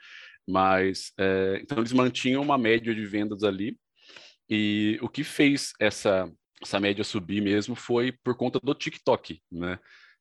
Mas 0.48 1.12
é, 1.20 1.60
então 1.62 1.78
eles 1.80 1.94
mantinham 1.94 2.42
uma 2.42 2.58
média 2.58 2.94
de 2.94 3.06
vendas 3.06 3.44
ali 3.44 3.78
e 4.50 5.00
o 5.02 5.10
que 5.10 5.24
fez 5.24 5.74
essa 5.80 6.32
essa 6.62 6.80
média 6.80 7.04
subir 7.04 7.42
mesmo 7.42 7.76
foi 7.76 8.12
por 8.24 8.36
conta 8.36 8.60
do 8.64 8.74
TikTok, 8.74 9.42
né? 9.52 9.78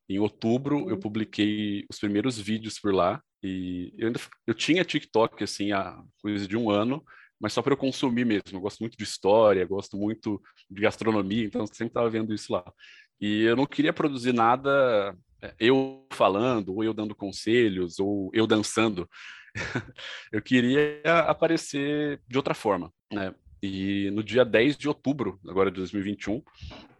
Em 0.09 0.19
outubro 0.19 0.91
eu 0.91 0.99
publiquei 0.99 1.85
os 1.91 1.99
primeiros 1.99 2.39
vídeos 2.39 2.79
por 2.79 2.93
lá 2.93 3.23
e 3.43 3.93
eu 3.97 4.09
ainda 4.09 4.21
eu 4.47 4.55
tinha 4.55 4.85
TikTok 4.85 5.43
assim 5.43 5.73
há 5.73 6.03
coisa 6.21 6.47
de 6.47 6.57
um 6.57 6.71
ano 6.71 7.03
mas 7.45 7.53
só 7.53 7.61
para 7.61 7.75
eu 7.75 7.77
consumir 7.77 8.25
mesmo. 8.25 8.43
Eu 8.55 8.61
gosto 8.63 8.81
muito 8.81 8.97
de 8.97 9.05
história, 9.05 9.67
gosto 9.67 9.99
muito 9.99 10.41
de 10.71 10.81
gastronomia, 10.81 11.45
então 11.45 11.67
sempre 11.67 11.89
estava 11.89 12.09
vendo 12.09 12.33
isso 12.33 12.51
lá. 12.51 12.65
E 13.21 13.43
eu 13.43 13.55
não 13.55 13.67
queria 13.67 13.93
produzir 13.93 14.33
nada 14.33 15.15
é, 15.43 15.55
eu 15.61 16.07
falando, 16.11 16.75
ou 16.75 16.83
eu 16.83 16.95
dando 16.95 17.15
conselhos, 17.15 17.99
ou 17.99 18.31
eu 18.33 18.47
dançando. 18.47 19.07
eu 20.33 20.41
queria 20.41 21.03
aparecer 21.29 22.19
de 22.27 22.39
outra 22.39 22.55
forma, 22.55 22.91
né? 23.13 23.35
E 23.63 24.11
no 24.13 24.25
dia 24.25 24.43
10 24.43 24.79
de 24.79 24.89
outubro, 24.89 25.39
agora 25.47 25.71
de 25.71 25.77
2021, 25.77 26.37
eu 26.37 26.43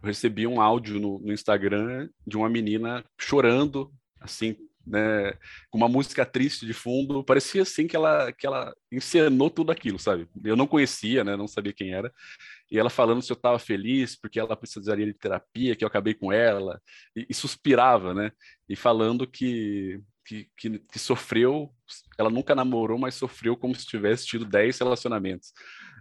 recebi 0.03 0.45
um 0.45 0.61
áudio 0.61 0.99
no, 0.99 1.17
no 1.21 1.33
Instagram 1.33 2.07
de 2.25 2.37
uma 2.37 2.49
menina 2.49 3.03
chorando, 3.19 3.91
assim, 4.21 4.55
né, 4.85 5.33
com 5.69 5.77
uma 5.77 5.89
música 5.89 6.25
triste 6.25 6.65
de 6.65 6.73
fundo, 6.73 7.23
parecia 7.23 7.63
assim 7.63 7.87
que 7.87 7.95
ela 7.95 8.31
que 8.31 8.45
ela 8.45 8.73
encenou 8.91 9.49
tudo 9.49 9.71
aquilo, 9.71 9.97
sabe? 9.97 10.27
Eu 10.43 10.55
não 10.55 10.67
conhecia, 10.67 11.23
né, 11.23 11.35
não 11.35 11.47
sabia 11.47 11.73
quem 11.73 11.93
era. 11.93 12.11
E 12.71 12.79
ela 12.79 12.89
falando 12.89 13.21
se 13.21 13.31
eu 13.31 13.35
estava 13.35 13.59
feliz 13.59 14.19
porque 14.19 14.39
ela 14.39 14.55
precisaria 14.55 15.05
de 15.05 15.13
terapia, 15.13 15.75
que 15.75 15.83
eu 15.83 15.87
acabei 15.87 16.13
com 16.13 16.31
ela, 16.31 16.81
e, 17.15 17.25
e 17.29 17.33
suspirava, 17.33 18.13
né? 18.13 18.31
E 18.67 18.75
falando 18.75 19.27
que, 19.27 20.01
que, 20.25 20.49
que, 20.57 20.79
que, 20.79 20.99
sofreu, 20.99 21.71
ela 22.17 22.29
nunca 22.29 22.55
namorou, 22.55 22.97
mas 22.97 23.15
sofreu 23.15 23.55
como 23.55 23.75
se 23.75 23.85
tivesse 23.85 24.25
tido 24.25 24.45
10 24.45 24.79
relacionamentos. 24.79 25.51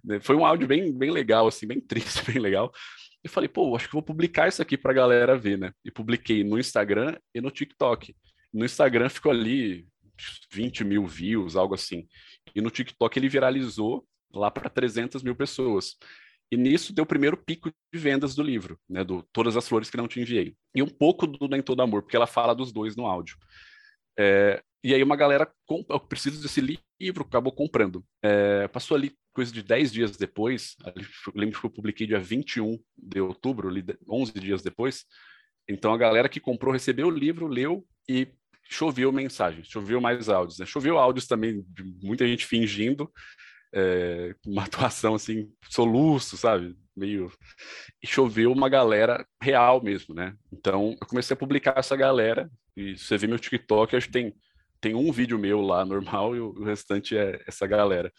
Né, 0.05 0.21
foi 0.21 0.37
um 0.37 0.45
áudio 0.45 0.67
bem, 0.67 0.93
bem 0.93 1.11
legal, 1.11 1.47
assim, 1.47 1.67
bem 1.67 1.81
triste, 1.87 2.25
bem 2.31 2.41
legal. 2.41 2.73
E 3.25 3.29
falei, 3.29 3.49
pô, 3.49 3.75
acho 3.75 3.87
que 3.87 3.95
vou 3.95 4.03
publicar 4.03 4.49
isso 4.49 4.61
aqui 4.61 4.77
para 4.77 4.91
a 4.91 4.95
galera 4.95 5.37
ver, 5.37 5.59
né? 5.59 5.73
E 5.83 5.91
publiquei 5.91 6.45
no 6.45 6.59
Instagram 6.59 7.17
e 7.35 7.41
no 7.41 7.51
TikTok. 7.51 8.15
No 8.55 8.65
Instagram 8.65 9.09
ficou 9.09 9.33
ali 9.33 9.85
20 10.53 10.85
mil 10.85 11.07
views, 11.07 11.57
algo 11.57 11.75
assim. 11.75 12.07
E 12.55 12.61
no 12.61 12.71
TikTok 12.71 13.19
ele 13.19 13.29
viralizou 13.29 14.07
lá 14.33 14.51
para 14.51 14.71
300 14.71 15.23
mil 15.25 15.35
pessoas. 15.35 15.97
E 16.53 16.57
nisso 16.57 16.95
deu 16.95 17.03
o 17.03 17.07
primeiro 17.07 17.37
pico 17.37 17.69
de 17.93 17.99
vendas 17.99 18.35
do 18.35 18.43
livro, 18.43 18.79
né, 18.89 19.03
do 19.03 19.25
Todas 19.33 19.57
as 19.57 19.67
Flores 19.67 19.91
que 19.91 19.97
Não 19.97 20.07
Te 20.07 20.21
Enviei. 20.21 20.55
E 20.73 20.83
um 20.83 20.89
pouco 20.89 21.27
do 21.27 21.49
Nem 21.49 21.61
Todo 21.61 21.83
Amor, 21.83 22.03
porque 22.03 22.17
ela 22.17 22.29
fala 22.29 22.55
dos 22.55 22.73
dois 22.73 22.95
no 22.95 23.07
áudio. 23.07 23.37
É, 24.17 24.63
e 24.85 24.95
aí 24.95 25.03
uma 25.03 25.17
galera, 25.17 25.51
compra, 25.67 25.99
precisa 25.99 26.41
desse 26.41 26.61
livro, 27.01 27.25
acabou 27.25 27.53
comprando. 27.53 28.05
É, 28.23 28.69
passou 28.69 28.97
ali 28.97 29.17
coisa 29.33 29.53
de 29.53 29.65
10 29.65 29.93
dias 29.93 30.17
depois, 30.17 30.77
lembro 31.35 31.59
que 31.59 31.67
eu 31.67 31.71
publiquei 31.71 32.07
dia 32.07 32.21
21 32.21 32.79
de 32.97 33.21
outubro, 33.21 33.69
11 34.09 34.33
dias 34.35 34.63
depois, 34.63 35.05
então 35.69 35.93
a 35.93 35.99
galera 35.99 36.29
que 36.29 36.39
comprou 36.39 36.73
recebeu 36.73 37.09
o 37.09 37.11
livro, 37.11 37.49
leu 37.49 37.85
e 38.09 38.29
choveu 38.69 39.13
mensagens, 39.13 39.69
choveu 39.69 40.01
mais 40.01 40.29
áudios. 40.29 40.59
Né? 40.59 40.67
Choveu 40.67 40.99
áudios 40.99 41.27
também 41.27 41.65
de 41.69 41.83
muita 42.03 42.27
gente 42.27 42.47
fingindo, 42.47 43.11
é, 43.73 44.35
uma 44.47 44.65
atuação 44.65 45.15
assim, 45.15 45.53
soluço, 45.69 46.37
sabe? 46.37 46.77
Meio. 46.97 47.31
E 48.03 48.07
choveu 48.07 48.53
uma 48.53 48.69
galera 48.69 49.27
real 49.43 49.83
mesmo, 49.83 50.15
né? 50.15 50.37
Então 50.53 50.97
eu 51.01 51.07
comecei 51.07 51.35
a 51.35 51.39
publicar 51.39 51.75
essa 51.77 51.97
galera, 51.97 52.51
e 52.77 52.97
você 52.97 53.19
vê 53.19 53.27
meu 53.27 53.39
TikTok, 53.39 53.97
acho 53.97 54.07
que 54.07 54.13
tem, 54.13 54.35
tem 54.81 54.95
um 54.95 55.11
vídeo 55.11 55.39
meu 55.39 55.61
lá 55.61 55.85
normal 55.85 56.37
e 56.37 56.41
o, 56.41 56.51
o 56.51 56.65
restante 56.65 57.17
é 57.17 57.43
essa 57.47 57.67
galera. 57.67 58.13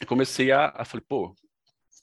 E 0.00 0.06
comecei 0.06 0.50
a, 0.50 0.72
a 0.74 0.84
falei, 0.84 1.04
pô, 1.08 1.34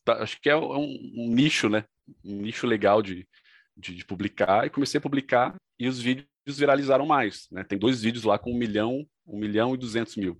tá, 0.05 0.23
acho 0.23 0.39
que 0.39 0.49
é 0.49 0.55
um, 0.55 0.83
um, 1.15 1.33
nicho, 1.33 1.67
né? 1.67 1.83
Um 2.23 2.41
nicho 2.41 2.65
legal 2.65 3.01
de, 3.01 3.27
de, 3.75 3.95
de 3.95 4.05
publicar, 4.05 4.65
e 4.65 4.69
comecei 4.69 4.97
a 4.97 5.01
publicar 5.01 5.55
e 5.79 5.87
os 5.87 5.99
vídeos 5.99 6.27
viralizaram 6.55 7.05
mais, 7.05 7.47
né? 7.51 7.63
Tem 7.63 7.77
dois 7.77 8.01
vídeos 8.01 8.23
lá 8.23 8.37
com 8.39 8.51
um 8.51 8.57
milhão, 8.57 9.05
um 9.25 9.39
milhão 9.39 9.73
e 9.73 9.77
duzentos 9.77 10.15
mil. 10.15 10.39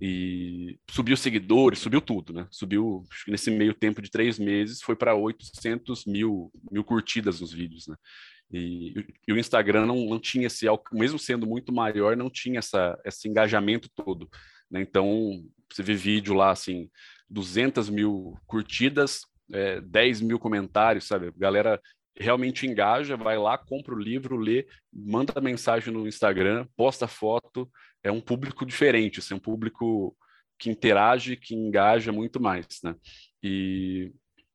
E 0.00 0.78
subiu 0.90 1.16
seguidores, 1.16 1.80
subiu 1.80 2.00
tudo, 2.00 2.32
né? 2.32 2.46
Subiu, 2.50 3.04
nesse 3.28 3.50
meio 3.50 3.74
tempo 3.74 4.00
de 4.00 4.10
três 4.10 4.38
meses, 4.38 4.80
foi 4.80 4.96
para 4.96 5.14
800 5.14 6.06
mil, 6.06 6.50
mil 6.70 6.82
curtidas 6.82 7.40
nos 7.40 7.52
vídeos, 7.52 7.86
né? 7.86 7.96
E, 8.52 8.94
e, 9.28 9.32
o 9.32 9.38
Instagram 9.38 9.86
não, 9.86 10.06
não 10.06 10.18
tinha 10.18 10.46
esse, 10.46 10.66
mesmo 10.92 11.18
sendo 11.18 11.46
muito 11.46 11.72
maior, 11.72 12.16
não 12.16 12.30
tinha 12.30 12.58
essa, 12.58 12.98
esse 13.04 13.28
engajamento 13.28 13.88
todo, 13.94 14.28
né? 14.70 14.80
Então, 14.80 15.44
você 15.70 15.82
vê 15.82 15.94
vídeo 15.94 16.34
lá, 16.34 16.50
assim, 16.50 16.88
200 17.28 17.90
mil 17.90 18.38
curtidas, 18.46 19.20
é, 19.52 19.80
10 19.80 20.22
mil 20.22 20.38
comentários, 20.38 21.04
sabe? 21.04 21.30
Galera 21.36 21.80
realmente 22.20 22.66
engaja, 22.66 23.16
vai 23.16 23.38
lá, 23.38 23.56
compra 23.56 23.94
o 23.94 23.98
livro, 23.98 24.36
lê, 24.36 24.66
manda 24.92 25.40
mensagem 25.40 25.92
no 25.92 26.06
Instagram, 26.06 26.66
posta 26.76 27.08
foto, 27.08 27.68
é 28.02 28.12
um 28.12 28.20
público 28.20 28.66
diferente, 28.66 29.20
assim, 29.20 29.32
é 29.32 29.36
um 29.36 29.40
público 29.40 30.16
que 30.58 30.68
interage, 30.68 31.36
que 31.36 31.54
engaja 31.54 32.12
muito 32.12 32.38
mais, 32.38 32.66
né? 32.84 32.94
E 33.42 34.12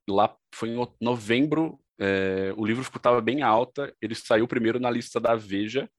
lá 0.07 0.35
foi 0.53 0.69
em 0.69 0.87
novembro, 1.01 1.79
é, 1.99 2.53
o 2.55 2.65
livro 2.65 2.83
estava 2.83 3.19
bem 3.19 3.41
alta, 3.41 3.91
ele 3.99 4.13
saiu 4.13 4.47
primeiro 4.47 4.79
na 4.79 4.91
lista 4.91 5.19
da 5.19 5.35
Veja. 5.35 5.89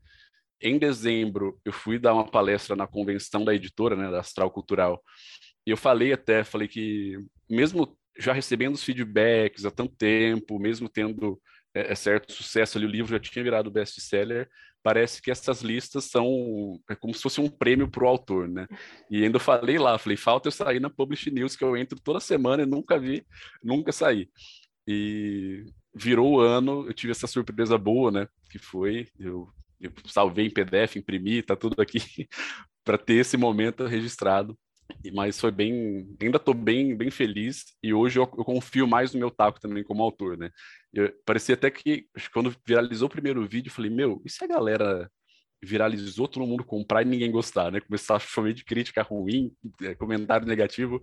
Em 0.63 0.79
dezembro, 0.79 1.61
eu 1.65 1.73
fui 1.73 1.99
dar 1.99 2.15
uma 2.15 2.31
palestra 2.31 2.77
na 2.77 2.87
convenção 2.87 3.45
da 3.45 3.55
editora, 3.55 3.97
né, 3.97 4.11
da 4.11 4.21
Astral 4.21 4.51
Cultural, 4.51 5.03
e 5.67 5.71
eu 5.71 5.77
falei 5.77 6.13
até, 6.13 6.45
falei 6.45 6.69
que 6.69 7.19
mesmo 7.51 7.99
já 8.19 8.33
recebendo 8.33 8.75
os 8.75 8.85
feedbacks 8.85 9.65
há 9.65 9.71
tanto 9.71 9.95
tempo, 9.97 10.59
mesmo 10.59 10.89
tendo 10.89 11.41
é, 11.77 11.93
é, 11.93 11.95
certo 11.95 12.33
sucesso 12.33 12.79
ali, 12.79 12.87
o 12.87 12.91
livro 12.91 13.11
já 13.11 13.21
tinha 13.21 13.43
virado 13.43 13.71
best-seller, 13.71 14.49
parece 14.83 15.21
que 15.21 15.31
essas 15.31 15.61
listas 15.61 16.05
são 16.05 16.81
é 16.89 16.95
como 16.95 17.13
se 17.13 17.21
fosse 17.21 17.41
um 17.41 17.49
prêmio 17.49 17.91
para 17.91 18.05
o 18.05 18.09
autor, 18.09 18.49
né? 18.49 18.67
E 19.11 19.23
ainda 19.23 19.39
falei 19.39 19.79
lá, 19.79 19.99
falei, 19.99 20.17
falta 20.17 20.49
eu 20.49 20.53
sair 20.53 20.81
na 20.81 20.89
Publish 20.89 21.31
News, 21.31 21.55
que 21.55 21.65
eu 21.65 21.77
entro 21.77 22.01
toda 22.01 22.19
semana 22.21 22.63
e 22.63 22.67
nunca 22.67 22.99
vi, 22.99 23.27
nunca 23.63 23.93
saí. 23.93 24.31
E 24.89 25.65
virou 25.95 26.37
o 26.37 26.41
ano, 26.41 26.87
eu 26.87 26.95
tive 26.95 27.11
essa 27.11 27.27
surpresa 27.27 27.77
boa, 27.77 28.11
né? 28.11 28.29
Que 28.51 28.59
foi, 28.59 29.09
eu, 29.19 29.49
eu 29.81 29.93
salvei 30.07 30.47
em 30.47 30.51
PDF, 30.51 30.97
imprimi, 30.97 31.43
tá 31.43 31.57
tudo 31.57 31.81
aqui 31.83 31.99
para 32.85 32.97
ter 32.97 33.17
esse 33.17 33.37
momento 33.37 33.85
registrado 33.87 34.57
mas 35.13 35.41
foi 35.41 35.51
bem, 35.51 36.17
ainda 36.21 36.37
estou 36.37 36.55
bem, 36.55 36.97
bem 36.97 37.11
feliz 37.11 37.65
e 37.83 37.93
hoje 37.93 38.19
eu, 38.19 38.23
eu, 38.23 38.45
confio 38.45 38.87
mais 38.87 39.13
no 39.13 39.21
meu 39.21 39.31
taco 39.31 39.61
também 39.61 39.85
como 39.85 40.03
autor, 40.03 40.37
né? 40.37 40.51
Eu, 40.93 41.13
parecia 41.25 41.55
até 41.55 41.71
que 41.71 42.07
quando 42.33 42.55
viralizou 42.67 43.07
o 43.07 43.11
primeiro 43.11 43.47
vídeo, 43.47 43.69
eu 43.69 43.75
falei, 43.75 43.91
meu, 43.91 44.23
e 44.25 44.31
se 44.31 44.43
a 44.45 44.47
galera 44.47 45.11
viralizou, 45.63 46.29
todo 46.29 46.47
mundo 46.47 46.65
comprar 46.65 47.03
e 47.03 47.07
ninguém 47.07 47.31
gostar, 47.31 47.73
né? 47.73 47.81
Começar 47.81 48.17
a 48.17 48.21
chover 48.21 48.55
de 48.55 48.65
crítica 48.65 49.03
ruim, 49.03 49.53
é, 49.83 49.95
comentário 49.95 50.47
negativo, 50.47 51.01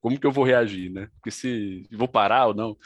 como 0.00 0.18
que 0.18 0.26
eu 0.26 0.32
vou 0.32 0.44
reagir, 0.44 0.90
né? 0.90 1.08
Porque 1.14 1.30
se 1.30 1.86
vou 1.92 2.08
parar 2.08 2.46
ou 2.46 2.54
não. 2.54 2.76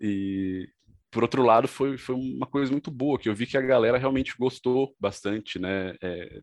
E 0.00 0.68
por 1.10 1.22
outro 1.22 1.42
lado, 1.42 1.66
foi, 1.66 1.96
foi 1.96 2.14
uma 2.14 2.46
coisa 2.46 2.70
muito 2.70 2.90
boa, 2.90 3.18
que 3.18 3.28
eu 3.28 3.34
vi 3.34 3.46
que 3.46 3.56
a 3.56 3.62
galera 3.62 3.98
realmente 3.98 4.36
gostou 4.38 4.94
bastante, 5.00 5.58
né? 5.58 5.96
É, 6.02 6.40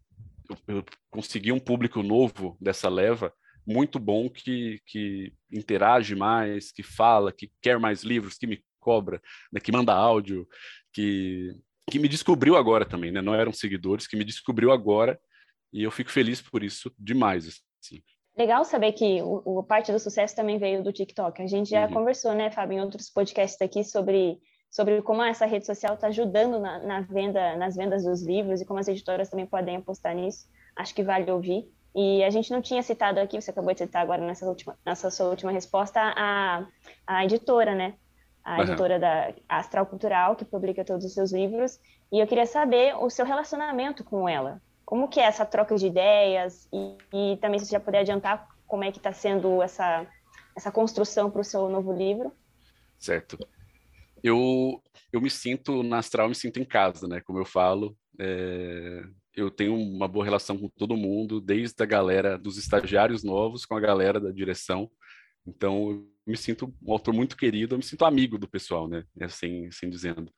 eu, 0.50 0.76
eu 0.76 0.86
consegui 1.10 1.52
um 1.52 1.60
público 1.60 2.02
novo 2.04 2.58
dessa 2.60 2.90
leva 2.90 3.32
muito 3.66 4.00
bom 4.00 4.30
que, 4.30 4.80
que 4.86 5.34
interage 5.52 6.16
mais, 6.16 6.72
que 6.72 6.84
fala, 6.84 7.32
que 7.32 7.52
quer 7.62 7.80
mais 7.80 8.04
livros, 8.04 8.38
que 8.38 8.48
me 8.48 8.64
cobra, 8.80 9.22
né, 9.52 9.60
que 9.60 9.72
manda 9.72 9.94
áudio, 9.94 10.48
que, 10.94 11.56
que 11.90 11.98
me 11.98 12.08
descobriu 12.08 12.56
agora 12.56 12.86
também, 12.86 13.12
né? 13.12 13.22
Não 13.22 13.34
eram 13.34 13.52
seguidores, 13.52 14.08
que 14.08 14.16
me 14.16 14.24
descobriu 14.24 14.72
agora 14.72 15.20
e 15.74 15.84
eu 15.84 15.92
fico 15.92 16.12
feliz 16.12 16.42
por 16.42 16.64
isso 16.64 16.92
demais. 16.98 17.48
Assim. 17.48 18.02
Legal 18.38 18.64
saber 18.64 18.92
que 18.94 19.22
o, 19.22 19.42
o 19.60 19.64
parte 19.64 19.92
do 19.92 20.00
sucesso 20.00 20.36
também 20.36 20.58
veio 20.58 20.84
do 20.84 20.94
TikTok. 20.94 21.42
A 21.42 21.48
gente 21.48 21.70
já 21.70 21.88
uhum. 21.88 21.94
conversou, 21.94 22.34
né, 22.34 22.52
Fábio, 22.52 22.78
em 22.78 22.82
outros 22.82 23.10
podcasts 23.10 23.62
aqui 23.62 23.84
sobre 23.84 24.40
sobre 24.76 25.02
como 25.02 25.24
essa 25.24 25.46
rede 25.46 25.66
social 25.66 25.94
está 25.94 26.08
ajudando 26.08 26.60
na, 26.60 26.80
na, 26.80 27.00
venda, 27.00 27.56
nas 27.56 27.78
vendas 27.78 28.04
dos 28.04 28.22
livros 28.22 28.60
e 28.60 28.66
como 28.66 28.78
as 28.78 28.90
editoras 28.90 29.30
também 29.30 29.46
podem 29.46 29.78
apostar 29.78 30.14
nisso. 30.14 30.50
Acho 30.76 30.94
que 30.94 31.02
vale 31.02 31.32
ouvir. 31.32 31.66
E 31.96 32.24
a 32.26 32.30
gente 32.30 32.52
não 32.52 32.62
tinha 32.62 32.84
citado 32.84 33.22
aqui, 33.22 33.40
você 33.40 33.52
acabou 33.52 33.74
de 33.74 33.80
citar 33.80 34.02
agora 34.02 34.22
nessa, 34.22 34.46
última, 34.46 34.78
nessa 34.86 35.10
sua 35.10 35.28
última 35.28 35.52
resposta, 35.52 36.02
a, 36.02 36.68
a 37.08 37.24
editora, 37.24 37.74
né? 37.74 37.96
A 38.44 38.58
uhum. 38.58 38.64
editora 38.64 39.00
da 39.00 39.34
Astral 39.48 39.86
Cultural, 39.86 40.36
que 40.36 40.44
publica 40.44 40.84
todos 40.84 41.06
os 41.06 41.14
seus 41.14 41.32
livros. 41.32 41.80
E 42.12 42.20
eu 42.20 42.28
queria 42.28 42.46
saber 42.46 42.96
o 42.98 43.10
seu 43.10 43.26
relacionamento 43.26 44.04
com 44.04 44.28
ela. 44.28 44.62
Como 44.84 45.08
que 45.08 45.22
é 45.22 45.24
essa 45.24 45.46
troca 45.46 45.78
de 45.78 45.88
ideias? 45.88 46.68
E, 46.72 46.98
e 47.14 47.38
também 47.38 47.60
se 47.60 47.66
você 47.66 47.72
já 47.72 47.80
puder 47.80 48.00
adiantar 48.00 48.46
como 48.68 48.84
é 48.84 48.92
que 48.92 48.98
está 48.98 49.14
sendo 49.14 49.62
essa, 49.62 50.06
essa 50.56 50.72
construção 50.72 51.32
para 51.32 51.42
o 51.42 51.46
seu 51.46 51.70
novo 51.70 51.94
livro. 51.94 52.34
Certo. 53.00 53.38
Eu, 54.22 54.82
eu 55.14 55.22
me 55.22 55.30
sinto, 55.30 55.82
na 55.82 56.00
Astral, 56.00 56.28
me 56.28 56.36
sinto 56.36 56.60
em 56.60 56.66
casa, 56.66 57.08
né? 57.08 57.22
Como 57.22 57.40
eu 57.40 57.46
falo, 57.46 57.96
é, 58.20 59.02
eu 59.36 59.52
tenho 59.52 59.76
uma 59.76 60.08
boa 60.08 60.24
relação 60.24 60.58
com 60.58 60.70
todo 60.70 60.98
mundo, 60.98 61.42
desde 61.42 61.82
a 61.84 61.86
galera 61.86 62.38
dos 62.38 62.58
estagiários 62.58 63.24
novos 63.24 63.66
com 63.66 63.76
a 63.76 63.80
galera 63.80 64.20
da 64.20 64.32
direção. 64.32 64.90
Então, 65.46 65.92
eu 65.92 66.10
me 66.26 66.38
sinto 66.38 66.74
um 66.82 66.92
autor 66.92 67.14
muito 67.14 67.38
querido, 67.38 67.76
eu 67.76 67.78
me 67.78 67.84
sinto 67.84 68.06
amigo 68.06 68.38
do 68.38 68.48
pessoal, 68.48 68.88
né? 68.88 69.04
Assim, 69.22 69.68
assim 69.68 69.90
dizendo. 69.90 70.32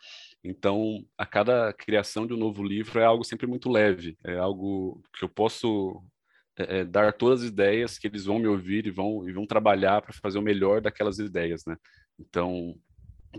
Então, 0.43 1.05
a 1.17 1.25
cada 1.25 1.71
criação 1.73 2.27
de 2.27 2.33
um 2.33 2.38
novo 2.38 2.63
livro 2.63 2.99
é 2.99 3.05
algo 3.05 3.23
sempre 3.23 3.47
muito 3.47 3.69
leve, 3.69 4.17
é 4.23 4.38
algo 4.38 5.01
que 5.13 5.23
eu 5.23 5.29
posso 5.29 6.03
é, 6.57 6.79
é 6.79 6.86
dar 6.86 7.13
todas 7.13 7.43
as 7.43 7.49
ideias 7.49 7.97
que 7.97 8.07
eles 8.07 8.25
vão 8.25 8.39
me 8.39 8.47
ouvir 8.47 8.86
e 8.86 8.91
vão, 8.91 9.29
e 9.29 9.31
vão 9.31 9.45
trabalhar 9.45 10.01
para 10.01 10.13
fazer 10.13 10.39
o 10.39 10.41
melhor 10.41 10.81
daquelas 10.81 11.19
ideias, 11.19 11.63
né? 11.65 11.77
Então, 12.19 12.75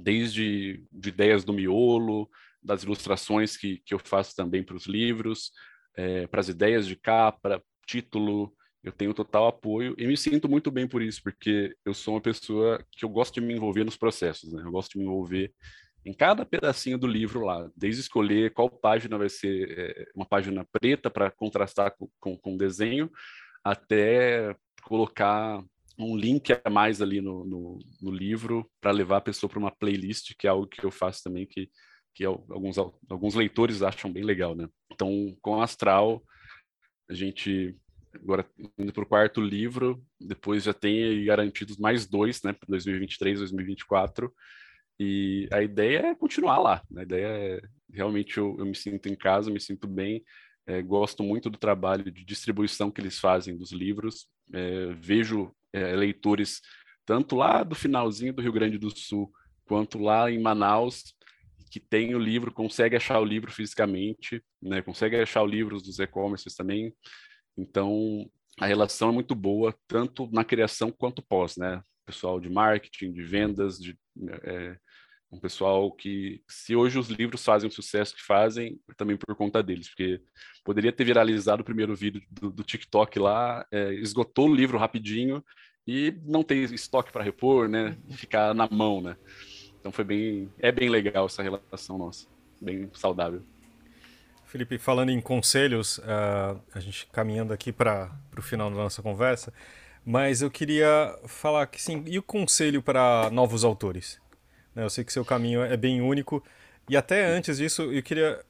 desde 0.01 0.85
de 0.93 1.09
ideias 1.09 1.45
do 1.45 1.53
miolo, 1.53 2.31
das 2.63 2.83
ilustrações 2.83 3.57
que, 3.57 3.83
que 3.85 3.95
eu 3.95 3.99
faço 3.99 4.35
também 4.35 4.63
para 4.63 4.77
os 4.77 4.87
livros, 4.87 5.53
é, 5.97 6.27
para 6.27 6.41
as 6.41 6.49
ideias 6.49 6.87
de 6.87 6.97
capa, 6.97 7.63
título, 7.87 8.53
eu 8.83 8.93
tenho 8.93 9.13
total 9.13 9.49
apoio 9.49 9.95
e 9.99 10.07
me 10.07 10.17
sinto 10.17 10.49
muito 10.49 10.71
bem 10.71 10.87
por 10.87 11.03
isso, 11.03 11.23
porque 11.23 11.75
eu 11.85 11.93
sou 11.93 12.15
uma 12.15 12.21
pessoa 12.21 12.85
que 12.93 13.05
eu 13.05 13.09
gosto 13.09 13.35
de 13.35 13.41
me 13.41 13.55
envolver 13.55 13.85
nos 13.85 13.97
processos, 13.97 14.53
né? 14.53 14.63
Eu 14.65 14.71
gosto 14.71 14.93
de 14.93 14.99
me 14.99 15.05
envolver 15.05 15.53
em 16.05 16.13
cada 16.13 16.47
pedacinho 16.47 16.97
do 16.97 17.07
livro 17.07 17.45
lá, 17.45 17.69
desde 17.77 18.01
escolher 18.01 18.53
qual 18.53 18.71
página 18.71 19.19
vai 19.19 19.29
ser 19.29 19.79
é, 19.79 20.07
uma 20.15 20.25
página 20.25 20.65
preta 20.73 21.11
para 21.11 21.31
contrastar 21.31 21.95
com, 22.21 22.37
com 22.37 22.57
desenho, 22.57 23.11
até 23.65 24.57
colocar 24.83 25.63
um 25.99 26.17
link 26.17 26.53
a 26.53 26.71
mais 26.71 27.03
ali 27.03 27.21
no, 27.21 27.45
no, 27.45 27.79
no 28.01 28.11
livro 28.11 28.71
para 28.81 28.93
levar 28.93 29.17
a 29.17 29.23
pessoa 29.23 29.51
para 29.51 29.59
uma 29.59 29.75
playlist, 29.75 30.35
que 30.39 30.47
é 30.47 30.51
algo 30.51 30.67
que 30.67 30.85
eu 30.85 30.91
faço 30.91 31.25
também, 31.25 31.45
que 31.45 31.69
que 32.15 32.25
alguns, 32.25 32.77
alguns 32.79 33.35
leitores 33.35 33.83
acham 33.83 34.13
bem 34.13 34.25
legal, 34.25 34.55
né? 34.55 34.69
Então, 34.93 35.37
com 35.41 35.61
Astral, 35.61 36.23
a 37.09 37.15
gente 37.15 37.77
agora 38.15 38.45
indo 38.79 38.93
para 38.93 39.03
o 39.03 39.07
quarto 39.07 39.41
livro, 39.41 40.03
depois 40.21 40.65
já 40.65 40.73
tem 40.73 41.25
garantidos 41.25 41.77
mais 41.77 42.07
dois, 42.07 42.43
né, 42.43 42.53
para 42.53 42.67
2023, 42.69 43.39
2024, 43.39 44.33
e 44.99 45.49
a 45.53 45.63
ideia 45.63 45.99
é 45.99 46.15
continuar 46.15 46.59
lá, 46.59 46.83
né? 46.91 47.03
a 47.03 47.05
ideia 47.05 47.27
é 47.27 47.61
realmente 47.93 48.39
eu, 48.39 48.57
eu 48.59 48.67
me 48.67 48.75
sinto 48.75 49.09
em 49.09 49.15
casa, 49.15 49.51
me 49.51 49.61
sinto 49.61 49.87
bem, 49.87 50.25
é, 50.67 50.83
gosto 50.83 51.23
muito 51.23 51.49
do 51.49 51.57
trabalho 51.57 52.11
de 52.11 52.25
distribuição 52.25 52.91
que 52.91 53.01
eles 53.01 53.19
fazem 53.19 53.57
dos 53.57 53.73
livros, 53.73 54.27
é, 54.53 54.93
vejo 54.95 55.55
é, 55.73 55.95
leitores 55.95 56.61
tanto 57.07 57.37
lá 57.37 57.63
do 57.63 57.75
finalzinho 57.75 58.35
do 58.35 58.43
Rio 58.43 58.53
Grande 58.53 58.77
do 58.77 58.91
Sul 58.91 59.33
quanto 59.65 59.99
lá 59.99 60.31
em 60.31 60.41
Manaus 60.41 61.15
que 61.69 61.81
tem 61.81 62.15
o 62.15 62.19
livro, 62.19 62.53
consegue 62.53 62.97
achar 62.97 63.21
o 63.21 63.25
livro 63.25 63.51
fisicamente, 63.53 64.43
né? 64.63 64.83
Consegue 64.83 65.17
achar 65.17 65.43
o 65.43 65.47
livro 65.47 65.81
dos 65.81 65.99
e-commerces 65.99 66.55
também. 66.55 66.93
Então, 67.57 68.29
a 68.59 68.67
relação 68.67 69.11
é 69.11 69.13
muito 69.13 69.35
boa, 69.35 69.75
tanto 69.87 70.29
na 70.33 70.45
criação 70.45 70.91
quanto 70.91 71.23
pós, 71.23 71.57
né? 71.57 71.83
Pessoal 72.05 72.41
de 72.41 72.49
marketing, 72.49 73.13
de 73.13 73.23
vendas, 73.23 73.79
de, 73.79 73.97
é, 74.43 74.77
um 75.31 75.39
pessoal 75.39 75.93
que, 75.93 76.43
se 76.49 76.75
hoje 76.75 76.99
os 76.99 77.09
livros 77.09 77.45
fazem 77.45 77.69
o 77.69 77.73
sucesso 77.73 78.15
que 78.15 78.23
fazem, 78.23 78.81
também 78.97 79.17
por 79.17 79.35
conta 79.37 79.63
deles, 79.63 79.89
porque 79.89 80.21
poderia 80.65 80.93
ter 80.93 81.05
viralizado 81.05 81.63
o 81.63 81.65
primeiro 81.65 81.95
vídeo 81.95 82.23
do, 82.31 82.51
do 82.51 82.63
TikTok 82.63 83.19
lá, 83.19 83.67
é, 83.71 83.93
esgotou 83.95 84.49
o 84.49 84.55
livro 84.55 84.79
rapidinho 84.79 85.45
e 85.87 86.15
não 86.25 86.43
tem 86.43 86.63
estoque 86.65 87.13
para 87.13 87.25
repor, 87.25 87.69
né? 87.69 87.97
Ficar 88.11 88.55
na 88.55 88.69
mão, 88.69 89.01
né? 89.01 89.17
Então 89.81 89.93
foi 89.93 90.05
bem, 90.05 90.51
é 90.59 90.73
bem 90.73 90.89
legal 90.89 91.27
essa 91.27 91.43
relação 91.43 91.99
nossa, 91.99 92.27
bem 92.61 92.91
saudável. 92.95 93.43
Felipe, 94.47 94.79
falando 94.79 95.11
em 95.11 95.21
conselhos, 95.21 95.99
uh, 95.99 96.61
a 96.75 96.81
gente 96.81 97.07
caminhando 97.13 97.53
aqui 97.53 97.71
para 97.71 98.11
o 98.37 98.41
final 98.41 98.71
da 98.71 98.77
nossa 98.77 99.03
conversa, 99.03 99.53
mas 100.05 100.41
eu 100.41 100.51
queria 100.51 101.15
falar 101.27 101.67
que 101.67 101.81
sim, 101.81 102.03
e 102.07 102.19
o 102.19 102.23
conselho 102.23 102.83
para 102.83 103.29
novos 103.31 103.63
autores? 103.63 104.19
Né, 104.75 104.85
eu 104.85 104.91
sei 104.91 105.05
que 105.05 105.13
seu 105.13 105.25
caminho 105.25 105.63
é 105.63 105.77
bem 105.77 106.01
único, 106.01 106.43
e 106.89 106.97
até 106.97 107.27
antes 107.27 107.59
disso, 107.59 107.83
eu 107.83 108.03
queria. 108.03 108.43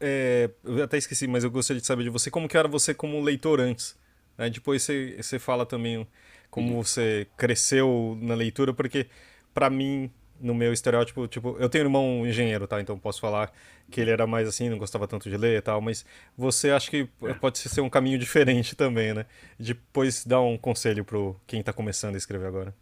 É, 0.00 0.50
eu 0.64 0.82
até 0.82 0.96
esqueci, 0.96 1.28
mas 1.28 1.44
eu 1.44 1.50
gostaria 1.50 1.80
de 1.80 1.86
saber 1.86 2.04
de 2.04 2.10
você 2.10 2.30
como 2.30 2.48
que 2.48 2.56
era 2.56 2.66
você 2.66 2.94
como 2.94 3.20
leitor 3.20 3.60
antes. 3.60 3.96
Né? 4.38 4.48
Depois 4.48 4.82
você, 4.82 5.16
você 5.20 5.38
fala 5.38 5.66
também 5.66 6.06
como 6.50 6.74
uhum. 6.74 6.82
você 6.82 7.26
cresceu 7.36 8.18
na 8.20 8.34
leitura, 8.34 8.72
porque 8.72 9.06
para 9.54 9.68
mim 9.68 10.10
no 10.42 10.54
meu 10.54 10.72
estereótipo, 10.72 11.28
tipo, 11.28 11.56
eu 11.58 11.68
tenho 11.68 11.84
um 11.84 11.86
irmão 11.86 12.26
engenheiro, 12.26 12.66
tá? 12.66 12.80
Então 12.80 12.98
posso 12.98 13.20
falar 13.20 13.52
que 13.90 14.00
ele 14.00 14.10
era 14.10 14.26
mais 14.26 14.48
assim, 14.48 14.68
não 14.68 14.76
gostava 14.76 15.06
tanto 15.06 15.30
de 15.30 15.36
ler 15.36 15.58
e 15.58 15.62
tal, 15.62 15.80
mas 15.80 16.04
você 16.36 16.70
acha 16.70 16.90
que 16.90 17.08
é. 17.22 17.34
pode 17.34 17.58
ser 17.58 17.80
um 17.80 17.88
caminho 17.88 18.18
diferente 18.18 18.74
também, 18.76 19.14
né? 19.14 19.24
Depois 19.58 20.24
dá 20.24 20.40
um 20.40 20.58
conselho 20.58 21.04
pro 21.04 21.40
quem 21.46 21.62
tá 21.62 21.72
começando 21.72 22.16
a 22.16 22.18
escrever 22.18 22.46
agora. 22.46 22.74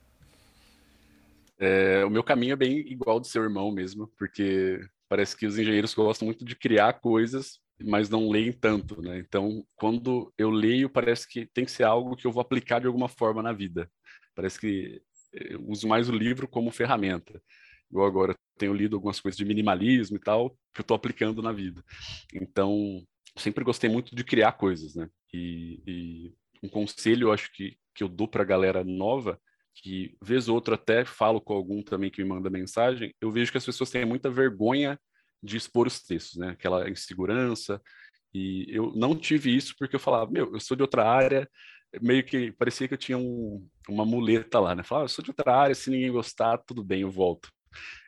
É, 1.59 2.03
o 2.07 2.11
meu 2.11 2.25
caminho 2.25 2.55
é 2.55 2.57
bem 2.57 2.79
igual 2.79 3.21
do 3.21 3.27
seu 3.27 3.43
irmão 3.43 3.71
mesmo, 3.71 4.11
porque 4.19 4.81
parece 5.09 5.37
que 5.37 5.45
os 5.45 5.59
engenheiros 5.59 5.93
gostam 5.93 6.25
muito 6.25 6.43
de 6.43 6.57
criar 6.57 6.95
coisas, 6.95 7.61
mas 7.83 8.09
não 8.09 8.31
leem 8.31 8.53
tanto, 8.53 9.03
né? 9.03 9.19
Então, 9.19 9.63
quando 9.77 10.33
eu 10.39 10.51
leio, 10.51 10.89
parece 10.89 11.29
que 11.29 11.45
tem 11.47 11.67
que 11.67 11.71
ser 11.71 11.85
algo 11.85 12.17
que 12.17 12.27
eu 12.27 12.33
vou 12.33 12.41
aplicar 12.41 12.81
de 12.81 12.87
alguma 12.87 13.09
forma 13.09 13.43
na 13.43 13.53
vida. 13.53 13.91
Parece 14.35 14.59
que 14.59 15.03
uso 15.61 15.87
mais 15.89 16.09
o 16.09 16.13
livro 16.13 16.49
como 16.49 16.71
ferramenta. 16.71 17.41
Igual 17.91 18.07
agora 18.07 18.35
tenho 18.57 18.75
lido 18.75 18.97
algumas 18.97 19.21
coisas 19.21 19.37
de 19.37 19.45
minimalismo 19.45 20.17
e 20.17 20.21
tal, 20.21 20.51
que 20.73 20.81
eu 20.81 20.83
estou 20.83 20.95
aplicando 20.95 21.43
na 21.43 21.53
vida. 21.53 21.83
Então, 22.33 23.03
sempre 23.37 23.65
gostei 23.65 23.91
muito 23.91 24.15
de 24.15 24.23
criar 24.23 24.53
coisas, 24.53 24.95
né? 24.95 25.09
E, 25.33 25.83
e 25.87 26.35
um 26.63 26.69
conselho, 26.69 27.29
eu 27.29 27.33
acho 27.33 27.51
que, 27.53 27.77
que 27.95 28.03
eu 28.03 28.09
dou 28.09 28.29
para 28.29 28.43
a 28.43 28.47
galera 28.47 28.85
nova, 28.85 29.41
que 29.75 30.17
vez 30.23 30.49
ou 30.49 30.55
outra 30.55 30.75
até 30.75 31.05
falo 31.05 31.41
com 31.41 31.55
algum 31.55 31.83
também 31.83 32.11
que 32.11 32.23
me 32.23 32.29
manda 32.29 32.51
mensagem, 32.51 33.15
eu 33.21 33.31
vejo 33.31 33.51
que 33.51 33.59
as 33.59 33.65
pessoas 33.65 33.91
têm 33.91 34.05
muita 34.05 34.31
vergonha 34.31 34.99
de 35.43 35.57
expor 35.57 35.87
os 35.87 36.03
textos, 36.03 36.37
né? 36.37 36.51
Aquela 36.51 36.89
insegurança. 36.89 37.81
E 38.33 38.67
eu 38.69 38.93
não 38.95 39.17
tive 39.17 39.55
isso 39.55 39.75
porque 39.79 39.97
eu 39.97 40.01
falava, 40.01 40.31
meu, 40.31 40.53
eu 40.53 40.61
sou 40.61 40.77
de 40.77 40.83
outra 40.83 41.09
área, 41.09 41.49
meio 42.01 42.25
que 42.25 42.53
parecia 42.53 42.87
que 42.87 42.95
eu 42.95 42.99
tinha 42.99 43.19
um, 43.19 43.67
uma 43.89 44.05
muleta 44.05 44.61
lá, 44.61 44.75
né? 44.75 44.83
Falava, 44.83 45.05
ah, 45.05 45.07
eu 45.07 45.09
sou 45.09 45.25
de 45.25 45.31
outra 45.31 45.57
área, 45.57 45.75
se 45.75 45.91
ninguém 45.91 46.13
gostar, 46.13 46.59
tudo 46.59 46.85
bem, 46.85 47.03
eu 47.03 47.11
volto. 47.11 47.51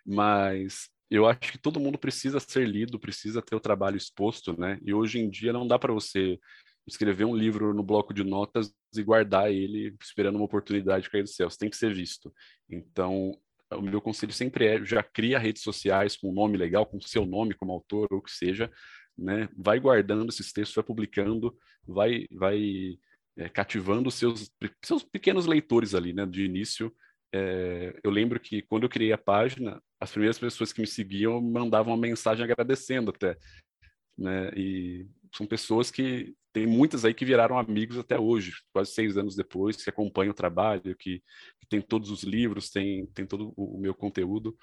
Mas 0.06 0.88
eu 1.10 1.26
acho 1.26 1.40
que 1.40 1.58
todo 1.58 1.80
mundo 1.80 1.98
precisa 1.98 2.40
ser 2.40 2.66
lido, 2.66 2.98
precisa 2.98 3.42
ter 3.42 3.54
o 3.54 3.60
trabalho 3.60 3.96
exposto, 3.96 4.58
né? 4.58 4.78
E 4.82 4.94
hoje 4.94 5.18
em 5.18 5.28
dia 5.28 5.52
não 5.52 5.66
dá 5.66 5.78
para 5.78 5.92
você 5.92 6.38
escrever 6.86 7.24
um 7.24 7.36
livro 7.36 7.72
no 7.74 7.82
bloco 7.82 8.12
de 8.12 8.24
notas 8.24 8.72
e 8.96 9.02
guardar 9.02 9.52
ele 9.52 9.94
esperando 10.02 10.36
uma 10.36 10.44
oportunidade 10.44 11.10
cair 11.10 11.22
do 11.22 11.28
céu. 11.28 11.50
Você 11.50 11.58
tem 11.58 11.70
que 11.70 11.76
ser 11.76 11.94
visto. 11.94 12.32
Então, 12.68 13.38
o 13.70 13.82
meu 13.82 14.00
conselho 14.00 14.32
sempre 14.32 14.66
é 14.66 14.84
já 14.84 15.02
cria 15.02 15.38
redes 15.38 15.62
sociais 15.62 16.16
com 16.16 16.30
um 16.30 16.34
nome 16.34 16.56
legal, 16.56 16.86
com 16.86 17.00
seu 17.00 17.24
nome 17.24 17.54
como 17.54 17.72
autor 17.72 18.08
ou 18.10 18.18
o 18.18 18.22
que 18.22 18.30
seja, 18.30 18.70
né? 19.16 19.48
Vai 19.56 19.78
guardando 19.78 20.28
esses 20.30 20.52
textos, 20.52 20.74
vai 20.74 20.84
publicando, 20.84 21.56
vai 21.86 22.26
vai 22.32 22.98
é, 23.36 23.48
cativando 23.48 24.10
seus, 24.10 24.50
seus 24.84 25.02
pequenos 25.02 25.46
leitores 25.46 25.94
ali, 25.94 26.12
né? 26.12 26.26
De 26.26 26.44
início, 26.44 26.94
é, 27.34 27.98
eu 28.02 28.10
lembro 28.10 28.38
que 28.38 28.62
quando 28.62 28.82
eu 28.84 28.88
criei 28.88 29.12
a 29.12 29.18
página, 29.18 29.82
as 29.98 30.10
primeiras 30.10 30.38
pessoas 30.38 30.72
que 30.72 30.80
me 30.80 30.86
seguiam 30.86 31.40
mandavam 31.40 31.92
uma 31.92 32.00
mensagem 32.00 32.44
agradecendo 32.44 33.10
até, 33.10 33.36
né? 34.18 34.50
E 34.56 35.06
são 35.34 35.46
pessoas 35.46 35.90
que 35.90 36.34
tem 36.52 36.66
muitas 36.66 37.04
aí 37.04 37.14
que 37.14 37.24
viraram 37.24 37.58
amigos 37.58 37.96
até 37.96 38.18
hoje, 38.18 38.52
quase 38.72 38.92
seis 38.92 39.16
anos 39.16 39.34
depois, 39.34 39.82
que 39.82 39.88
acompanham 39.88 40.32
o 40.32 40.34
trabalho, 40.34 40.94
que, 40.96 41.22
que 41.58 41.66
tem 41.68 41.80
todos 41.80 42.10
os 42.10 42.22
livros, 42.22 42.70
tem, 42.70 43.06
tem 43.06 43.26
todo 43.26 43.54
o, 43.56 43.78
meu 43.78 43.94
conteúdo. 43.94 44.54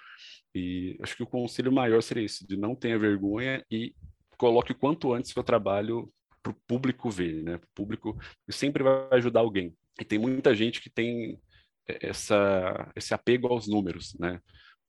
E 0.54 0.96
acho 1.02 1.16
que 1.16 1.24
o 1.24 1.28
conselho 1.28 1.72
maior 1.72 2.04
seria 2.04 2.24
esse, 2.24 2.46
de 2.46 2.56
não 2.56 2.76
tenha 2.76 3.00
vergonha 3.00 3.66
e 3.72 3.96
coloque 4.38 4.72
o 4.72 4.76
quanto 4.76 5.14
antes 5.14 5.32
seu 5.32 5.44
trabalho 5.44 6.12
para 6.42 6.52
o 6.52 6.56
público 6.68 7.10
ver, 7.10 7.44
né? 7.44 7.56
O 7.56 7.62
público 7.76 8.18
sempre 8.50 8.84
vai 8.84 9.08
ajudar 9.12 9.42
alguém. 9.42 9.76
E 10.00 10.06
tem 10.06 10.18
muita 10.18 10.56
gente 10.56 10.82
que 10.82 10.90
tem 10.90 11.40
essa, 11.86 12.92
esse 12.96 13.14
apego 13.14 13.48
aos 13.48 13.68
números, 13.68 14.16
né? 14.20 14.40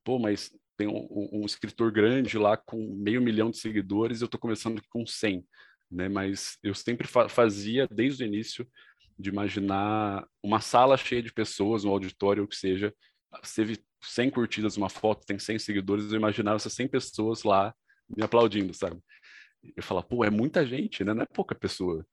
Pô, 0.03 0.19
mas 0.19 0.51
tem 0.77 0.87
um, 0.87 1.29
um 1.33 1.45
escritor 1.45 1.91
grande 1.91 2.37
lá 2.37 2.57
com 2.57 2.95
meio 2.95 3.21
milhão 3.21 3.51
de 3.51 3.57
seguidores, 3.57 4.21
eu 4.21 4.25
estou 4.25 4.39
começando 4.39 4.81
com 4.89 5.05
100, 5.05 5.45
né? 5.89 6.07
Mas 6.09 6.57
eu 6.63 6.73
sempre 6.73 7.07
fa 7.07 7.27
fazia 7.27 7.87
desde 7.87 8.23
o 8.23 8.27
início 8.27 8.67
de 9.17 9.29
imaginar 9.29 10.25
uma 10.41 10.59
sala 10.59 10.97
cheia 10.97 11.21
de 11.21 11.31
pessoas, 11.31 11.85
um 11.85 11.89
auditório, 11.89 12.43
o 12.43 12.47
que 12.47 12.55
seja, 12.55 12.93
teve 13.55 13.79
100 14.01 14.31
curtidas 14.31 14.77
uma 14.77 14.89
foto, 14.89 15.25
tem 15.25 15.37
100 15.37 15.59
seguidores, 15.59 16.11
eu 16.11 16.17
imaginava 16.17 16.55
essas 16.55 16.73
100 16.73 16.87
pessoas 16.87 17.43
lá 17.43 17.73
me 18.09 18.23
aplaudindo, 18.23 18.73
sabe? 18.73 18.99
Eu 19.75 19.83
falava, 19.83 20.05
pô, 20.07 20.23
é 20.23 20.29
muita 20.29 20.65
gente, 20.65 21.03
né? 21.03 21.13
Não 21.13 21.23
é 21.23 21.25
pouca 21.25 21.53
pessoa, 21.53 22.05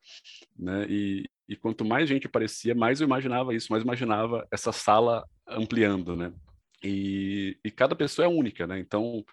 né? 0.59 0.86
E, 0.88 1.24
e 1.49 1.57
quanto 1.57 1.84
mais 1.84 2.09
gente 2.09 2.26
aparecia, 2.26 2.74
mais 2.74 3.01
eu 3.01 3.07
imaginava 3.07 3.55
isso, 3.55 3.72
mais 3.72 3.82
eu 3.82 3.86
imaginava 3.86 4.46
essa 4.51 4.72
sala 4.72 5.26
ampliando, 5.46 6.14
né? 6.14 6.32
E, 6.82 7.59
e 7.64 7.70
cada 7.70 7.96
pessoa 7.96 8.26
é 8.26 8.28
única, 8.28 8.66
né? 8.66 8.78
Então, 8.78 9.24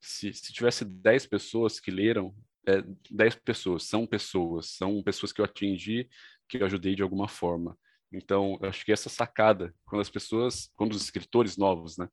se, 0.00 0.32
se 0.32 0.52
tivesse 0.52 0.84
10 0.84 1.26
pessoas 1.26 1.80
que 1.80 1.90
leram, 1.90 2.34
é, 2.66 2.82
10 3.10 3.36
pessoas, 3.36 3.84
são 3.84 4.06
pessoas, 4.06 4.70
são 4.70 5.02
pessoas 5.02 5.32
que 5.32 5.40
eu 5.40 5.44
atingi, 5.44 6.08
que 6.48 6.58
eu 6.58 6.66
ajudei 6.66 6.94
de 6.94 7.02
alguma 7.02 7.28
forma. 7.28 7.76
Então, 8.12 8.58
eu 8.62 8.68
acho 8.68 8.84
que 8.84 8.92
essa 8.92 9.08
sacada, 9.08 9.74
quando 9.84 10.00
as 10.00 10.10
pessoas, 10.10 10.70
quando 10.76 10.92
os 10.92 11.02
escritores 11.02 11.56
novos, 11.56 11.98
né, 11.98 12.08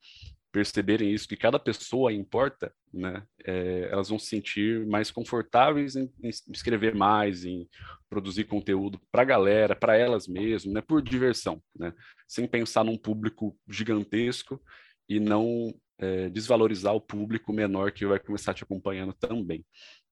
perceberem 0.51 1.11
isso, 1.11 1.27
que 1.27 1.37
cada 1.37 1.57
pessoa 1.57 2.11
importa, 2.11 2.73
né, 2.93 3.23
é, 3.45 3.89
elas 3.91 4.09
vão 4.09 4.19
se 4.19 4.27
sentir 4.27 4.85
mais 4.85 5.09
confortáveis 5.09 5.95
em, 5.95 6.11
em 6.21 6.29
escrever 6.29 6.93
mais, 6.93 7.45
em 7.45 7.67
produzir 8.09 8.43
conteúdo 8.43 8.99
para 9.11 9.21
a 9.21 9.25
galera, 9.25 9.75
para 9.75 9.97
elas 9.97 10.27
mesmas, 10.27 10.73
né, 10.73 10.81
por 10.81 11.01
diversão, 11.01 11.61
né, 11.75 11.93
sem 12.27 12.45
pensar 12.47 12.83
num 12.83 12.97
público 12.97 13.57
gigantesco 13.69 14.61
e 15.07 15.19
não 15.19 15.73
é, 15.97 16.29
desvalorizar 16.29 16.93
o 16.93 17.01
público 17.01 17.53
menor 17.53 17.91
que 17.91 18.05
vai 18.05 18.19
começar 18.19 18.53
te 18.53 18.63
acompanhando 18.63 19.13
também. 19.13 19.65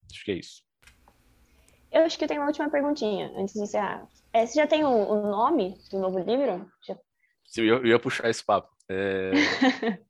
Acho 0.09 0.23
que 0.23 0.31
é 0.31 0.35
isso. 0.35 0.63
Eu 1.91 2.03
acho 2.03 2.17
que 2.17 2.23
eu 2.23 2.27
tenho 2.27 2.41
uma 2.41 2.47
última 2.47 2.69
perguntinha 2.69 3.31
antes 3.35 3.53
de 3.53 3.61
encerrar. 3.61 4.07
É, 4.31 4.45
você 4.45 4.55
já 4.55 4.67
tem 4.67 4.83
o, 4.83 4.89
o 4.89 5.21
nome 5.23 5.75
do 5.91 5.99
novo 5.99 6.19
livro? 6.19 6.71
Já... 6.85 6.95
Sim, 7.45 7.63
eu, 7.63 7.77
eu 7.77 7.87
ia 7.87 7.99
puxar 7.99 8.29
esse 8.29 8.45
papo. 8.45 8.69
É... 8.87 9.31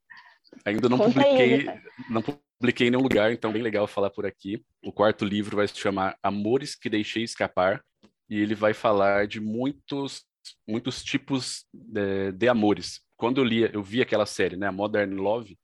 Ainda 0.64 0.88
não 0.88 0.98
Conta 0.98 1.20
publiquei, 1.20 1.68
aí, 1.68 1.80
não 2.08 2.22
publiquei 2.22 2.86
em 2.88 2.90
nenhum 2.90 3.02
lugar, 3.02 3.32
então 3.32 3.52
bem 3.52 3.62
legal 3.62 3.86
falar 3.86 4.10
por 4.10 4.26
aqui. 4.26 4.62
O 4.84 4.92
quarto 4.92 5.24
livro 5.24 5.56
vai 5.56 5.66
se 5.66 5.78
chamar 5.78 6.16
Amores 6.22 6.74
que 6.74 6.90
Deixei 6.90 7.22
Escapar 7.22 7.82
e 8.28 8.38
ele 8.38 8.54
vai 8.54 8.74
falar 8.74 9.26
de 9.26 9.40
muitos 9.40 10.24
muitos 10.66 11.02
tipos 11.02 11.66
de, 11.72 12.00
é, 12.00 12.32
de 12.32 12.48
amores. 12.48 13.00
Quando 13.16 13.38
eu 13.38 13.44
li, 13.44 13.70
eu 13.72 13.82
vi 13.82 14.00
aquela 14.00 14.26
série, 14.26 14.56
né, 14.56 14.70
Modern 14.70 15.14
Love, 15.14 15.58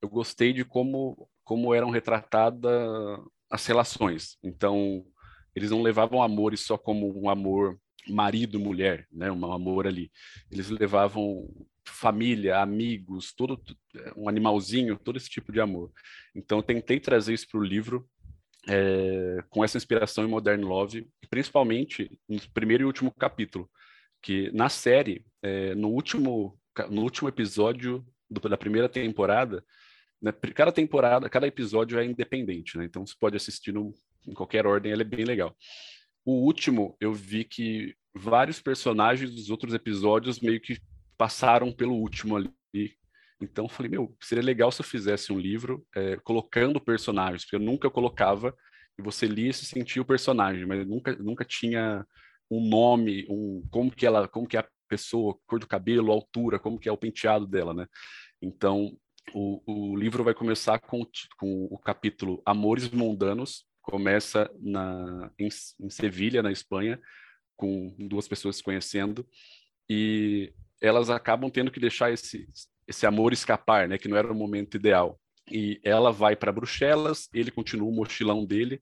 eu 0.00 0.08
gostei 0.08 0.52
de 0.52 0.64
como 0.64 1.28
como 1.44 1.74
eram 1.74 1.90
retratadas 1.90 3.18
as 3.50 3.66
relações. 3.66 4.38
Então, 4.40 5.04
eles 5.54 5.70
não 5.72 5.82
levavam 5.82 6.22
amores 6.22 6.60
só 6.60 6.78
como 6.78 7.12
um 7.20 7.28
amor 7.28 7.76
marido-mulher, 8.08 9.06
né, 9.10 9.30
um 9.32 9.52
amor 9.52 9.86
ali. 9.86 10.10
Eles 10.50 10.70
levavam 10.70 11.48
família, 11.90 12.58
amigos, 12.58 13.32
todo 13.32 13.60
um 14.16 14.28
animalzinho, 14.28 14.98
todo 14.98 15.16
esse 15.16 15.28
tipo 15.28 15.52
de 15.52 15.60
amor. 15.60 15.92
Então 16.34 16.62
tentei 16.62 17.00
trazer 17.00 17.34
isso 17.34 17.48
para 17.48 17.60
o 17.60 17.64
livro 17.64 18.08
é, 18.68 19.42
com 19.48 19.64
essa 19.64 19.76
inspiração 19.76 20.24
em 20.24 20.28
Modern 20.28 20.62
Love, 20.62 21.08
principalmente 21.28 22.10
no 22.28 22.38
primeiro 22.52 22.82
e 22.84 22.86
último 22.86 23.10
capítulo, 23.12 23.70
que 24.22 24.50
na 24.52 24.68
série 24.68 25.24
é, 25.42 25.74
no 25.74 25.88
último 25.88 26.58
no 26.88 27.02
último 27.02 27.28
episódio 27.28 28.06
do, 28.30 28.40
da 28.48 28.56
primeira 28.56 28.88
temporada, 28.88 29.62
né, 30.22 30.32
cada 30.54 30.70
temporada, 30.70 31.28
cada 31.28 31.46
episódio 31.46 31.98
é 31.98 32.04
independente, 32.04 32.78
né? 32.78 32.84
Então 32.84 33.04
você 33.04 33.14
pode 33.18 33.36
assistir 33.36 33.72
no, 33.72 33.92
em 34.26 34.32
qualquer 34.32 34.66
ordem, 34.66 34.92
ele 34.92 35.02
é 35.02 35.04
bem 35.04 35.24
legal. 35.24 35.56
O 36.24 36.44
último, 36.44 36.96
eu 37.00 37.12
vi 37.12 37.44
que 37.44 37.94
vários 38.14 38.60
personagens 38.60 39.30
dos 39.30 39.50
outros 39.50 39.72
episódios 39.72 40.40
meio 40.40 40.60
que 40.60 40.78
passaram 41.20 41.70
pelo 41.70 41.96
último 41.96 42.34
ali. 42.34 42.96
Então 43.42 43.68
falei, 43.68 43.90
meu, 43.90 44.16
seria 44.22 44.42
legal 44.42 44.72
se 44.72 44.80
eu 44.80 44.86
fizesse 44.86 45.30
um 45.30 45.38
livro 45.38 45.86
é, 45.94 46.16
colocando 46.16 46.80
personagens, 46.80 47.42
porque 47.42 47.56
eu 47.56 47.60
nunca 47.60 47.90
colocava 47.90 48.56
e 48.98 49.02
você 49.02 49.26
lia 49.26 49.50
e 49.50 49.52
se 49.52 49.66
sentia 49.66 50.00
o 50.00 50.04
personagem, 50.04 50.64
mas 50.64 50.86
nunca, 50.86 51.14
nunca 51.16 51.44
tinha 51.44 52.06
um 52.50 52.66
nome, 52.66 53.26
um 53.28 53.62
como 53.70 53.90
que 53.90 54.06
ela, 54.06 54.26
como 54.26 54.46
que 54.46 54.56
é 54.56 54.60
a 54.60 54.68
pessoa, 54.88 55.38
cor 55.46 55.58
do 55.58 55.66
cabelo, 55.66 56.10
altura, 56.10 56.58
como 56.58 56.78
que 56.78 56.88
é 56.88 56.92
o 56.92 56.96
penteado 56.96 57.46
dela, 57.46 57.74
né? 57.74 57.86
Então 58.40 58.96
o, 59.34 59.90
o 59.92 59.96
livro 59.96 60.24
vai 60.24 60.32
começar 60.32 60.78
com, 60.78 61.06
com 61.38 61.64
o 61.70 61.78
capítulo 61.78 62.42
Amores 62.46 62.88
Mundanos, 62.88 63.66
começa 63.82 64.50
na, 64.58 65.30
em, 65.38 65.48
em 65.80 65.90
Sevilha, 65.90 66.42
na 66.42 66.50
Espanha, 66.50 66.98
com 67.58 67.94
duas 67.98 68.26
pessoas 68.26 68.56
se 68.56 68.62
conhecendo, 68.62 69.28
e 69.86 70.54
elas 70.80 71.10
acabam 71.10 71.50
tendo 71.50 71.70
que 71.70 71.80
deixar 71.80 72.12
esse, 72.12 72.48
esse 72.86 73.06
amor 73.06 73.32
escapar, 73.32 73.88
né, 73.88 73.98
que 73.98 74.08
não 74.08 74.16
era 74.16 74.30
o 74.30 74.34
momento 74.34 74.76
ideal. 74.76 75.20
E 75.50 75.80
ela 75.84 76.12
vai 76.12 76.36
para 76.36 76.52
Bruxelas, 76.52 77.28
ele 77.34 77.50
continua 77.50 77.88
o 77.88 77.92
mochilão 77.92 78.44
dele, 78.44 78.80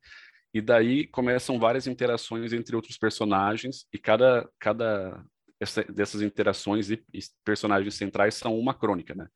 e 0.52 0.60
daí 0.60 1.06
começam 1.06 1.58
várias 1.58 1.86
interações 1.86 2.52
entre 2.52 2.74
outros 2.74 2.96
personagens, 2.96 3.86
e 3.92 3.98
cada, 3.98 4.48
cada 4.58 5.24
essa, 5.60 5.82
dessas 5.84 6.22
interações 6.22 6.90
e, 6.90 7.02
e 7.12 7.20
personagens 7.44 7.94
centrais 7.94 8.34
são 8.34 8.58
uma 8.58 8.74
crônica, 8.74 9.14
né? 9.14 9.28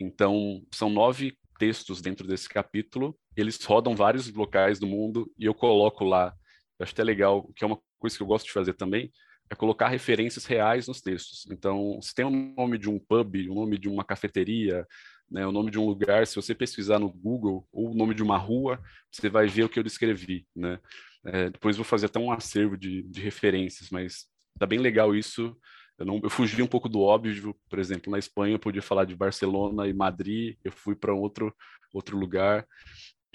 Então, 0.00 0.64
são 0.72 0.90
nove 0.90 1.36
textos 1.58 2.00
dentro 2.00 2.26
desse 2.26 2.48
capítulo, 2.48 3.16
eles 3.36 3.62
rodam 3.64 3.94
vários 3.94 4.32
locais 4.32 4.78
do 4.78 4.86
mundo 4.86 5.30
e 5.38 5.44
eu 5.44 5.54
coloco 5.54 6.04
lá. 6.04 6.34
Eu 6.78 6.84
acho 6.84 6.92
até 6.92 7.04
legal, 7.04 7.48
que 7.54 7.62
é 7.62 7.66
uma 7.66 7.78
coisa 7.98 8.16
que 8.16 8.22
eu 8.22 8.26
gosto 8.26 8.46
de 8.46 8.52
fazer 8.52 8.74
também, 8.74 9.12
é 9.50 9.54
colocar 9.54 9.88
referências 9.88 10.44
reais 10.46 10.88
nos 10.88 11.00
textos. 11.00 11.46
Então, 11.50 11.98
se 12.00 12.14
tem 12.14 12.24
o 12.24 12.30
nome 12.30 12.78
de 12.78 12.88
um 12.88 12.98
pub, 12.98 13.36
o 13.50 13.54
nome 13.54 13.78
de 13.78 13.88
uma 13.88 14.04
cafeteria, 14.04 14.86
né, 15.30 15.46
o 15.46 15.52
nome 15.52 15.70
de 15.70 15.78
um 15.78 15.86
lugar, 15.86 16.26
se 16.26 16.36
você 16.36 16.54
pesquisar 16.54 16.98
no 16.98 17.10
Google 17.10 17.66
ou 17.72 17.90
o 17.90 17.94
nome 17.94 18.14
de 18.14 18.22
uma 18.22 18.36
rua, 18.36 18.80
você 19.10 19.28
vai 19.28 19.46
ver 19.46 19.64
o 19.64 19.68
que 19.68 19.78
eu 19.78 19.82
descrevi, 19.84 20.46
né? 20.54 20.78
É, 21.24 21.50
depois 21.50 21.76
vou 21.76 21.84
fazer 21.84 22.06
até 22.06 22.18
um 22.18 22.32
acervo 22.32 22.76
de, 22.76 23.02
de 23.02 23.20
referências, 23.20 23.90
mas 23.90 24.26
tá 24.58 24.66
bem 24.66 24.78
legal 24.78 25.14
isso 25.14 25.56
eu, 25.98 26.06
não, 26.06 26.20
eu 26.22 26.30
fugi 26.30 26.60
um 26.62 26.66
pouco 26.66 26.88
do 26.88 27.00
óbvio, 27.00 27.54
por 27.68 27.78
exemplo, 27.78 28.10
na 28.10 28.18
Espanha 28.18 28.54
eu 28.54 28.58
podia 28.58 28.82
falar 28.82 29.04
de 29.04 29.14
Barcelona 29.14 29.86
e 29.86 29.92
Madrid, 29.92 30.56
eu 30.64 30.72
fui 30.72 30.94
para 30.94 31.14
outro, 31.14 31.54
outro 31.92 32.18
lugar. 32.18 32.66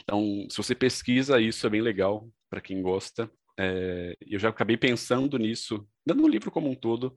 Então, 0.02 0.46
se 0.50 0.58
você 0.58 0.76
pesquisa, 0.76 1.40
isso 1.40 1.66
é 1.66 1.70
bem 1.70 1.82
legal 1.82 2.28
para 2.50 2.62
quem 2.62 2.82
gosta. 2.82 3.30
É, 3.60 4.16
eu 4.22 4.40
já 4.40 4.50
acabei 4.50 4.78
pensando 4.78 5.38
nisso, 5.38 5.88
não 6.06 6.16
no 6.16 6.28
livro 6.28 6.52
como 6.52 6.70
um 6.70 6.76
todo, 6.76 7.16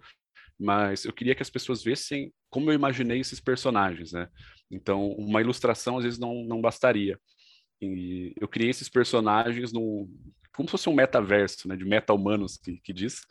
mas 0.58 1.04
eu 1.04 1.12
queria 1.12 1.34
que 1.34 1.42
as 1.42 1.50
pessoas 1.50 1.82
vissem 1.82 2.32
como 2.50 2.70
eu 2.70 2.74
imaginei 2.74 3.20
esses 3.20 3.40
personagens, 3.40 4.12
né? 4.12 4.28
Então, 4.70 5.10
uma 5.12 5.40
ilustração 5.40 5.98
às 5.98 6.04
vezes 6.04 6.18
não, 6.18 6.44
não 6.44 6.60
bastaria. 6.60 7.18
E 7.80 8.34
eu 8.38 8.46
criei 8.46 8.70
esses 8.70 8.88
personagens 8.88 9.72
no, 9.72 10.08
como 10.54 10.68
se 10.68 10.72
fosse 10.72 10.88
um 10.88 10.94
metaverso, 10.94 11.66
né, 11.68 11.76
de 11.76 11.84
meta-humanos 11.84 12.58
que, 12.58 12.78
que 12.80 12.92
diz. 12.92 13.22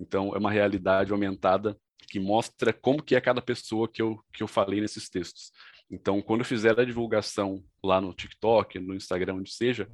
Então, 0.00 0.34
é 0.34 0.38
uma 0.38 0.50
realidade 0.50 1.12
aumentada 1.12 1.76
que 2.08 2.18
mostra 2.18 2.72
como 2.72 3.02
que 3.02 3.14
é 3.14 3.20
cada 3.20 3.42
pessoa 3.42 3.86
que 3.86 4.00
eu, 4.00 4.18
que 4.32 4.42
eu 4.42 4.48
falei 4.48 4.80
nesses 4.80 5.10
textos. 5.10 5.52
Então, 5.90 6.22
quando 6.22 6.40
eu 6.40 6.46
fizer 6.46 6.78
a 6.78 6.84
divulgação 6.84 7.62
lá 7.84 8.00
no 8.00 8.14
TikTok, 8.14 8.78
no 8.78 8.94
Instagram, 8.94 9.34
onde 9.34 9.52
seja, 9.52 9.88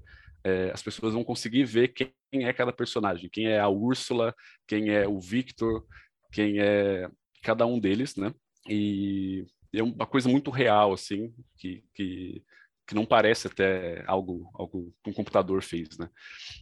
é, 0.44 0.70
as 0.72 0.82
pessoas 0.82 1.14
vão 1.14 1.24
conseguir 1.24 1.64
ver 1.64 1.88
quem 1.88 2.12
é 2.42 2.52
cada 2.52 2.72
personagem, 2.72 3.30
quem 3.30 3.46
é 3.46 3.58
a 3.58 3.68
Úrsula, 3.68 4.34
quem 4.66 4.90
é 4.90 5.06
o 5.06 5.20
Victor, 5.20 5.86
quem 6.32 6.60
é 6.60 7.08
cada 7.42 7.64
um 7.66 7.78
deles, 7.78 8.16
né? 8.16 8.32
E 8.68 9.46
é 9.72 9.82
uma 9.82 10.06
coisa 10.06 10.28
muito 10.28 10.50
real, 10.50 10.92
assim, 10.92 11.32
que, 11.56 11.84
que 11.94 12.42
que 12.86 12.94
não 12.94 13.06
parece 13.06 13.46
até 13.46 14.04
algo, 14.06 14.50
algo 14.54 14.94
que 15.02 15.10
um 15.10 15.12
computador 15.12 15.62
fez, 15.62 15.96
né? 15.98 16.08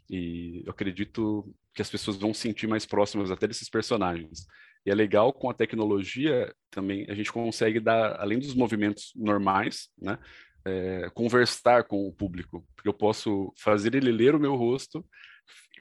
E 0.09 0.63
eu 0.65 0.71
acredito 0.71 1.53
que 1.75 1.83
as 1.83 1.91
pessoas 1.91 2.17
vão 2.17 2.33
sentir 2.33 2.67
mais 2.67 2.87
próximas 2.87 3.31
até 3.31 3.47
desses 3.47 3.69
personagens. 3.69 4.47
E 4.87 4.91
é 4.91 4.95
legal 4.95 5.33
com 5.33 5.51
a 5.51 5.55
tecnologia 5.55 6.55
também 6.71 7.07
a 7.09 7.15
gente 7.15 7.33
consegue 7.33 7.81
dar, 7.81 8.21
além 8.21 8.39
dos 8.39 8.55
movimentos 8.55 9.13
normais, 9.17 9.89
né? 9.99 10.19
É, 10.65 11.11
conversar 11.13 11.85
com 11.85 12.07
o 12.07 12.13
público, 12.13 12.65
porque 12.77 12.89
eu 12.89 12.95
posso 12.95 13.53
fazer 13.59 13.97
ele 13.97 14.13
ler 14.13 14.33
o 14.37 14.39
meu 14.39 14.55
rosto, 14.55 15.05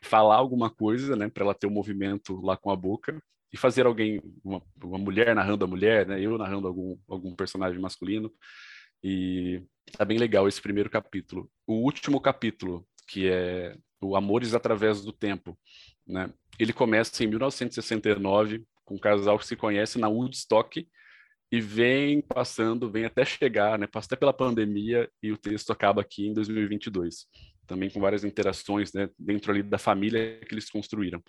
falar 0.04 0.36
alguma 0.36 0.70
coisa, 0.70 1.16
né, 1.16 1.30
para 1.30 1.44
ela 1.44 1.54
ter 1.54 1.68
um 1.68 1.72
movimento 1.72 2.40
lá 2.42 2.58
com 2.58 2.72
a 2.72 2.76
boca 2.76 3.22
e 3.54 3.58
fazer 3.58 3.86
alguém, 3.86 4.22
uma, 4.44 4.62
uma 4.84 4.98
mulher 4.98 5.36
narrando 5.36 5.66
a 5.66 5.68
mulher, 5.68 6.08
né, 6.08 6.20
eu 6.20 6.38
narrando 6.38 6.68
algum, 6.68 6.98
algum 7.08 7.36
personagem 7.36 7.80
masculino 7.80 8.32
e 9.04 9.62
tá 9.98 10.06
bem 10.06 10.18
legal 10.18 10.48
esse 10.48 10.62
primeiro 10.62 10.90
capítulo. 10.90 11.50
O 11.66 11.84
último 11.84 12.20
capítulo, 12.20 12.86
que 13.08 13.28
é 13.30 13.76
o 14.02 14.16
Amores 14.16 14.54
através 14.54 15.02
do 15.02 15.12
Tempo, 15.12 15.58
né? 16.08 16.32
Ele 16.60 16.74
começa 16.74 17.24
em 17.24 17.28
1969 17.28 18.64
com 18.86 18.96
um 18.96 19.00
casal 19.00 19.38
que 19.38 19.46
se 19.46 19.56
conhece 19.56 20.00
na 20.00 20.08
Woodstock 20.08 20.88
e 21.52 21.62
vem 21.62 22.22
passando, 22.22 22.90
vem 22.90 23.06
até 23.06 23.26
chegar, 23.26 23.78
né? 23.78 23.88
Passa 23.88 24.08
até 24.08 24.16
pela 24.16 24.34
pandemia 24.34 25.10
e 25.22 25.32
o 25.32 25.38
texto 25.38 25.72
acaba 25.72 26.02
aqui 26.02 26.28
em 26.28 26.34
2022, 26.34 27.26
também 27.72 27.90
com 27.90 28.02
várias 28.02 28.26
interações, 28.26 28.92
né? 28.92 29.10
Dentro 29.18 29.50
ali 29.50 29.64
da 29.64 29.78
família 29.78 30.42
que 30.42 30.54
eles 30.54 30.70
construíram. 30.70 31.24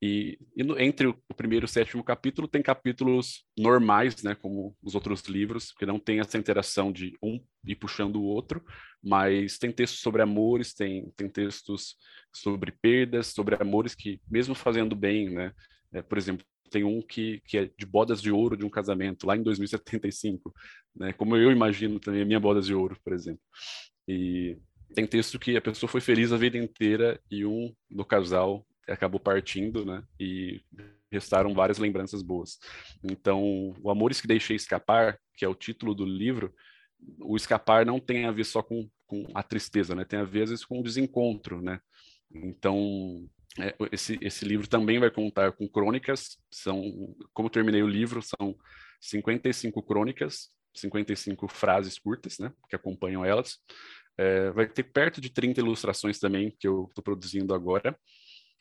E, 0.00 0.38
e 0.56 0.62
no, 0.62 0.78
entre 0.80 1.08
o, 1.08 1.14
primeiro 1.36 1.64
e 1.64 1.66
o 1.66 1.68
sétimo 1.68 2.02
capítulo 2.02 2.46
tem 2.46 2.62
capítulos 2.62 3.44
normais, 3.58 4.22
né, 4.22 4.34
como 4.34 4.74
os 4.82 4.94
outros 4.94 5.22
livros, 5.24 5.72
que 5.72 5.84
não 5.84 5.98
tem 5.98 6.20
essa 6.20 6.38
interação 6.38 6.90
de 6.90 7.18
um 7.22 7.38
ir 7.66 7.74
puxando 7.74 8.16
o 8.16 8.22
outro, 8.22 8.64
mas 9.02 9.58
tem 9.58 9.70
textos 9.70 10.00
sobre 10.00 10.22
amores, 10.22 10.72
tem, 10.72 11.12
tem 11.16 11.28
textos 11.28 11.96
sobre 12.32 12.72
perdas, 12.80 13.26
sobre 13.26 13.56
amores 13.60 13.94
que, 13.94 14.20
mesmo 14.30 14.54
fazendo 14.54 14.96
bem, 14.96 15.28
né, 15.28 15.52
é, 15.92 16.00
por 16.00 16.16
exemplo, 16.16 16.46
tem 16.70 16.84
um 16.84 17.02
que, 17.02 17.42
que 17.44 17.58
é 17.58 17.70
de 17.76 17.84
bodas 17.84 18.22
de 18.22 18.30
ouro 18.30 18.56
de 18.56 18.64
um 18.64 18.70
casamento, 18.70 19.26
lá 19.26 19.36
em 19.36 19.42
2075, 19.42 20.54
né, 20.96 21.12
como 21.12 21.36
eu 21.36 21.50
imagino 21.50 22.00
também 22.00 22.22
a 22.22 22.24
minha 22.24 22.40
bodas 22.40 22.64
de 22.64 22.74
ouro, 22.74 22.96
por 23.04 23.12
exemplo. 23.12 23.42
E 24.08 24.56
tem 24.94 25.06
texto 25.06 25.38
que 25.38 25.56
a 25.56 25.60
pessoa 25.60 25.90
foi 25.90 26.00
feliz 26.00 26.32
a 26.32 26.36
vida 26.36 26.58
inteira 26.58 27.20
e 27.30 27.44
um 27.44 27.74
do 27.90 28.04
casal 28.04 28.66
acabou 28.88 29.20
partindo, 29.20 29.84
né? 29.84 30.02
E 30.18 30.60
restaram 31.10 31.54
várias 31.54 31.78
lembranças 31.78 32.22
boas. 32.22 32.58
Então, 33.02 33.74
o 33.82 33.90
Amores 33.90 34.20
que 34.20 34.28
Deixei 34.28 34.56
Escapar, 34.56 35.18
que 35.34 35.44
é 35.44 35.48
o 35.48 35.54
título 35.54 35.94
do 35.94 36.04
livro, 36.04 36.54
o 37.20 37.36
escapar 37.36 37.86
não 37.86 37.98
tem 37.98 38.26
a 38.26 38.30
ver 38.30 38.44
só 38.44 38.62
com, 38.62 38.88
com 39.06 39.26
a 39.34 39.42
tristeza, 39.42 39.94
né? 39.94 40.04
Tem 40.04 40.18
a 40.18 40.24
ver, 40.24 40.42
às 40.42 40.50
vezes, 40.50 40.64
com 40.64 40.80
o 40.80 40.82
desencontro, 40.82 41.62
né? 41.62 41.80
Então, 42.32 43.28
é, 43.58 43.74
esse, 43.90 44.18
esse 44.20 44.44
livro 44.44 44.68
também 44.68 44.98
vai 44.98 45.10
contar 45.10 45.52
com 45.52 45.68
crônicas, 45.68 46.38
são, 46.50 47.14
como 47.32 47.50
terminei 47.50 47.82
o 47.82 47.88
livro, 47.88 48.22
são 48.22 48.56
55 49.00 49.82
crônicas, 49.82 50.50
55 50.74 51.48
frases 51.48 51.98
curtas, 51.98 52.38
né? 52.38 52.52
Que 52.68 52.76
acompanham 52.76 53.24
elas. 53.24 53.58
É, 54.20 54.50
vai 54.50 54.68
ter 54.68 54.82
perto 54.82 55.18
de 55.18 55.30
30 55.30 55.60
ilustrações 55.60 56.18
também, 56.18 56.54
que 56.58 56.68
eu 56.68 56.84
estou 56.90 57.02
produzindo 57.02 57.54
agora. 57.54 57.98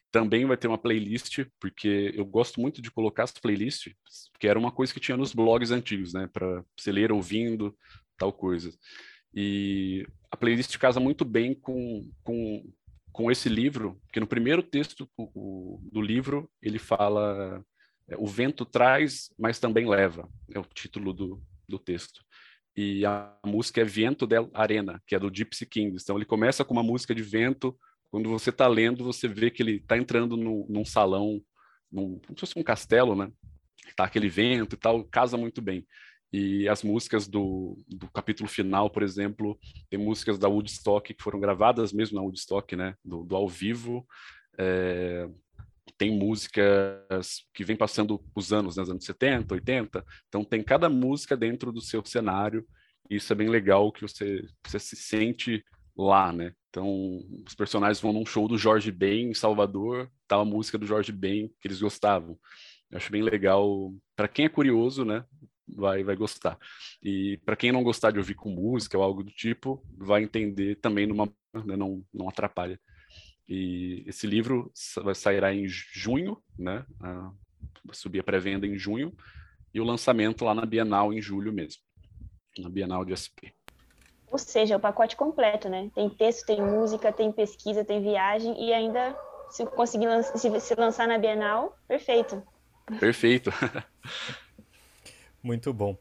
Também 0.10 0.46
vai 0.46 0.56
ter 0.56 0.70
uma 0.70 0.78
playlist, 0.78 1.46
porque 1.60 2.14
eu 2.16 2.26
gosto 2.26 2.62
muito 2.62 2.82
de 2.82 2.90
colocar 2.90 3.24
as 3.24 3.34
playlists, 3.34 3.94
que 4.40 4.48
era 4.48 4.58
uma 4.58 4.72
coisa 4.72 4.94
que 4.94 5.02
tinha 5.02 5.18
nos 5.18 5.34
blogs 5.34 5.70
antigos, 5.70 6.14
né? 6.14 6.30
Para 6.32 6.64
você 6.78 6.94
ler 6.94 7.12
ouvindo, 7.12 7.78
tal 8.18 8.32
coisa. 8.32 8.72
E 9.34 10.08
a 10.32 10.38
playlist 10.38 10.78
casa 10.78 10.98
muito 10.98 11.26
bem 11.26 11.54
com, 11.54 12.10
com, 12.24 12.64
com 13.12 13.30
esse 13.30 13.50
livro, 13.50 14.02
que 14.14 14.20
no 14.22 14.28
primeiro 14.28 14.64
texto 14.64 15.10
o, 15.18 15.78
do 15.92 16.02
livro 16.02 16.50
ele 16.62 16.80
fala 16.80 17.62
é, 18.08 18.16
o 18.18 18.26
vento 18.26 18.64
traz, 18.64 19.30
mas 19.38 19.60
também 19.60 19.90
leva, 19.90 20.30
é 20.54 20.58
o 20.58 20.64
título 20.64 21.12
do, 21.12 21.44
do 21.68 21.78
texto. 21.78 22.24
E 22.82 23.06
a 23.06 23.36
música 23.46 23.82
é 23.82 23.84
Vento 23.84 24.26
del 24.26 24.50
Arena, 24.54 25.04
que 25.06 25.14
é 25.14 25.20
do 25.20 25.30
Gypsy 25.30 25.66
Kings. 25.66 26.02
Então 26.02 26.16
ele 26.16 26.24
começa 26.24 26.64
com 26.64 26.72
uma 26.74 26.82
música 26.82 27.14
de 27.14 27.22
vento 27.22 27.78
quando 28.10 28.30
você 28.30 28.52
está 28.52 28.70
lendo, 28.70 29.04
você 29.04 29.28
vê 29.28 29.52
que 29.52 29.62
ele 29.62 29.76
está 29.80 29.98
entrando 29.98 30.38
no, 30.38 30.66
num 30.70 30.86
salão, 30.86 31.42
num, 31.92 32.18
como 32.26 32.38
se 32.38 32.40
fosse 32.40 32.58
um 32.58 32.64
castelo, 32.64 33.18
né? 33.18 33.30
Tá 33.98 34.06
aquele 34.06 34.30
vento 34.30 34.76
e 34.76 34.78
tal, 34.78 35.04
casa 35.04 35.36
muito 35.36 35.62
bem. 35.62 35.86
E 36.32 36.70
as 36.70 36.82
músicas 36.82 37.28
do, 37.28 37.76
do 37.86 38.10
capítulo 38.12 38.48
final, 38.48 38.90
por 38.90 39.04
exemplo, 39.04 39.60
tem 39.90 40.00
músicas 40.00 40.40
da 40.40 40.48
Woodstock 40.48 41.14
que 41.14 41.22
foram 41.22 41.38
gravadas 41.38 41.92
mesmo 41.92 42.16
na 42.16 42.22
Woodstock, 42.22 42.78
né? 42.78 42.96
Do, 43.04 43.26
do 43.26 43.36
ao 43.36 43.50
vivo. 43.50 44.08
É, 44.58 45.28
tem 46.00 46.18
músicas 46.18 47.44
que 47.54 47.66
vem 47.66 47.76
passando 47.76 48.24
os 48.34 48.54
anos, 48.54 48.78
nos 48.78 48.88
né, 48.88 48.94
anos 48.94 49.04
70, 49.04 49.54
80, 49.54 50.06
então 50.30 50.46
tem 50.46 50.64
cada 50.64 50.90
música 50.90 51.36
dentro 51.36 51.74
do 51.74 51.82
seu 51.82 52.04
cenário, 52.06 52.66
e 53.10 53.18
isso 53.18 53.32
é 53.34 53.36
bem 53.36 53.50
legal 53.50 53.92
que 53.92 54.02
você, 54.02 54.48
você 54.66 54.80
se 54.80 54.96
sente 54.96 55.62
lá, 55.98 56.32
né? 56.32 56.54
Então, 56.70 57.22
os 57.46 57.54
personagens 57.54 58.00
vão 58.00 58.14
num 58.14 58.26
show 58.26 58.48
do 58.48 58.58
Jorge 58.58 58.92
Ben 58.92 59.32
em 59.32 59.34
Salvador, 59.34 60.10
tá 60.26 60.38
a 60.38 60.46
música 60.46 60.78
do 60.78 60.86
Jorge 60.86 61.12
Ben 61.12 61.50
que 61.60 61.68
eles 61.68 61.82
gostavam. 61.82 62.40
Eu 62.90 62.98
acho 62.98 63.12
bem 63.12 63.22
legal, 63.22 63.94
para 64.16 64.30
quem 64.30 64.46
é 64.46 64.50
curioso, 64.50 65.04
né? 65.04 65.26
Vai, 65.68 66.04
vai 66.04 66.16
gostar. 66.16 66.58
E 67.04 67.38
para 67.44 67.58
quem 67.58 67.74
não 67.74 67.84
gostar 67.84 68.12
de 68.12 68.20
ouvir 68.20 68.36
com 68.36 68.50
música 68.50 68.98
ou 68.98 69.04
algo 69.04 69.22
do 69.22 69.32
tipo, 69.32 69.84
vai 69.98 70.24
entender 70.24 70.76
também 70.76 71.06
numa, 71.06 71.26
né, 71.54 71.76
não, 71.76 72.06
não 72.14 72.30
atrapalha. 72.30 72.80
E 73.50 74.04
esse 74.06 74.28
livro 74.28 74.72
vai 75.04 75.16
sairá 75.16 75.52
em 75.52 75.66
junho, 75.68 76.38
né? 76.58 76.86
Ah, 77.02 77.32
subir 77.92 78.20
a 78.20 78.24
pré-venda 78.24 78.68
em 78.68 78.78
junho 78.78 79.12
e 79.74 79.82
o 79.82 79.84
lançamento 79.84 80.46
lá 80.46 80.54
na 80.54 80.66
Bienal 80.68 81.12
em 81.12 81.20
julho 81.20 81.52
mesmo, 81.52 81.82
na 82.60 82.70
Bienal 82.70 83.04
de 83.04 83.14
SP. 83.18 83.52
Ou 84.32 84.38
seja, 84.38 84.78
o 84.78 84.80
pacote 84.80 85.16
completo, 85.16 85.68
né? 85.68 85.90
Tem 85.96 86.08
texto, 86.08 86.46
tem 86.46 86.62
música, 86.62 87.12
tem 87.12 87.32
pesquisa, 87.32 87.84
tem 87.84 88.04
viagem 88.04 88.64
e 88.64 88.72
ainda 88.72 89.18
se 89.50 89.66
conseguir 89.66 90.08
se, 90.36 90.60
se 90.60 90.76
lançar 90.76 91.08
na 91.08 91.18
Bienal, 91.18 91.76
perfeito. 91.88 92.44
Perfeito. 93.00 93.52
Muito 95.42 95.74
bom. 95.74 95.98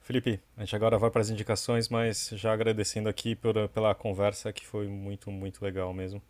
Felipe, 0.00 0.40
a 0.56 0.60
gente 0.60 0.76
agora 0.76 0.98
vai 0.98 1.10
para 1.10 1.20
as 1.20 1.30
indicações, 1.30 1.88
mas 1.88 2.30
já 2.34 2.52
agradecendo 2.52 3.08
aqui 3.08 3.34
por, 3.34 3.68
pela 3.70 3.94
conversa, 3.94 4.52
que 4.52 4.66
foi 4.66 4.86
muito, 4.88 5.30
muito 5.30 5.64
legal 5.64 5.92
mesmo. 5.94 6.20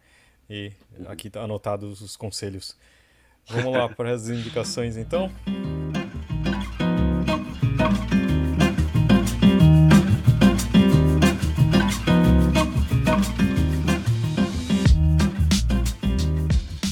E 0.48 0.72
aqui 1.06 1.30
tá 1.30 1.42
anotados 1.42 2.00
os 2.00 2.16
conselhos. 2.16 2.76
Vamos 3.46 3.72
lá 3.72 3.88
para 3.88 4.12
as 4.12 4.28
indicações 4.28 4.96
então. 4.96 5.30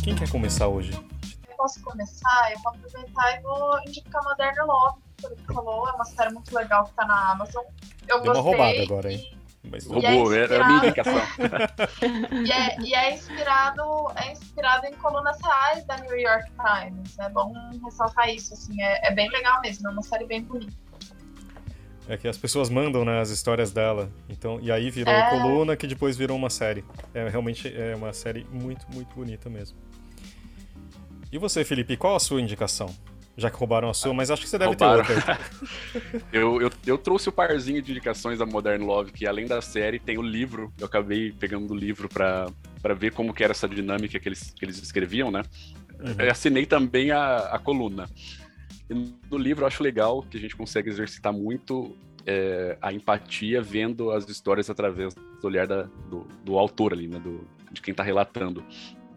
Quem 0.03 0.15
quer 0.15 0.31
começar 0.31 0.69
hoje? 0.69 0.93
Eu 0.93 1.57
posso 1.57 1.83
começar, 1.83 2.53
eu 2.53 2.59
vou 2.61 2.73
aproveitar 2.73 3.37
e 3.39 3.41
vou 3.43 3.81
indicar 3.87 4.23
Modern 4.25 4.67
Love, 4.67 4.99
que 5.19 5.27
ele 5.27 5.37
falou, 5.47 5.89
é 5.89 5.93
uma 5.93 6.05
série 6.05 6.33
muito 6.33 6.55
legal 6.55 6.85
que 6.85 6.91
está 6.91 7.05
na 7.05 7.33
Amazon. 7.33 7.63
Eu 8.09 8.21
Deu 8.21 8.33
gostei. 8.33 8.33
uma 8.33 8.41
roubada 8.41 8.83
agora, 8.83 9.13
hein? 9.13 9.40
Mas 9.63 9.87
roubou, 9.87 10.33
é 10.35 10.45
era 10.45 10.65
a 10.65 10.67
minha 10.67 10.79
indicação. 10.79 11.15
e, 12.47 12.51
é, 12.51 12.81
e 12.81 12.95
é, 12.95 13.15
inspirado, 13.15 13.83
é 14.17 14.33
inspirado 14.33 14.87
em 14.87 14.95
colunas 14.95 15.39
reais 15.43 15.85
da 15.85 15.97
New 15.99 16.19
York 16.19 16.51
Times. 16.53 17.19
É 17.19 17.29
bom 17.29 17.53
ressaltar 17.85 18.31
isso, 18.31 18.55
assim, 18.55 18.81
é, 18.83 19.09
é 19.09 19.15
bem 19.15 19.29
legal 19.29 19.61
mesmo, 19.61 19.89
é 19.89 19.91
uma 19.91 20.03
série 20.03 20.25
bem 20.25 20.43
bonita. 20.43 20.73
É 22.09 22.17
que 22.17 22.27
as 22.27 22.37
pessoas 22.37 22.69
mandam 22.69 23.05
né, 23.05 23.21
as 23.21 23.31
histórias 23.31 23.71
dela. 23.71 24.11
Então, 24.29 24.59
e 24.61 24.73
aí 24.73 24.91
virou 24.91 25.15
é... 25.15 25.31
coluna 25.31 25.77
que 25.77 25.87
depois 25.87 26.17
virou 26.17 26.37
uma 26.37 26.51
série. 26.51 26.85
É 27.15 27.29
realmente 27.29 27.73
é 27.73 27.95
uma 27.95 28.13
série 28.13 28.45
muito, 28.51 28.85
muito 28.93 29.15
bonita 29.15 29.49
mesmo. 29.49 29.79
E 31.31 31.39
você, 31.39 31.65
Felipe, 31.65 31.97
qual 31.97 32.17
a 32.17 32.19
sua 32.19 32.41
indicação? 32.41 32.93
Já 33.37 33.51
que 33.51 33.57
roubaram 33.57 33.89
a 33.89 33.95
sua, 33.95 34.13
mas 34.13 34.31
acho 34.31 34.43
que 34.43 34.49
você 34.49 34.59
deve 34.59 34.71
roubaram. 34.71 35.05
ter 35.05 35.15
outra. 35.15 35.41
eu, 36.33 36.61
eu, 36.61 36.71
eu, 36.87 36.99
trouxe 36.99 37.29
o 37.29 37.33
parzinho 37.33 37.81
de 37.81 37.91
indicações 37.91 38.39
da 38.39 38.47
Modern 38.47 38.85
Love, 38.85 39.13
que 39.13 39.27
além 39.27 39.47
da 39.47 39.63
série 39.63 39.99
tem 39.99 40.19
o 40.19 40.23
livro. 40.23 40.73
Eu 40.79 40.87
acabei 40.87 41.33
pegando 41.33 41.73
o 41.73 41.77
livro 41.77 42.09
para 42.09 42.47
ver 42.95 43.13
como 43.13 43.33
que 43.33 43.43
era 43.43 43.53
essa 43.53 43.69
dinâmica 43.69 44.19
que 44.19 44.29
eles, 44.29 44.51
que 44.51 44.65
eles 44.65 44.79
escreviam, 44.83 45.31
né? 45.31 45.43
Uhum. 45.99 46.15
Eu 46.19 46.31
assinei 46.31 46.67
também 46.67 47.11
a, 47.11 47.39
a 47.39 47.59
coluna. 47.59 48.09
E 48.89 48.95
no 49.31 49.39
livro 49.39 49.63
eu 49.63 49.67
acho 49.69 49.83
legal 49.83 50.23
que 50.23 50.37
a 50.37 50.41
gente 50.41 50.57
consegue 50.57 50.91
exercitar 50.91 51.33
muito 51.33 51.97
é, 52.27 52.77
a 52.83 52.93
empatia 52.93 53.63
vendo 53.63 54.11
as 54.11 54.29
histórias 54.29 54.69
através 54.69 55.15
do 55.15 55.47
olhar 55.47 55.67
da, 55.67 55.83
do, 56.09 56.27
do 56.45 56.59
autor 56.59 56.93
ali, 56.93 57.07
né? 57.07 57.19
Do, 57.19 57.47
de 57.71 57.81
quem 57.81 57.93
está 57.93 58.03
relatando. 58.03 58.65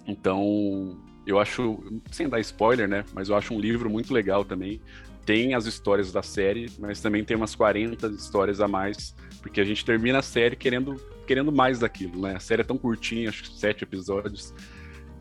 Então, 0.05 0.97
eu 1.25 1.39
acho, 1.39 1.83
sem 2.11 2.27
dar 2.27 2.39
spoiler, 2.39 2.87
né? 2.87 3.05
Mas 3.13 3.29
eu 3.29 3.35
acho 3.35 3.53
um 3.53 3.59
livro 3.59 3.89
muito 3.89 4.13
legal 4.13 4.43
também. 4.43 4.81
Tem 5.25 5.53
as 5.53 5.65
histórias 5.65 6.11
da 6.11 6.21
série, 6.21 6.69
mas 6.77 6.99
também 6.99 7.23
tem 7.23 7.37
umas 7.37 7.55
40 7.55 8.07
histórias 8.07 8.59
a 8.59 8.67
mais, 8.67 9.15
porque 9.41 9.61
a 9.61 9.63
gente 9.63 9.85
termina 9.85 10.19
a 10.19 10.21
série 10.21 10.55
querendo, 10.55 10.95
querendo 11.25 11.51
mais 11.51 11.79
daquilo, 11.79 12.21
né? 12.21 12.35
A 12.35 12.39
série 12.39 12.61
é 12.61 12.65
tão 12.65 12.77
curtinha, 12.77 13.29
acho 13.29 13.43
que 13.43 13.57
sete 13.57 13.83
episódios. 13.83 14.53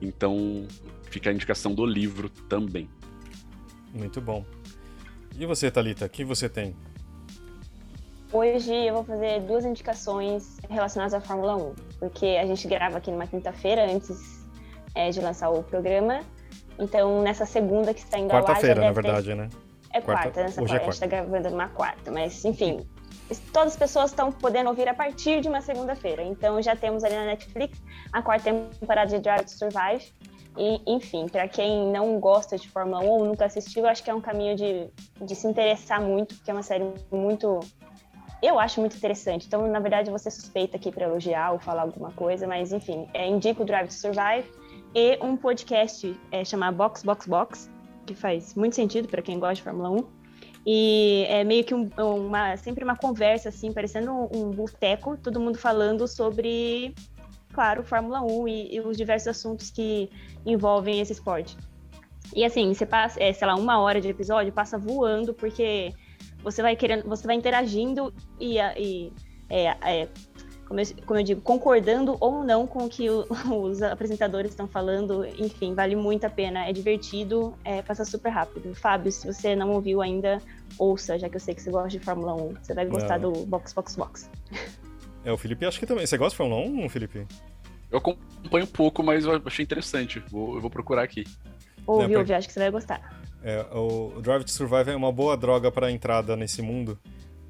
Então, 0.00 0.66
fica 1.04 1.30
a 1.30 1.32
indicação 1.32 1.72
do 1.72 1.86
livro 1.86 2.28
também. 2.48 2.90
Muito 3.94 4.20
bom. 4.20 4.44
E 5.38 5.46
você, 5.46 5.70
Talita, 5.70 6.06
o 6.06 6.08
que 6.08 6.24
você 6.24 6.48
tem? 6.48 6.74
Hoje 8.32 8.74
eu 8.74 8.94
vou 8.94 9.04
fazer 9.04 9.40
duas 9.42 9.64
indicações 9.64 10.58
relacionadas 10.68 11.14
à 11.14 11.20
Fórmula 11.20 11.54
1, 11.54 11.74
porque 12.00 12.26
a 12.26 12.46
gente 12.46 12.66
grava 12.66 12.98
aqui 12.98 13.10
numa 13.10 13.26
quinta-feira 13.26 13.84
antes 13.88 14.41
é, 14.94 15.10
de 15.10 15.20
lançar 15.20 15.50
o 15.50 15.62
programa. 15.62 16.20
Então, 16.78 17.22
nessa 17.22 17.46
segunda 17.46 17.92
que 17.92 18.00
está 18.00 18.18
indo. 18.18 18.30
Quarta-feira, 18.30 18.80
na 18.80 18.92
verdade, 18.92 19.26
ter... 19.26 19.34
né? 19.34 19.48
É 19.92 20.00
quarta, 20.00 20.22
quarta 20.22 20.42
nessa 20.42 20.62
Hoje 20.62 20.74
é 20.74 20.78
quarta. 20.78 20.82
a 20.82 20.92
gente 20.92 20.94
está 20.94 21.06
gravando 21.06 21.50
numa 21.50 21.68
quarta, 21.68 22.10
mas 22.10 22.44
enfim, 22.44 22.86
todas 23.52 23.74
as 23.74 23.78
pessoas 23.78 24.10
estão 24.10 24.32
podendo 24.32 24.70
ouvir 24.70 24.88
a 24.88 24.94
partir 24.94 25.40
de 25.40 25.48
uma 25.48 25.60
segunda-feira. 25.60 26.22
Então 26.22 26.60
já 26.62 26.74
temos 26.74 27.04
ali 27.04 27.14
na 27.14 27.26
Netflix 27.26 27.78
a 28.12 28.22
quarta 28.22 28.52
temporada 28.80 29.10
de 29.10 29.22
Drive 29.22 29.44
to 29.44 29.50
Survive. 29.50 30.12
E, 30.56 30.82
enfim, 30.86 31.26
para 31.28 31.48
quem 31.48 31.90
não 31.90 32.20
gosta 32.20 32.58
de 32.58 32.68
Fórmula 32.68 33.00
1 33.00 33.08
ou 33.08 33.24
nunca 33.24 33.46
assistiu, 33.46 33.86
acho 33.86 34.02
que 34.04 34.10
é 34.10 34.14
um 34.14 34.20
caminho 34.20 34.54
de, 34.54 34.86
de 35.24 35.34
se 35.34 35.46
interessar 35.46 35.98
muito, 35.98 36.34
porque 36.34 36.50
é 36.50 36.54
uma 36.54 36.62
série 36.62 36.84
muito. 37.10 37.60
Eu 38.42 38.58
acho 38.58 38.78
muito 38.78 38.94
interessante. 38.94 39.46
Então, 39.46 39.66
na 39.66 39.80
verdade, 39.80 40.10
você 40.10 40.30
suspeita 40.30 40.76
aqui 40.76 40.92
para 40.92 41.06
elogiar 41.06 41.52
ou 41.52 41.58
falar 41.58 41.82
alguma 41.82 42.10
coisa, 42.12 42.46
mas 42.46 42.70
enfim, 42.70 43.08
é, 43.14 43.26
indico 43.26 43.64
Drive 43.64 43.88
to 43.88 43.94
Survive 43.94 44.44
e 44.94 45.18
um 45.22 45.36
podcast 45.36 46.14
é, 46.30 46.44
chamado 46.44 46.76
Box 46.76 47.02
Box 47.02 47.26
Box, 47.26 47.70
que 48.06 48.14
faz 48.14 48.54
muito 48.54 48.76
sentido 48.76 49.08
para 49.08 49.22
quem 49.22 49.38
gosta 49.38 49.54
de 49.54 49.62
Fórmula 49.62 49.90
1. 49.90 50.22
E 50.66 51.24
é 51.28 51.42
meio 51.42 51.64
que 51.64 51.74
um, 51.74 51.90
uma, 51.98 52.56
sempre 52.56 52.84
uma 52.84 52.96
conversa, 52.96 53.48
assim, 53.48 53.72
parecendo 53.72 54.12
um, 54.12 54.28
um 54.32 54.50
boteco, 54.50 55.16
todo 55.16 55.40
mundo 55.40 55.58
falando 55.58 56.06
sobre, 56.06 56.94
claro, 57.52 57.82
Fórmula 57.82 58.22
1 58.22 58.48
e, 58.48 58.76
e, 58.76 58.80
os 58.80 58.96
diversos 58.96 59.28
assuntos 59.28 59.70
que 59.70 60.08
envolvem 60.46 61.00
esse 61.00 61.12
esporte. 61.12 61.56
E 62.34 62.44
assim, 62.44 62.72
você 62.72 62.86
passa, 62.86 63.20
é, 63.22 63.32
sei 63.32 63.46
lá, 63.46 63.56
uma 63.56 63.80
hora 63.80 64.00
de 64.00 64.08
episódio, 64.08 64.52
passa 64.52 64.78
voando, 64.78 65.34
porque 65.34 65.92
você 66.42 66.62
vai 66.62 66.76
querendo, 66.76 67.08
você 67.08 67.26
vai 67.26 67.36
interagindo 67.36 68.14
e, 68.38 68.58
e 68.78 69.12
é, 69.50 69.76
é, 69.82 70.08
como 70.72 70.80
eu, 70.80 70.86
como 71.04 71.20
eu 71.20 71.24
digo, 71.24 71.40
concordando 71.42 72.16
ou 72.18 72.42
não 72.42 72.66
com 72.66 72.86
o 72.86 72.88
que 72.88 73.10
o, 73.10 73.26
os 73.62 73.82
apresentadores 73.82 74.52
estão 74.52 74.66
falando, 74.66 75.26
enfim, 75.38 75.74
vale 75.74 75.94
muito 75.94 76.24
a 76.24 76.30
pena, 76.30 76.66
é 76.66 76.72
divertido, 76.72 77.54
é, 77.62 77.82
passa 77.82 78.06
super 78.06 78.30
rápido. 78.30 78.74
Fábio, 78.74 79.12
se 79.12 79.26
você 79.26 79.54
não 79.54 79.70
ouviu 79.72 80.00
ainda, 80.00 80.40
ouça, 80.78 81.18
já 81.18 81.28
que 81.28 81.36
eu 81.36 81.40
sei 81.40 81.54
que 81.54 81.60
você 81.60 81.70
gosta 81.70 81.90
de 81.90 81.98
Fórmula 81.98 82.34
1, 82.34 82.54
você 82.62 82.72
vai 82.72 82.86
gostar 82.86 83.20
não. 83.20 83.32
do 83.32 83.46
Box 83.46 83.74
Box 83.74 83.96
Box. 83.96 84.30
É, 85.24 85.30
o 85.30 85.36
Felipe 85.36 85.64
acho 85.64 85.78
que 85.78 85.86
também. 85.86 86.04
Você 86.04 86.18
gosta 86.18 86.30
de 86.30 86.36
Fórmula 86.36 86.84
1, 86.84 86.88
Felipe? 86.88 87.24
Eu 87.92 87.98
acompanho 87.98 88.64
um 88.64 88.66
pouco, 88.66 89.04
mas 89.04 89.24
eu 89.24 89.40
achei 89.46 89.62
interessante. 89.62 90.18
Vou, 90.28 90.56
eu 90.56 90.60
vou 90.60 90.68
procurar 90.68 91.04
aqui. 91.04 91.22
Ouve, 91.86 92.12
é, 92.12 92.18
ouve, 92.18 92.34
acho 92.34 92.48
que 92.48 92.52
você 92.52 92.58
vai 92.58 92.72
gostar. 92.72 93.22
É, 93.40 93.64
o 93.72 94.20
Drive 94.20 94.42
to 94.42 94.50
Survive 94.50 94.90
é 94.90 94.96
uma 94.96 95.12
boa 95.12 95.36
droga 95.36 95.70
para 95.70 95.92
entrada 95.92 96.34
nesse 96.34 96.60
mundo. 96.60 96.98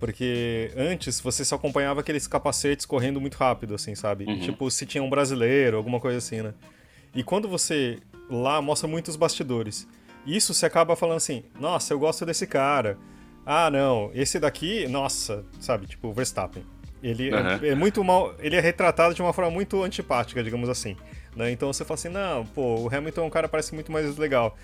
Porque 0.02 0.72
antes 0.76 1.20
você 1.20 1.44
só 1.44 1.54
acompanhava 1.54 2.00
aqueles 2.00 2.26
capacetes 2.26 2.84
correndo 2.84 3.20
muito 3.20 3.36
rápido, 3.36 3.76
assim, 3.76 3.94
sabe? 3.94 4.24
Uhum. 4.24 4.40
Tipo, 4.40 4.68
se 4.68 4.84
tinha 4.84 5.00
um 5.00 5.08
brasileiro, 5.08 5.76
alguma 5.76 6.00
coisa 6.00 6.18
assim, 6.18 6.42
né? 6.42 6.54
E 7.14 7.22
quando 7.22 7.48
você 7.48 8.00
lá 8.28 8.60
mostra 8.60 8.88
muitos 8.88 9.14
bastidores. 9.14 9.86
Isso 10.26 10.52
você 10.52 10.66
acaba 10.66 10.96
falando 10.96 11.18
assim: 11.18 11.44
nossa, 11.60 11.94
eu 11.94 12.00
gosto 12.00 12.26
desse 12.26 12.48
cara. 12.48 12.98
Ah, 13.46 13.70
não, 13.70 14.10
esse 14.12 14.40
daqui, 14.40 14.88
nossa, 14.88 15.44
sabe? 15.60 15.86
Tipo, 15.86 16.08
o 16.08 16.12
Verstappen. 16.12 16.64
Ele 17.00 17.30
uhum. 17.30 17.38
é, 17.62 17.68
é, 17.68 17.74
muito 17.76 18.02
mal. 18.02 18.34
Ele 18.40 18.56
é 18.56 18.60
retratado 18.60 19.14
de 19.14 19.22
uma 19.22 19.32
forma 19.32 19.52
muito 19.52 19.84
antipática, 19.84 20.42
digamos 20.42 20.68
assim. 20.68 20.96
Né? 21.36 21.52
Então 21.52 21.72
você 21.72 21.84
fala 21.84 21.94
assim: 21.94 22.08
não, 22.08 22.44
pô, 22.44 22.74
o 22.74 22.92
Hamilton 22.92 23.20
é 23.20 23.24
um 23.24 23.30
cara 23.30 23.48
parece 23.48 23.72
muito 23.72 23.92
mais 23.92 24.16
legal. 24.16 24.56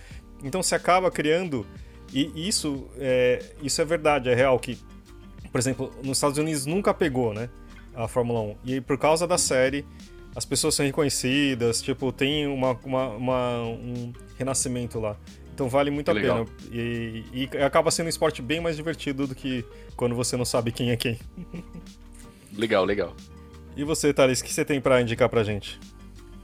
Então 0.43 0.64
você 0.64 0.74
acaba 0.74 1.12
criando. 1.12 1.64
E 2.12 2.49
isso 2.49 2.89
é, 2.99 3.41
isso 3.62 3.80
é 3.80 3.84
verdade, 3.84 4.30
é 4.30 4.34
real 4.34 4.59
que 4.59 4.78
por 5.51 5.59
exemplo, 5.59 5.92
nos 6.03 6.18
Estados 6.18 6.38
Unidos 6.38 6.66
nunca 6.66 6.92
pegou, 6.94 7.32
né? 7.32 7.49
A 7.94 8.07
Fórmula 8.07 8.40
1. 8.40 8.57
E 8.64 8.80
por 8.80 8.96
causa 8.96 9.26
da 9.26 9.36
série, 9.36 9.84
as 10.34 10.44
pessoas 10.44 10.74
são 10.74 10.86
reconhecidas, 10.86 11.82
tipo, 11.82 12.12
tem 12.12 12.46
uma, 12.46 12.72
uma, 12.84 13.09
uma 13.09 13.59
um 13.62 14.12
renascimento 14.38 15.01
lá. 15.01 15.16
Então 15.53 15.68
vale 15.68 15.90
muito 15.90 16.05
que 16.05 16.11
a 16.12 16.14
legal. 16.14 16.44
pena. 16.44 16.59
E, 16.72 17.24
e, 17.32 17.59
acaba 17.59 17.90
sendo 17.90 18.07
um 18.07 18.09
esporte 18.09 18.40
bem 18.40 18.61
mais 18.61 18.76
divertido 18.76 19.26
do 19.26 19.34
que 19.34 19.64
quando 19.96 20.14
você 20.14 20.36
não 20.36 20.44
sabe 20.44 20.70
quem 20.70 20.92
é 20.92 20.96
quem. 20.96 21.18
legal, 22.57 22.84
legal. 22.84 23.16
E 23.76 23.82
você, 23.82 24.14
Thales, 24.14 24.40
o 24.40 24.44
que 24.44 24.55
você 24.55 24.64
tem 24.64 24.80
para 24.80 25.03
indicar 25.03 25.28
pra 25.28 25.42
gente? 25.42 25.80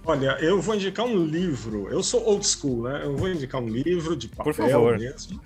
Olha, 0.07 0.36
eu 0.40 0.61
vou 0.61 0.74
indicar 0.74 1.07
um 1.07 1.24
livro. 1.24 1.88
Eu 1.88 2.02
sou 2.02 2.22
old 2.26 2.46
school, 2.46 2.82
né? 2.82 3.02
Eu 3.05 3.16
vou 3.16 3.28
indicar 3.28 3.61
um 3.61 3.68
livro 3.68 4.14
de 4.14 4.28
papel 4.28 4.44
Por 4.44 4.55
favor. 4.55 4.98
mesmo. 4.98 5.40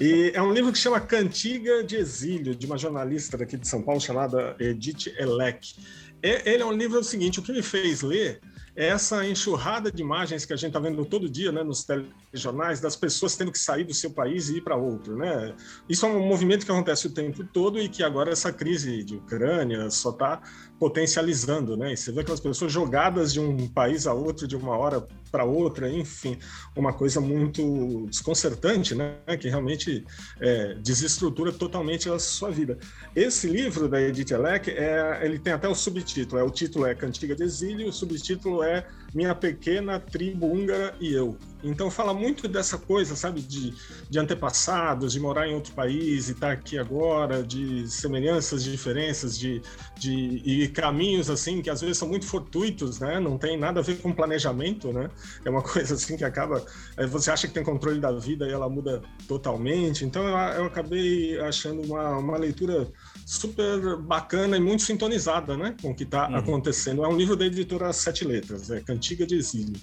E 0.00 0.30
é 0.32 0.40
um 0.40 0.52
livro 0.52 0.70
que 0.72 0.78
chama 0.78 1.00
Cantiga 1.00 1.82
de 1.82 1.96
Exílio, 1.96 2.54
de 2.54 2.66
uma 2.66 2.78
jornalista 2.78 3.36
daqui 3.36 3.56
de 3.56 3.66
São 3.66 3.82
Paulo 3.82 4.00
chamada 4.00 4.54
Edith 4.60 5.12
Elec. 5.18 5.74
Ele 6.22 6.62
é 6.62 6.66
um 6.66 6.72
livro 6.72 6.96
é 6.96 7.00
o 7.00 7.04
seguinte, 7.04 7.40
o 7.40 7.42
que 7.42 7.52
me 7.52 7.62
fez 7.62 8.02
ler 8.02 8.40
é 8.42 8.55
essa 8.76 9.26
enxurrada 9.26 9.90
de 9.90 10.02
imagens 10.02 10.44
que 10.44 10.52
a 10.52 10.56
gente 10.56 10.68
está 10.68 10.78
vendo 10.78 11.02
todo 11.06 11.30
dia 11.30 11.50
né, 11.50 11.64
nos 11.64 11.82
telejornais, 11.82 12.78
das 12.78 12.94
pessoas 12.94 13.34
tendo 13.34 13.50
que 13.50 13.58
sair 13.58 13.84
do 13.84 13.94
seu 13.94 14.10
país 14.10 14.50
e 14.50 14.58
ir 14.58 14.60
para 14.60 14.76
outro. 14.76 15.16
Né? 15.16 15.54
Isso 15.88 16.04
é 16.04 16.08
um 16.10 16.26
movimento 16.26 16.66
que 16.66 16.70
acontece 16.70 17.06
o 17.06 17.10
tempo 17.10 17.42
todo 17.42 17.80
e 17.80 17.88
que 17.88 18.02
agora 18.02 18.30
essa 18.30 18.52
crise 18.52 19.02
de 19.02 19.16
Ucrânia 19.16 19.88
só 19.88 20.10
está 20.10 20.42
potencializando. 20.78 21.74
Né? 21.74 21.94
E 21.94 21.96
você 21.96 22.12
vê 22.12 22.20
aquelas 22.20 22.40
pessoas 22.40 22.70
jogadas 22.70 23.32
de 23.32 23.40
um 23.40 23.66
país 23.66 24.06
a 24.06 24.12
outro, 24.12 24.46
de 24.46 24.54
uma 24.54 24.76
hora 24.76 25.06
para 25.32 25.44
outra, 25.44 25.90
enfim, 25.90 26.38
uma 26.76 26.92
coisa 26.92 27.20
muito 27.20 28.06
desconcertante, 28.08 28.94
né? 28.94 29.16
que 29.40 29.48
realmente 29.48 30.04
é, 30.40 30.74
desestrutura 30.74 31.50
totalmente 31.50 32.10
a 32.10 32.18
sua 32.18 32.50
vida. 32.50 32.78
Esse 33.14 33.48
livro 33.48 33.88
da 33.88 34.00
Edith 34.00 34.32
Elec, 34.32 34.70
é, 34.70 35.20
ele 35.22 35.38
tem 35.38 35.54
até 35.54 35.66
o 35.66 35.74
subtítulo, 35.74 36.40
é, 36.40 36.44
o 36.44 36.50
título 36.50 36.86
é 36.86 36.94
Cantiga 36.94 37.34
de 37.34 37.42
Exílio, 37.42 37.88
o 37.88 37.92
subtítulo 37.92 38.62
é 38.62 38.65
Minha 39.14 39.34
Pequena 39.34 39.98
Tribo 39.98 40.46
Húngara 40.46 40.94
e 41.00 41.12
Eu. 41.12 41.38
Então 41.68 41.90
fala 41.90 42.14
muito 42.14 42.48
dessa 42.48 42.78
coisa, 42.78 43.16
sabe, 43.16 43.40
de, 43.42 43.74
de 44.08 44.18
antepassados, 44.18 45.12
de 45.12 45.20
morar 45.20 45.48
em 45.48 45.54
outro 45.54 45.72
país 45.72 46.28
e 46.28 46.32
estar 46.32 46.48
tá 46.48 46.52
aqui 46.52 46.78
agora, 46.78 47.42
de 47.42 47.88
semelhanças, 47.88 48.64
de 48.64 48.70
diferenças, 48.70 49.38
de, 49.38 49.60
de 49.98 50.42
e 50.44 50.68
caminhos 50.68 51.28
assim 51.28 51.60
que 51.60 51.70
às 51.70 51.80
vezes 51.80 51.98
são 51.98 52.08
muito 52.08 52.26
fortuitos, 52.26 53.00
né? 53.00 53.18
Não 53.18 53.36
tem 53.36 53.58
nada 53.58 53.80
a 53.80 53.82
ver 53.82 53.98
com 53.98 54.12
planejamento, 54.12 54.92
né? 54.92 55.10
É 55.44 55.50
uma 55.50 55.62
coisa 55.62 55.94
assim 55.94 56.16
que 56.16 56.24
acaba, 56.24 56.64
você 57.08 57.30
acha 57.30 57.48
que 57.48 57.54
tem 57.54 57.64
controle 57.64 58.00
da 58.00 58.12
vida 58.12 58.46
e 58.46 58.52
ela 58.52 58.68
muda 58.68 59.02
totalmente. 59.26 60.04
Então 60.04 60.22
eu, 60.22 60.36
eu 60.36 60.64
acabei 60.64 61.38
achando 61.40 61.82
uma, 61.82 62.16
uma 62.18 62.36
leitura 62.36 62.88
super 63.24 63.96
bacana 63.96 64.56
e 64.56 64.60
muito 64.60 64.82
sintonizada, 64.82 65.56
né, 65.56 65.74
com 65.82 65.90
o 65.90 65.94
que 65.94 66.04
está 66.04 66.28
uhum. 66.28 66.36
acontecendo. 66.36 67.04
É 67.04 67.08
um 67.08 67.16
livro 67.16 67.36
da 67.36 67.44
editora 67.44 67.92
Sete 67.92 68.24
Letras, 68.24 68.70
é 68.70 68.80
Cantiga 68.80 69.26
de 69.26 69.34
Exílio. 69.34 69.80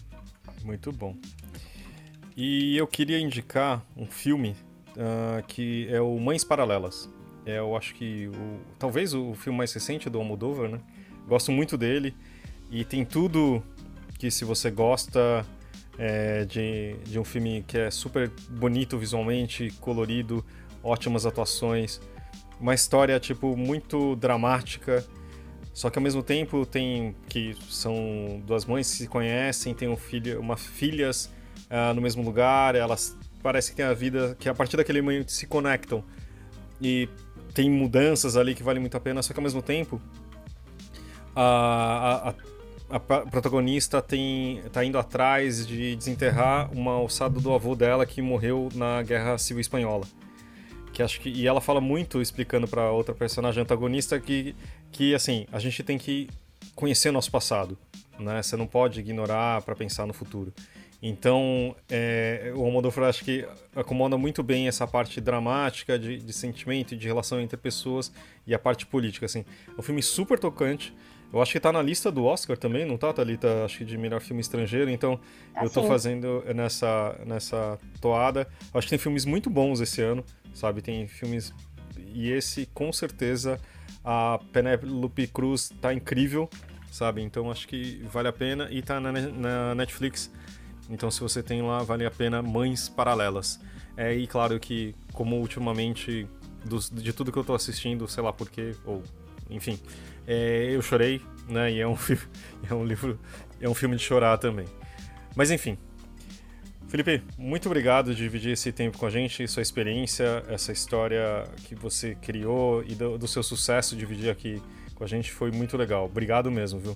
Muito 0.63 0.91
bom. 0.91 1.15
E 2.35 2.75
eu 2.75 2.87
queria 2.87 3.19
indicar 3.19 3.85
um 3.95 4.07
filme 4.07 4.55
uh, 4.91 5.45
que 5.47 5.87
é 5.89 6.01
o 6.01 6.19
Mães 6.19 6.43
Paralelas. 6.43 7.09
É, 7.45 7.59
eu 7.59 7.75
acho 7.75 7.93
que 7.93 8.27
o, 8.27 8.59
talvez 8.79 9.13
o 9.13 9.33
filme 9.35 9.57
mais 9.57 9.71
recente 9.73 10.09
do 10.09 10.17
Almodóvar, 10.17 10.69
né? 10.69 10.79
Gosto 11.27 11.51
muito 11.51 11.77
dele 11.77 12.15
e 12.71 12.83
tem 12.83 13.05
tudo 13.05 13.63
que 14.17 14.31
se 14.31 14.45
você 14.45 14.71
gosta 14.71 15.45
é, 15.97 16.45
de, 16.45 16.95
de 17.03 17.19
um 17.19 17.23
filme 17.23 17.63
que 17.67 17.77
é 17.77 17.91
super 17.91 18.29
bonito 18.49 18.97
visualmente, 18.97 19.71
colorido, 19.79 20.43
ótimas 20.81 21.25
atuações, 21.25 22.01
uma 22.59 22.73
história 22.73 23.19
tipo 23.19 23.55
muito 23.55 24.15
dramática, 24.15 25.05
só 25.73 25.89
que 25.89 25.99
ao 25.99 26.03
mesmo 26.03 26.23
tempo 26.23 26.65
tem 26.65 27.15
que 27.27 27.55
são 27.69 28.41
duas 28.45 28.65
mães 28.65 28.89
que 28.89 28.97
se 28.97 29.07
conhecem, 29.07 29.73
tem 29.73 29.87
um 29.87 29.97
filho, 29.97 30.39
uma 30.39 30.57
filhas 30.57 31.29
uh, 31.73 31.93
no 31.93 32.01
mesmo 32.01 32.23
lugar, 32.23 32.75
elas 32.75 33.17
parece 33.41 33.71
que 33.71 33.77
tem 33.77 33.85
a 33.85 33.93
vida 33.93 34.37
que 34.39 34.47
a 34.47 34.53
partir 34.53 34.77
daquele 34.77 35.01
momento 35.01 35.31
se 35.31 35.47
conectam. 35.47 36.03
E 36.79 37.09
tem 37.53 37.69
mudanças 37.69 38.37
ali 38.37 38.55
que 38.55 38.63
valem 38.63 38.79
muito 38.79 38.95
a 38.95 38.99
pena, 38.99 39.21
só 39.21 39.33
que 39.33 39.39
ao 39.39 39.43
mesmo 39.43 39.61
tempo 39.61 40.01
a, 41.35 42.33
a, 42.89 42.95
a 42.95 42.99
protagonista 42.99 44.01
tem 44.01 44.61
tá 44.71 44.83
indo 44.83 44.97
atrás 44.97 45.65
de 45.65 45.95
desenterrar 45.95 46.71
uma 46.71 47.01
ossada 47.01 47.39
do 47.39 47.53
avô 47.53 47.75
dela 47.75 48.05
que 48.05 48.21
morreu 48.21 48.69
na 48.75 49.01
Guerra 49.01 49.37
Civil 49.37 49.61
Espanhola. 49.61 50.05
Que 50.93 51.01
acho 51.01 51.19
que 51.19 51.29
e 51.29 51.47
ela 51.47 51.59
fala 51.59 51.81
muito 51.81 52.21
explicando 52.21 52.67
para 52.67 52.91
outra 52.91 53.15
personagem 53.15 53.61
antagonista 53.61 54.19
que 54.19 54.55
que 54.91 55.15
assim 55.15 55.47
a 55.51 55.57
gente 55.57 55.81
tem 55.83 55.97
que 55.97 56.29
conhecer 56.75 57.11
nosso 57.11 57.31
passado 57.31 57.77
né? 58.19 58.41
Você 58.41 58.55
não 58.55 58.67
pode 58.67 58.99
ignorar 58.99 59.61
para 59.61 59.75
pensar 59.75 60.05
no 60.05 60.13
futuro 60.13 60.53
então 61.05 61.75
é, 61.91 62.53
o 62.55 62.63
Almodóvar 62.63 63.09
acho 63.09 63.23
que 63.23 63.45
acomoda 63.75 64.17
muito 64.17 64.41
bem 64.41 64.67
essa 64.67 64.87
parte 64.87 65.19
dramática 65.19 65.99
de, 65.99 66.17
de 66.17 66.33
sentimento 66.33 66.93
e 66.93 66.97
de 66.97 67.05
relação 67.07 67.39
entre 67.39 67.57
pessoas 67.57 68.11
e 68.47 68.55
a 68.55 68.59
parte 68.59 68.85
política 68.85 69.25
assim 69.25 69.43
é 69.67 69.79
um 69.79 69.83
filme 69.83 70.01
super 70.01 70.39
tocante 70.39 70.95
eu 71.31 71.41
acho 71.41 71.51
que 71.51 71.59
tá 71.59 71.71
na 71.71 71.81
lista 71.81 72.11
do 72.11 72.25
Oscar 72.25 72.55
também, 72.55 72.85
não 72.85 72.95
tá, 72.95 73.11
Thalita? 73.11 73.65
Acho 73.65 73.79
que 73.79 73.85
de 73.85 73.97
melhor 73.97 74.21
filme 74.21 74.39
estrangeiro, 74.39 74.91
então 74.91 75.19
eu 75.63 75.67
tô 75.67 75.81
fazendo 75.87 76.43
nessa, 76.53 77.19
nessa 77.25 77.79
toada. 77.99 78.47
Acho 78.71 78.85
que 78.85 78.91
tem 78.91 78.99
filmes 78.99 79.25
muito 79.25 79.49
bons 79.49 79.81
esse 79.81 79.99
ano 79.99 80.23
sabe? 80.53 80.81
Tem 80.81 81.07
filmes. 81.07 81.53
E 82.13 82.29
esse, 82.31 82.67
com 82.67 82.93
certeza, 82.93 83.59
a 84.03 84.39
Penelope 84.51 85.27
Cruz 85.27 85.71
tá 85.81 85.93
incrível, 85.93 86.49
sabe? 86.91 87.21
Então 87.21 87.51
acho 87.51 87.67
que 87.67 88.01
vale 88.11 88.27
a 88.27 88.33
pena. 88.33 88.67
E 88.71 88.81
tá 88.81 88.99
na, 88.99 89.11
na 89.11 89.75
Netflix. 89.75 90.31
Então 90.89 91.09
se 91.09 91.19
você 91.19 91.41
tem 91.41 91.61
lá, 91.61 91.83
vale 91.83 92.05
a 92.05 92.11
pena 92.11 92.41
Mães 92.41 92.89
Paralelas. 92.89 93.59
É, 93.95 94.13
e 94.13 94.25
claro 94.25 94.59
que, 94.59 94.95
como 95.11 95.39
ultimamente, 95.39 96.27
dos, 96.65 96.89
de 96.89 97.13
tudo 97.13 97.31
que 97.31 97.37
eu 97.37 97.43
tô 97.43 97.53
assistindo, 97.53 98.07
sei 98.07 98.23
lá 98.23 98.33
porquê, 98.33 98.75
ou 98.85 99.03
enfim, 99.49 99.79
é, 100.27 100.69
eu 100.71 100.81
chorei, 100.81 101.21
né? 101.47 101.71
E 101.71 101.79
é 101.79 101.87
um, 101.87 101.95
é 102.69 102.73
um 102.73 102.85
livro, 102.85 103.19
é 103.61 103.69
um 103.69 103.73
filme 103.73 103.95
de 103.95 104.03
chorar 104.03 104.37
também. 104.37 104.65
Mas 105.35 105.51
enfim, 105.51 105.77
Felipe, 106.93 107.23
muito 107.39 107.67
obrigado 107.67 108.13
de 108.13 108.21
dividir 108.21 108.51
esse 108.51 108.71
tempo 108.71 108.99
com 108.99 109.07
a 109.07 109.09
gente, 109.09 109.47
sua 109.47 109.63
experiência, 109.63 110.43
essa 110.47 110.71
história 110.71 111.43
que 111.65 111.73
você 111.73 112.13
criou 112.13 112.83
e 112.83 112.93
do, 112.93 113.17
do 113.17 113.27
seu 113.27 113.41
sucesso 113.41 113.95
dividir 113.95 114.29
aqui 114.29 114.61
com 114.93 115.03
a 115.03 115.07
gente 115.07 115.31
foi 115.31 115.49
muito 115.49 115.75
legal. 115.75 116.05
Obrigado 116.05 116.51
mesmo, 116.51 116.79
viu? 116.79 116.95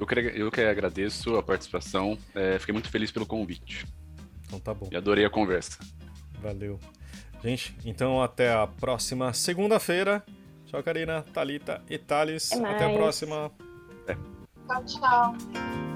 Eu 0.00 0.06
que, 0.06 0.14
eu 0.14 0.50
que 0.50 0.62
agradeço 0.62 1.36
a 1.36 1.42
participação, 1.42 2.16
é, 2.34 2.58
fiquei 2.58 2.72
muito 2.72 2.88
feliz 2.88 3.12
pelo 3.12 3.26
convite. 3.26 3.86
Então 4.46 4.58
tá 4.58 4.72
bom. 4.72 4.88
E 4.90 4.96
adorei 4.96 5.26
a 5.26 5.30
conversa. 5.30 5.78
Valeu. 6.40 6.80
Gente, 7.44 7.76
então 7.84 8.22
até 8.22 8.50
a 8.50 8.66
próxima 8.66 9.34
segunda-feira. 9.34 10.24
Tchau, 10.66 10.82
Karina, 10.82 11.22
Talita 11.22 11.82
e 11.88 11.98
Thales. 11.98 12.50
Até, 12.50 12.64
até 12.64 12.84
a 12.86 12.94
próxima. 12.94 13.52
É. 14.06 14.14
Tchau, 14.66 14.84
tchau. 14.86 15.89